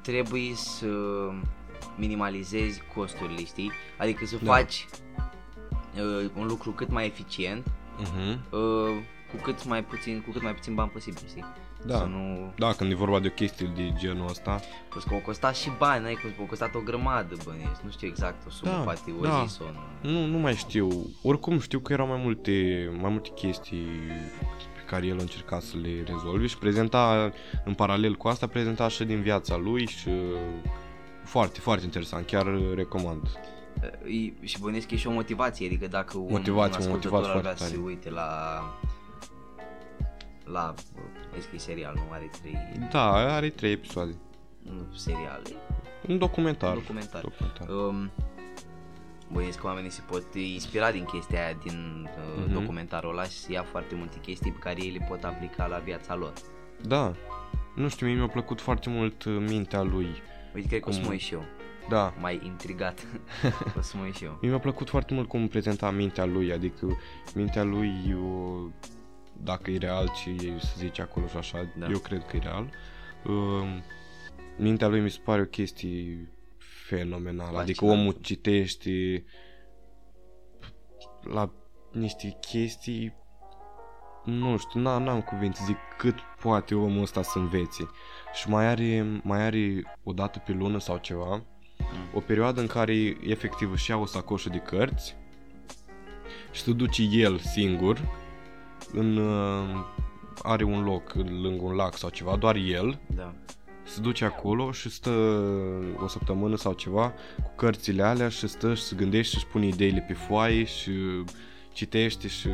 trebuie 0.00 0.54
să 0.54 0.86
minimalizezi 1.96 2.82
costurile, 2.94 3.44
știi? 3.44 3.70
Adică 3.98 4.24
să 4.26 4.36
Da. 4.42 4.52
faci 4.52 4.86
uh, 5.96 6.30
un 6.36 6.46
lucru 6.46 6.70
cât 6.70 6.90
mai 6.90 7.06
eficient, 7.06 7.66
Uh-huh. 8.00 8.38
uh, 8.50 8.96
cu 9.36 9.42
cât 9.42 9.64
mai 9.64 9.84
puțin, 9.84 10.22
cu 10.26 10.30
cât 10.30 10.42
mai 10.42 10.54
puțin 10.54 10.74
bani 10.74 10.90
posibil, 10.90 11.22
știi? 11.28 11.44
Da. 11.86 11.96
Să 11.96 12.04
nu... 12.04 12.52
Da, 12.56 12.72
când 12.72 12.90
e 12.90 12.94
vorba 12.94 13.18
de 13.20 13.26
o 13.26 13.30
chestie 13.30 13.72
de 13.76 13.92
genul 13.98 14.28
ăsta, 14.28 14.60
Plus 14.88 15.04
că 15.04 15.14
au 15.14 15.20
costat 15.20 15.56
și 15.56 15.70
bani, 15.78 16.06
ai 16.06 16.14
că 16.14 16.26
au 16.40 16.44
costat 16.46 16.74
o 16.74 16.80
grămadă 16.80 17.36
bănuiesc, 17.44 17.80
nu 17.82 17.90
știu 17.90 18.08
exact 18.08 18.46
o 18.46 18.50
sumă, 18.50 18.70
Da, 18.70 18.76
poate 18.76 19.00
o 19.20 19.22
da. 19.22 19.44
zi 19.46 19.54
sau 19.54 19.66
nu. 20.02 20.10
nu, 20.10 20.26
nu 20.26 20.38
mai 20.38 20.54
știu. 20.54 20.88
Oricum 21.22 21.58
știu 21.60 21.78
că 21.78 21.92
erau 21.92 22.06
mai 22.06 22.20
multe, 22.22 22.52
mai 23.00 23.10
multe 23.10 23.30
chestii 23.34 23.86
pe 24.74 24.80
care 24.86 25.06
el 25.06 25.16
încerca 25.18 25.60
să 25.60 25.76
le 25.82 26.02
rezolve 26.06 26.46
și 26.46 26.58
prezenta, 26.58 27.32
în 27.64 27.74
paralel 27.74 28.14
cu 28.14 28.28
asta, 28.28 28.46
prezenta 28.46 28.88
și 28.88 29.04
din 29.04 29.20
viața 29.20 29.56
lui 29.56 29.86
și 29.86 30.10
foarte, 31.24 31.60
foarte 31.60 31.84
interesant, 31.84 32.26
chiar 32.26 32.46
recomand. 32.74 33.38
E, 34.04 34.46
și 34.46 34.58
bănuiesc 34.60 34.86
că 34.86 34.94
e 34.94 34.96
și 34.96 35.06
o 35.06 35.10
motivație, 35.12 35.66
adică 35.66 35.86
dacă 35.86 36.18
un, 36.18 36.26
Motivație, 36.30 36.52
un 36.52 36.88
m-a 36.88 36.94
ascultător 36.94 37.12
motivat 37.12 37.34
ar 37.34 37.40
vrea 37.40 37.42
foarte 37.42 37.62
să 37.62 37.68
se 37.68 37.74
tare. 37.74 37.86
uite 37.86 38.10
la 38.10 38.28
la 40.44 40.74
vezi 41.32 41.46
că 41.48 41.54
e 41.54 41.58
serial, 41.58 41.94
nu 41.94 42.02
are 42.12 42.30
trei 42.42 42.58
Da, 42.90 43.34
are 43.34 43.48
trei 43.48 43.72
episoade. 43.72 44.14
nu, 44.62 44.86
seriale, 44.96 45.42
Un 46.08 46.18
documentar. 46.18 46.74
documentar. 46.74 47.20
documentar. 47.22 47.68
Um, 47.68 48.10
bănuiesc 49.32 49.58
că 49.60 49.66
oamenii 49.66 49.90
se 49.90 50.02
pot 50.10 50.34
inspira 50.34 50.90
din 50.90 51.04
chestia 51.04 51.44
aia, 51.44 51.56
din 51.64 52.08
uh, 52.16 52.42
Mhm. 52.44 52.52
documentarul 52.52 53.10
ăla 53.10 53.22
și 53.24 53.30
să 53.36 53.52
ia 53.52 53.62
foarte 53.62 53.94
multe 53.94 54.18
chestii 54.22 54.52
pe 54.52 54.58
care 54.58 54.82
ei 54.82 54.90
le 54.90 55.06
pot 55.08 55.24
aplica 55.24 55.66
la 55.66 55.78
viața 55.78 56.14
lor. 56.14 56.32
Da. 56.82 57.14
Nu 57.74 57.88
știu, 57.88 58.06
mie 58.06 58.14
mi-a 58.14 58.28
plăcut 58.28 58.60
foarte 58.60 58.90
mult 58.90 59.24
uh, 59.24 59.36
mintea 59.48 59.82
lui. 59.82 60.08
Uite, 60.54 60.68
cred 60.68 60.80
că 60.80 60.88
o 60.88 60.92
să 60.92 60.98
Cum- 60.98 61.06
mă 61.06 61.12
uit 61.12 61.20
și 61.22 61.34
eu, 61.34 61.44
Da, 61.88 62.14
mai 62.20 62.40
intrigat, 62.44 63.06
o 63.78 63.80
să 63.80 63.96
mă 63.96 64.02
uit 64.04 64.14
și 64.14 64.24
eu. 64.24 64.38
Mie 64.40 64.50
mi-a 64.50 64.58
plăcut 64.58 64.88
foarte 64.88 65.14
mult 65.14 65.28
cum 65.28 65.48
prezenta 65.48 65.90
mintea 65.90 66.24
lui, 66.24 66.52
adică 66.52 66.86
mintea 67.34 67.62
lui, 67.62 67.92
eu, 68.08 68.70
dacă 69.42 69.70
e 69.70 69.78
real 69.78 70.08
ce 70.22 70.58
se 70.58 70.72
zice 70.76 71.02
acolo 71.02 71.26
și 71.26 71.36
așa, 71.36 71.58
Da. 71.62 71.86
da. 71.86 71.92
eu 71.92 71.98
cred 71.98 72.26
că 72.26 72.36
e 72.36 72.40
real. 72.42 72.70
Um, 73.26 73.82
mintea 74.58 74.88
lui 74.88 75.00
mi 75.00 75.10
se 75.10 75.20
pare 75.24 75.40
o 75.40 75.44
chestie 75.44 76.28
fenomenală, 76.86 77.58
adică 77.58 77.78
Fascinant. 77.84 78.00
omul 78.00 78.20
citește 78.20 79.24
la 81.22 81.50
niște 81.92 82.36
chestii 82.40 83.14
nu 84.24 84.56
știu, 84.56 84.80
n- 84.80 84.82
n-am 85.04 85.20
cuvinte, 85.22 85.58
zic 85.64 85.76
cât 85.98 86.14
poate 86.40 86.74
omul 86.74 87.02
ăsta 87.02 87.22
să 87.22 87.38
învețe. 87.38 87.90
Și 88.32 88.48
mai 88.48 88.66
are, 88.66 89.20
mai 89.22 89.40
are 89.42 89.82
o 90.02 90.12
dată 90.12 90.38
pe 90.46 90.52
lună 90.52 90.78
sau 90.78 90.96
ceva, 90.98 91.42
o 92.14 92.20
perioadă 92.20 92.60
în 92.60 92.66
care 92.66 92.94
efectiv 93.22 93.70
își 93.72 93.90
ia 93.90 93.96
o 93.96 94.06
sacoșă 94.06 94.48
de 94.48 94.58
cărți 94.58 95.16
și 96.52 96.62
se 96.62 96.72
duce 96.72 97.02
el 97.02 97.38
singur 97.38 98.08
în, 98.94 99.16
uh, 99.16 99.84
are 100.42 100.64
un 100.64 100.84
loc 100.84 101.12
lângă 101.14 101.62
un 101.64 101.74
lac 101.74 101.96
sau 101.96 102.10
ceva, 102.10 102.36
doar 102.36 102.56
el, 102.56 102.98
Da. 103.14 103.32
se 103.84 104.00
duce 104.00 104.24
acolo 104.24 104.72
și 104.72 104.90
stă 104.90 105.10
o 106.02 106.06
săptămână 106.08 106.56
sau 106.56 106.72
ceva 106.72 107.12
cu 107.42 107.50
cărțile 107.56 108.02
alea 108.02 108.28
și 108.28 108.46
stă 108.48 108.74
și 108.74 108.82
se 108.82 108.96
gândește 108.96 109.28
și 109.30 109.36
își 109.36 109.46
pune 109.52 109.66
ideile 109.66 110.04
pe 110.06 110.12
foaie 110.12 110.64
și 110.64 110.90
citește 111.72 112.28
și 112.28 112.48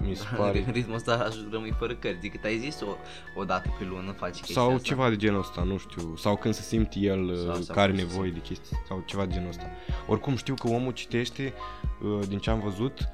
mi 0.00 0.14
se 0.14 0.24
pare... 0.36 0.64
În 0.66 0.72
ritmul 0.72 0.94
ăsta 0.94 1.14
aș 1.28 1.34
rămâi 1.50 1.74
fără 1.78 1.94
cărți. 1.94 2.28
Cât 2.28 2.44
ai 2.44 2.58
zis, 2.58 2.80
o, 2.80 2.86
o 3.40 3.44
dată 3.44 3.74
pe 3.78 3.84
lună 3.84 4.12
faci 4.12 4.36
chestia 4.36 4.54
Sau 4.54 4.66
asta. 4.70 4.82
ceva 4.82 5.08
de 5.08 5.16
genul 5.16 5.38
ăsta, 5.40 5.62
nu 5.62 5.76
știu. 5.78 6.16
Sau 6.16 6.36
când 6.36 6.54
se 6.54 6.62
simte 6.62 6.98
el 6.98 7.36
Sau- 7.36 7.44
sau, 7.52 7.62
sau 7.62 7.74
că 7.74 7.80
are 7.80 7.92
când 7.92 8.02
se 8.02 8.06
nevoie 8.12 8.30
de 8.30 8.38
chestii. 8.40 8.76
Sau 8.88 9.02
ceva 9.06 9.26
de 9.26 9.32
genul 9.34 9.48
ăsta. 9.48 9.66
Oricum 10.06 10.36
știu 10.36 10.54
că 10.54 10.68
omul 10.68 10.92
citește, 10.92 11.52
uh, 12.02 12.26
din 12.28 12.38
ce 12.38 12.50
am 12.50 12.60
văzut, 12.60 13.08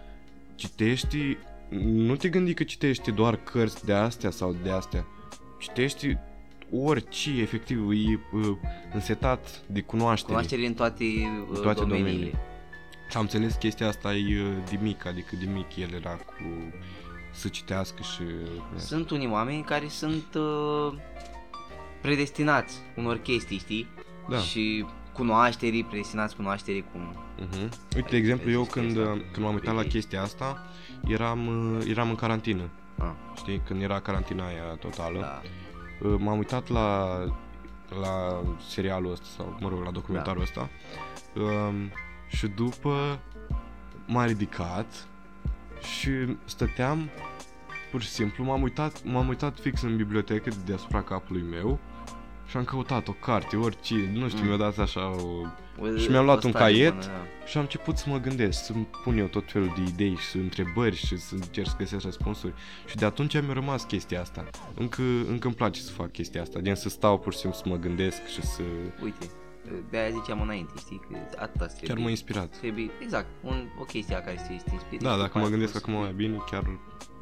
citește, 0.54 1.38
nu 1.80 2.16
te 2.16 2.28
gândi 2.28 2.54
că 2.54 2.64
citește 2.64 3.10
doar 3.10 3.36
cărți 3.36 3.84
de 3.84 3.92
astea 3.92 4.30
sau 4.30 4.56
de 4.62 4.70
astea. 4.70 5.06
Citește 5.58 6.20
orice, 6.72 7.30
efectiv, 7.40 7.90
e 7.90 8.20
uh, 8.32 8.56
însetat 8.92 9.62
de 9.66 9.80
cunoaștere. 9.80 10.32
Cunoaștere 10.32 10.66
în 10.66 10.74
toate, 10.74 11.04
uh, 11.50 11.60
toate 11.60 11.80
domeniile. 11.80 12.08
domeniile. 12.08 12.38
Și 13.10 13.16
am 13.16 13.22
înțeles 13.22 13.54
chestia 13.54 13.88
asta 13.88 14.14
e 14.14 14.42
uh, 14.42 14.52
de 14.70 14.78
mic, 14.82 15.06
adică 15.06 15.36
de 15.36 15.50
mic 15.52 15.76
el 15.76 15.92
era 15.94 16.10
cu 16.10 16.72
să 17.32 17.48
citească 17.48 18.02
și... 18.02 18.22
Sunt 18.76 19.10
unii 19.10 19.28
oameni 19.28 19.62
care 19.62 19.88
sunt 19.88 20.34
uh, 20.34 20.92
predestinați 22.00 22.76
unor 22.96 23.18
chestii, 23.18 23.58
știi? 23.58 23.86
Da. 24.28 24.38
Și 24.38 24.86
cunoașterii, 25.12 25.84
predestinați 25.84 26.36
cunoașterii 26.36 26.84
cum... 26.92 27.16
Uh-huh. 27.38 27.68
Uite, 27.96 28.08
de 28.10 28.16
exemplu, 28.16 28.50
eu 28.50 28.60
Există 28.60 28.80
când, 28.80 28.98
asta. 28.98 29.10
uh, 29.10 29.20
când 29.32 29.44
m-am 29.44 29.54
uitat 29.54 29.74
la 29.74 29.80
Ok. 29.80 29.88
chestia 29.88 30.22
asta, 30.22 30.44
eram, 30.44 30.60
uh, 30.60 30.81
eram 31.88 32.09
în 32.09 32.14
carantină. 32.14 32.62
Ah, 32.98 33.11
Știi? 33.36 33.61
Când 33.66 33.82
era 33.82 34.00
carantina 34.00 34.46
aia 34.46 34.62
totală. 34.80 35.20
da. 35.20 35.40
Uh, 36.09 36.14
M-am 36.18 36.38
uitat 36.38 36.68
la, 36.68 37.18
la 38.00 38.42
serialul 38.68 39.11
ăsta, 39.12 39.26
sau 39.36 39.57
mă 39.61 39.68
rog, 39.68 39.84
la 39.84 39.90
documentarul 39.90 40.44
Da. 40.55 40.61
ăsta. 40.62 40.70
Um, 41.40 41.90
și 42.28 42.46
după 42.46 43.18
m-am 44.07 44.26
ridicat 44.26 45.07
și 45.96 46.11
stăteam 46.44 47.09
pur 47.90 48.03
și 48.03 48.09
simplu, 48.09 48.44
m-am 48.44 48.62
uitat, 48.62 49.03
m-am 49.05 49.28
uitat 49.28 49.59
fix 49.59 49.82
în 49.82 49.96
bibliotecă 49.96 50.50
de 50.50 50.57
deasupra 50.64 51.03
capului 51.03 51.42
meu 51.50 51.78
și 52.47 52.57
am 52.57 52.64
căutat 52.64 53.09
o 53.09 53.12
carte, 53.12 53.57
orice, 53.57 53.95
nu 54.12 54.28
știu, 54.28 54.43
Mm. 54.43 54.49
mi-a 54.49 54.57
dat 54.57 54.78
așa 54.78 55.07
o... 55.11 55.22
O- 55.80 55.97
Și 55.97 56.11
mi-am 56.11 56.24
luat 56.24 56.45
o 56.45 56.47
un 56.47 56.53
stare 56.53 56.72
caiet. 56.72 56.90
bună, 56.93 57.05
da. 57.07 57.47
Și 57.47 57.57
am 57.57 57.62
început 57.62 57.97
să 57.97 58.05
mă 58.09 58.18
gândesc, 58.20 58.64
să 58.64 58.72
pun 59.05 59.18
eu 59.18 59.26
tot 59.26 59.51
felul 59.51 59.72
de 59.76 59.82
idei 59.90 60.16
și 60.30 60.36
întrebări 60.36 60.97
și 60.97 61.16
să 61.16 61.34
încerc 61.34 61.66
să 61.68 61.74
găsesc 61.78 62.05
răspunsuri. 62.05 62.53
Și 62.86 62.97
de 62.97 63.05
atunci 63.05 63.40
mi-a 63.40 63.53
rămas 63.53 63.84
chestia 63.84 64.20
asta. 64.20 64.45
Încă, 64.74 65.03
încă 65.28 65.47
îmi 65.47 65.57
place 65.57 65.80
să 65.80 65.93
fac 65.93 66.12
chestia 66.12 66.43
asta, 66.43 66.61
gen 66.61 66.74
să 66.74 66.88
stau 66.88 67.18
pur 67.18 67.32
și 67.32 67.38
simplu 67.38 67.59
să 67.62 67.68
mă 67.68 67.76
gândesc 67.76 68.26
și 68.26 68.43
să... 68.43 68.62
Uite, 69.05 69.26
de 69.90 69.96
aia 69.98 70.10
ziceam 70.10 70.40
înainte, 70.40 70.72
știi? 70.78 71.00
Că 71.10 71.16
atâta 71.38 71.66
trebuie. 71.66 71.88
Chiar 71.88 71.98
m-a 71.98 72.08
inspirat. 72.10 72.58
Trebuie, 72.58 72.90
exact, 73.00 73.26
un, 73.42 73.64
o 73.80 73.84
chestie 73.84 74.14
la 74.14 74.20
care 74.20 74.36
să 74.38 74.44
te 74.64 74.72
inspiri. 74.72 75.02
Da, 75.02 75.10
și 75.10 75.16
dacă 75.16 75.26
după 75.26 75.38
mă 75.38 75.44
aia 75.44 75.50
gândesc 75.54 75.72
poți 75.72 75.84
acum 75.84 75.94
să- 75.94 76.00
mai 76.00 76.12
bine, 76.12 76.36
chiar 76.50 76.62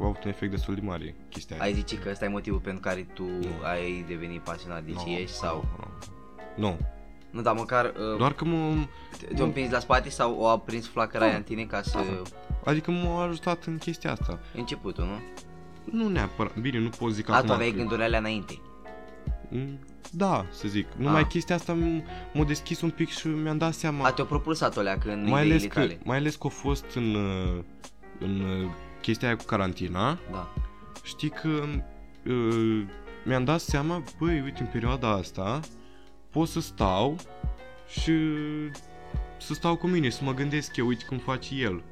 a 0.01 0.05
avut 0.05 0.24
un 0.24 0.30
efect 0.30 0.51
destul 0.51 0.74
de 0.74 0.80
mare 0.80 1.14
chestia 1.28 1.57
aia. 1.57 1.64
Ai 1.64 1.72
zice 1.74 1.96
că 1.98 2.09
ăsta 2.11 2.24
e 2.24 2.28
motivul 2.28 2.59
pentru 2.61 2.80
care 2.80 3.01
tu 3.14 3.22
Nu. 3.24 3.48
ai 3.64 4.05
devenit 4.09 4.40
pasionat 4.40 4.84
de 4.84 4.92
Nu, 4.94 5.03
ce 5.07 5.16
ești 5.20 5.36
sau... 5.36 5.64
Nu, 6.57 6.66
nu. 6.68 6.78
Nu, 7.30 7.40
dar 7.42 7.55
măcar 7.55 7.84
uh, 7.84 8.16
Doar 8.18 8.32
că 8.32 8.44
mă... 8.44 8.74
te- 9.18 9.34
te-a 9.34 9.44
împins 9.44 9.70
la 9.70 9.78
spate 9.78 10.09
sau 10.11 10.36
o 10.38 10.46
aprins 10.46 10.86
flacăra 10.88 11.24
aia 11.24 11.36
în 11.36 11.42
tine 11.42 11.64
ca 11.64 11.82
să... 11.82 11.98
Adică 12.64 12.90
m-a 12.90 13.22
ajutat 13.24 13.64
în 13.64 13.78
chestia 13.78 14.11
asta. 14.12 14.38
Începutul, 14.55 15.05
nu? 15.05 15.18
Nu 15.98 16.09
neapărat. 16.09 16.59
Bine, 16.59 16.78
nu 16.78 16.88
pot 16.88 17.12
zic 17.12 17.28
A, 17.28 17.32
tu 17.32 17.38
acum. 17.38 17.51
aveai 17.51 17.70
că- 17.70 17.76
gândurile 17.76 18.05
alea 18.05 18.18
înainte. 18.18 18.59
Mm, 20.12 20.18
Da, 20.18 20.46
să 20.51 20.68
zic. 20.68 20.86
Numai 20.96 21.20
Ah. 21.20 21.26
chestia 21.26 21.55
asta 21.55 21.76
m- 21.76 22.05
m-a 22.32 22.44
deschis 22.44 22.80
un 22.80 22.90
pic 22.90 23.09
și 23.09 23.26
mi-am 23.26 23.59
dat 23.59 23.72
seama. 23.74 24.05
A, 24.07 24.12
te-a 24.12 24.24
propulsat 24.24 24.76
o 24.76 24.80
leacă 24.80 25.12
în 25.12 25.28
mai 25.28 25.40
ales, 25.40 25.62
ideile 25.62 25.66
că, 25.74 25.80
tale. 25.80 26.01
mai 26.05 26.16
ales 26.16 26.36
că 26.36 26.46
a 26.46 26.51
fost 26.51 26.84
în, 26.94 27.14
uh, 27.14 27.62
în 28.18 28.40
uh, 28.40 28.70
chestia 29.01 29.28
aia 29.28 29.36
cu 29.36 29.44
carantina, 29.44 30.18
Da. 30.30 30.55
știi 31.03 31.28
că 31.30 31.48
uh, 32.30 32.82
mi-am 33.24 33.44
dat 33.44 33.61
seama, 33.61 34.03
băi, 34.18 34.40
uite, 34.40 34.61
în 34.61 34.66
perioada 34.66 35.09
asta 35.11 35.61
pot 36.30 36.48
să 36.48 36.61
stau 36.61 37.16
și 37.88 38.12
să 39.38 39.55
stau 39.55 39.76
cu 39.76 39.86
mine, 39.86 40.09
să 40.09 40.24
mă 40.24 40.34
gândesc 40.34 40.76
eu, 40.76 40.86
uite 40.86 41.05
cum 41.05 41.18
face 41.18 41.55
el. 41.55 41.82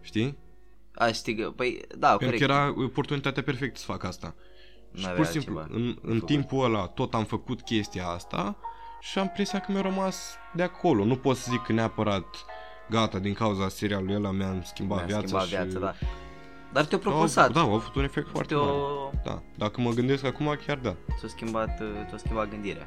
Știi? 0.00 0.36
A, 0.94 1.06
știi 1.12 1.34
că, 1.34 1.50
păi, 1.50 1.80
da, 1.98 2.08
Pentru 2.16 2.26
corect. 2.26 2.44
că 2.46 2.52
era 2.52 2.74
oportunitatea 2.84 3.42
perfectă 3.42 3.78
să 3.78 3.84
fac 3.84 4.04
asta. 4.04 4.34
Și 4.94 5.02
N-avea 5.02 5.16
pur 5.16 5.24
și 5.26 5.30
simplu, 5.30 5.58
altceva 5.58 5.78
în, 5.80 5.92
de 5.94 5.98
în 6.02 6.12
făcut. 6.12 6.26
timpul 6.26 6.64
ăla 6.64 6.86
tot 6.86 7.14
am 7.14 7.24
făcut 7.24 7.60
chestia 7.60 8.06
asta 8.08 8.56
și 9.00 9.18
am 9.18 9.24
impresia 9.24 9.58
că 9.60 9.72
mi-a 9.72 9.80
rămas 9.80 10.34
de 10.54 10.62
acolo. 10.62 11.04
Nu 11.04 11.16
pot 11.16 11.36
să 11.36 11.48
zic 11.50 11.62
că 11.62 11.72
neapărat 11.72 12.24
gata, 12.90 13.18
din 13.18 13.34
cauza 13.34 13.68
serialului 13.68 14.14
ăla 14.14 14.30
mi-am 14.30 14.62
schimbat 14.64 14.96
Mi-a 14.98 15.06
viața 15.06 15.26
schimbat 15.26 15.44
și... 15.46 15.50
viața, 15.54 15.78
da. 15.78 15.94
Dar 16.72 16.84
te-a 16.84 16.98
Da, 16.98 17.08
propulsat. 17.08 17.52
Da, 17.52 17.60
a 17.60 17.62
avut 17.62 17.94
un 17.94 18.02
efect 18.04 18.28
foarte 18.28 18.54
mare. 18.54 18.70
te-a, 18.70 19.32
Da, 19.32 19.42
dacă 19.56 19.80
mă 19.80 19.90
gândesc 19.90 20.24
acum, 20.24 20.58
chiar 20.66 20.76
da. 20.78 20.94
te-a 21.20 21.28
schimbat, 21.28 21.80
uh, 21.80 21.86
te-a 22.08 22.16
schimbat 22.18 22.48
gândirea. 22.50 22.86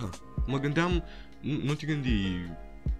da. 0.00 0.08
Mă 0.46 0.58
gândeam, 0.58 1.02
nu, 1.40 1.58
nu 1.64 1.74
te 1.74 1.86
gândi 1.86 2.36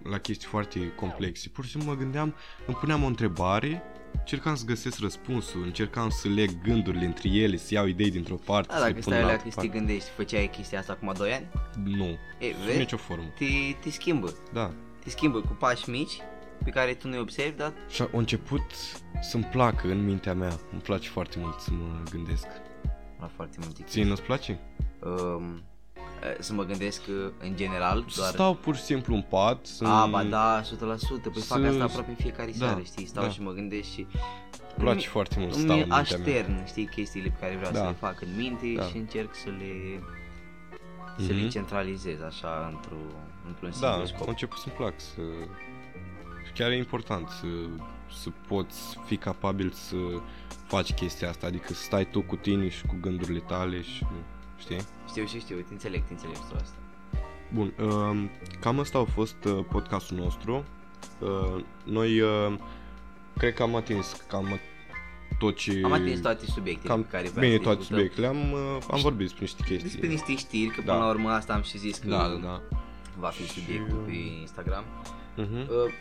la 0.02 0.18
chestii 0.18 0.48
foarte 0.48 0.92
complexe, 0.92 1.48
pur 1.48 1.64
și 1.64 1.70
simplu 1.70 1.88
mă 1.90 1.96
gândeam, 1.96 2.34
îmi 2.66 2.76
puneam 2.76 3.02
o 3.02 3.06
întrebare, 3.06 3.82
încercam 4.18 4.54
să 4.54 4.64
găsesc 4.64 4.98
răspunsul, 5.00 5.62
încercam 5.62 6.08
să 6.10 6.28
leg 6.28 6.50
gândurile 6.62 7.04
între 7.04 7.28
ele, 7.28 7.56
să 7.56 7.74
iau 7.74 7.86
idei 7.86 8.10
dintr-o 8.10 8.34
parte, 8.34 8.68
Da, 8.72 8.78
să 8.78 8.84
le 8.86 8.90
dacă 8.92 9.02
pun 9.02 9.12
stai 9.12 9.18
în 9.20 9.24
la 9.26 9.30
altă 9.32 9.42
că 9.44 9.50
să 9.50 9.60
te 9.60 9.66
parte. 9.66 9.78
gândești, 9.78 10.08
făceai 10.16 10.50
chestia 10.50 10.78
asta 10.78 10.92
acum 10.92 11.12
2 11.16 11.32
ani, 11.32 11.46
Nu, 11.84 12.04
e, 12.38 12.52
sub 12.52 12.64
vezi, 12.66 12.78
nicio 12.78 12.96
formă. 12.96 13.24
te, 13.38 13.44
te 13.80 13.90
schimbă. 13.90 14.34
Da. 14.52 14.72
Te 15.04 15.10
schimbă 15.10 15.40
cu 15.40 15.56
pași 15.58 15.90
mici 15.90 16.18
pe 16.64 16.70
care 16.70 16.94
tu 16.94 17.08
nu-i 17.08 17.18
observi, 17.18 17.56
dar 17.56 17.72
Și 17.88 18.02
a 18.02 18.08
început 18.12 18.62
să-mi 19.20 19.44
placă 19.44 19.88
în 19.90 20.04
mintea 20.04 20.34
mea. 20.34 20.52
Îmi 20.72 20.80
place 20.80 21.08
foarte 21.08 21.36
mult 21.38 21.60
să 21.60 21.70
mă 21.72 22.02
gândesc. 22.10 22.46
la 23.20 23.30
foarte 23.34 23.56
multe 23.60 23.82
Ție 23.86 24.04
nu-ți 24.04 24.22
place? 24.22 24.58
um, 25.02 25.54
eh, 25.54 25.62
să 26.38 26.52
mă 26.52 26.64
gândesc 26.64 27.02
uh, 27.08 27.30
în 27.38 27.56
general 27.56 28.04
Să 28.08 28.20
doar 28.20 28.32
stau 28.32 28.54
pur 28.54 28.76
și 28.76 28.82
simplu 28.82 29.14
în 29.14 29.22
pat, 29.22 29.66
să... 29.66 29.84
A, 29.86 30.06
ba 30.06 30.22
da, 30.24 30.60
100%, 30.62 30.66
păi 30.66 30.98
să- 31.34 31.54
fac 31.54 31.64
asta 31.64 31.84
aproape 31.84 32.08
în 32.10 32.14
fiecare 32.16 32.50
da, 32.58 32.66
seară, 32.66 32.80
știi, 32.84 33.06
stau 33.06 33.22
da. 33.24 33.30
și 33.30 33.42
mă 33.42 33.50
gândesc 33.52 33.88
și 33.92 34.06
Îmi 34.76 34.84
place 34.86 35.08
foarte 35.08 35.36
mult 35.38 35.52
să 35.52 35.60
stau 35.60 35.74
îmi 35.74 35.82
în 35.82 35.88
mintea 35.96 36.16
mea. 36.18 36.26
aștern, 36.36 36.66
știi, 36.66 36.86
chestiile 36.86 37.28
pe 37.28 37.36
care 37.40 37.56
vreau 37.56 37.72
Da. 37.72 37.78
să 37.78 37.84
le 37.86 37.96
fac 38.00 38.20
în 38.22 38.28
minte 38.36 38.72
Da. 38.76 38.82
și 38.82 38.96
încerc 38.96 39.34
să 39.34 39.48
le 39.48 40.00
să 41.18 41.32
le 41.32 41.40
Mhm. 41.40 41.48
centralizez 41.48 42.20
așa 42.26 42.70
într-un, 42.74 43.06
într-un 43.46 43.70
Da, 43.70 43.74
singur 43.76 44.02
a 44.02 44.06
scop. 44.06 44.28
început 44.28 44.58
să-mi 44.58 44.74
plac 44.74 44.94
să... 45.00 45.20
Și 46.46 46.52
chiar 46.52 46.70
e 46.70 46.76
important 46.76 47.28
să, 47.28 47.46
să 48.22 48.28
poți 48.48 48.98
fi 49.04 49.16
capabil 49.16 49.70
să 49.70 49.96
faci 50.66 50.92
chestia 50.94 51.28
asta, 51.28 51.46
adică 51.46 51.72
să 51.72 51.82
stai 51.82 52.04
tu 52.10 52.22
cu 52.22 52.36
tine 52.36 52.68
și 52.68 52.86
cu 52.86 52.96
gândurile 53.00 53.38
tale 53.38 53.82
și... 53.82 54.04
Știi? 54.58 54.80
Știu 55.08 55.24
și 55.26 55.38
știu, 55.40 55.56
te 55.56 55.72
înțeleg, 55.72 56.02
te 56.06 56.12
înțeleg 56.12 56.36
tu 56.36 56.54
asta. 56.62 56.76
Bun, 57.52 57.72
um, 57.80 58.30
cam 58.60 58.78
asta 58.78 58.98
a 58.98 59.04
fost 59.04 59.44
uh, 59.44 59.64
podcastul 59.70 60.16
nostru. 60.16 60.64
Uh, 61.20 61.62
noi 61.84 62.20
uh, 62.20 62.54
cred 63.36 63.54
că 63.54 63.62
am 63.62 63.74
atins 63.74 64.12
cam 64.28 64.60
tot 65.38 65.56
ce... 65.56 65.80
Am 65.84 65.92
atins 65.92 66.20
toate 66.20 66.44
subiectele 66.46 66.88
cam 66.92 67.02
pe 67.02 67.08
care 67.10 67.28
vreau 67.28 67.44
bine 67.46 67.56
să 67.56 67.62
toate 67.62 67.78
discutăm. 67.78 67.98
subiectele. 67.98 68.26
Am, 68.26 68.52
uh, 68.52 68.78
am 68.90 69.00
vorbit 69.00 69.26
despre 69.26 69.40
niște 69.42 69.62
chestii. 69.62 69.88
Despre 69.90 70.08
niște 70.08 70.36
știri, 70.36 70.70
că 70.70 70.82
Da. 70.84 70.92
până 70.92 71.04
la 71.04 71.10
urmă 71.10 71.30
asta 71.30 71.52
am 71.52 71.62
și 71.62 71.78
zis 71.78 71.98
că 71.98 72.08
Da, 72.08 72.16
da, 72.28 72.34
da. 72.42 72.62
va 73.18 73.28
fi 73.28 73.46
subiectul 73.48 73.96
pe 74.06 74.12
Instagram. 74.40 74.84
Uh-huh. 75.38 75.68
Uh, 75.68 75.92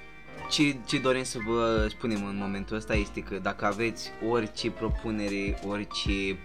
Ce, 0.49 0.75
ce 0.85 0.97
dorim 0.99 1.23
să 1.23 1.37
vă 1.47 1.85
spunem 1.89 2.25
în 2.25 2.37
momentul 2.41 2.75
ăsta 2.75 2.95
este 2.95 3.19
că 3.19 3.39
dacă 3.41 3.65
aveți 3.65 4.11
orice 4.29 4.71
propunere, 4.71 5.59
orice 5.67 6.37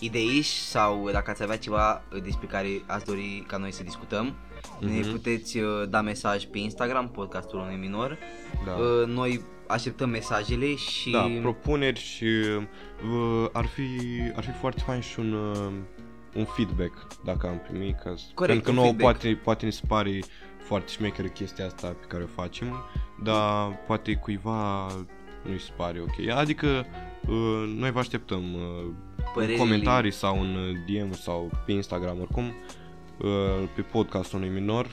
idei 0.00 0.42
sau 0.42 1.08
dacă 1.12 1.30
ați 1.30 1.42
avea 1.42 1.58
ceva 1.58 2.02
despre 2.22 2.46
care 2.46 2.68
ați 2.86 3.04
dori 3.04 3.44
ca 3.46 3.56
noi 3.56 3.72
să 3.72 3.82
discutăm, 3.82 4.34
ne 4.80 4.98
Mhm. 4.98 5.10
puteți 5.10 5.58
uh, 5.58 5.88
da 5.88 6.00
mesaj 6.00 6.44
pe 6.44 6.58
Instagram, 6.58 7.10
podcastul 7.10 7.58
unui 7.58 7.76
minor. 7.76 8.18
Da. 8.64 8.72
Uh, 8.72 9.06
Noi 9.06 9.40
așteptăm 9.66 10.08
mesajele 10.10 10.74
și 10.74 11.10
Da, 11.10 11.30
propuneri 11.40 12.00
și 12.00 12.24
uh, 12.24 13.48
ar, 13.52 13.66
fi, 13.66 13.88
ar 14.34 14.44
fi 14.44 14.50
foarte 14.50 14.82
fain 14.86 15.00
și 15.00 15.18
un, 15.18 15.32
uh, 15.32 15.72
un 16.34 16.44
feedback 16.44 17.06
dacă 17.24 17.46
am 17.46 17.62
primit. 17.68 17.96
Ca, 18.04 18.14
să- 18.16 18.44
pentru 18.46 18.60
că 18.64 18.68
un 18.70 18.74
nouă 18.74 18.86
feedback. 18.86 19.18
poate, 19.18 19.34
poate 19.42 19.66
ni 19.66 19.72
se 19.72 19.80
pare 19.88 20.18
foarte 20.68 20.90
șmecheră 20.92 21.28
chestia 21.28 21.66
asta 21.66 21.88
pe 21.88 22.04
care 22.08 22.22
o 22.22 22.26
facem, 22.26 22.76
dar 23.22 23.78
poate 23.86 24.14
cuiva, 24.14 24.86
nu-i 25.44 25.58
se 25.60 25.70
pare 25.76 26.00
ok. 26.00 26.28
Adică 26.36 26.86
uh, 27.28 27.74
noi 27.76 27.90
vă 27.90 27.98
așteptăm 27.98 28.54
uh, 28.54 28.60
în 29.16 29.24
Părerile- 29.34 29.58
comentarii 29.58 30.10
sau 30.12 30.40
în 30.40 30.54
uh, 30.54 30.74
DM 30.86 31.12
sau 31.12 31.50
pe 31.66 31.72
Instagram 31.72 32.20
oricum 32.20 32.44
uh, 32.44 33.68
pe 33.74 33.80
podcastul 33.80 34.38
unui 34.38 34.50
minor. 34.60 34.84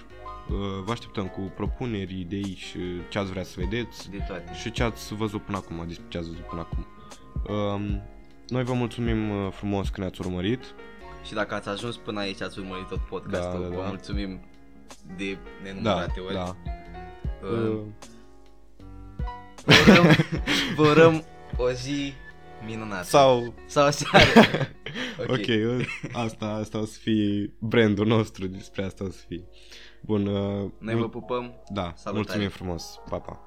Uh, 0.50 0.56
vă 0.86 0.92
așteptăm 0.92 1.28
cu 1.28 1.40
propuneri, 1.56 2.20
idei 2.20 2.56
și 2.58 2.80
ce 3.10 3.20
ați 3.20 3.30
vrea 3.32 3.44
să 3.44 3.54
vedeți 3.58 4.10
De 4.12 4.18
toate. 4.28 4.54
și 4.54 4.72
ce 4.72 4.84
ați 4.84 5.14
văzut 5.16 5.42
până 5.42 5.58
acum, 5.58 5.84
despre 5.88 6.06
ce 6.08 6.18
ați 6.18 6.28
văzut 6.28 6.44
până 6.46 6.62
acum. 6.62 6.86
Um, 7.56 8.02
noi 8.48 8.64
vă 8.64 8.74
mulțumim 8.74 9.30
uh, 9.30 9.48
frumos 9.52 9.90
că 9.90 10.00
ne-ați 10.02 10.22
urmărit. 10.22 10.64
Și 11.26 11.34
dacă 11.34 11.56
ați 11.56 11.70
ajuns 11.70 11.98
până 11.98 12.20
aici, 12.20 12.42
ați 12.42 12.60
urmărit 12.60 12.88
tot 12.88 13.00
podcastul, 13.00 13.62
Da, 13.62 13.68
da, 13.68 13.76
vă 13.76 13.82
da. 13.82 13.88
mulțumim 13.88 14.40
de 15.18 15.34
Da, 15.34 15.40
nenumărate 15.64 16.20
ori. 16.20 16.34
da. 16.34 16.56
Uh, 17.44 17.50
Uh, 17.52 17.82
Vă 19.66 19.92
urăm, 19.92 20.06
vă 20.76 20.82
urăm 20.88 21.24
o 21.58 21.70
zi 21.72 22.14
minunată. 22.66 23.04
sau 23.04 23.54
Sau 23.68 23.92
seară. 23.92 24.26
Ok, 25.28 25.30
okay 25.30 25.86
asta, 26.14 26.46
asta 26.46 26.78
o 26.80 26.86
să 26.86 27.00
fie 27.02 27.54
brandul 27.60 28.06
nostru, 28.08 28.48
despre 28.48 28.84
asta 28.84 29.04
o 29.04 29.10
să 29.10 29.24
fie. 29.28 29.44
Bun, 30.02 30.26
uh, 30.28 30.72
Noi 30.80 30.94
mul- 30.94 31.00
vă 31.02 31.10
pupăm. 31.10 31.54
da, 31.74 31.82
Salutare. 31.96 32.16
mulțumim 32.16 32.50
frumos, 32.50 33.00
pa, 33.10 33.18
pa. 33.20 33.40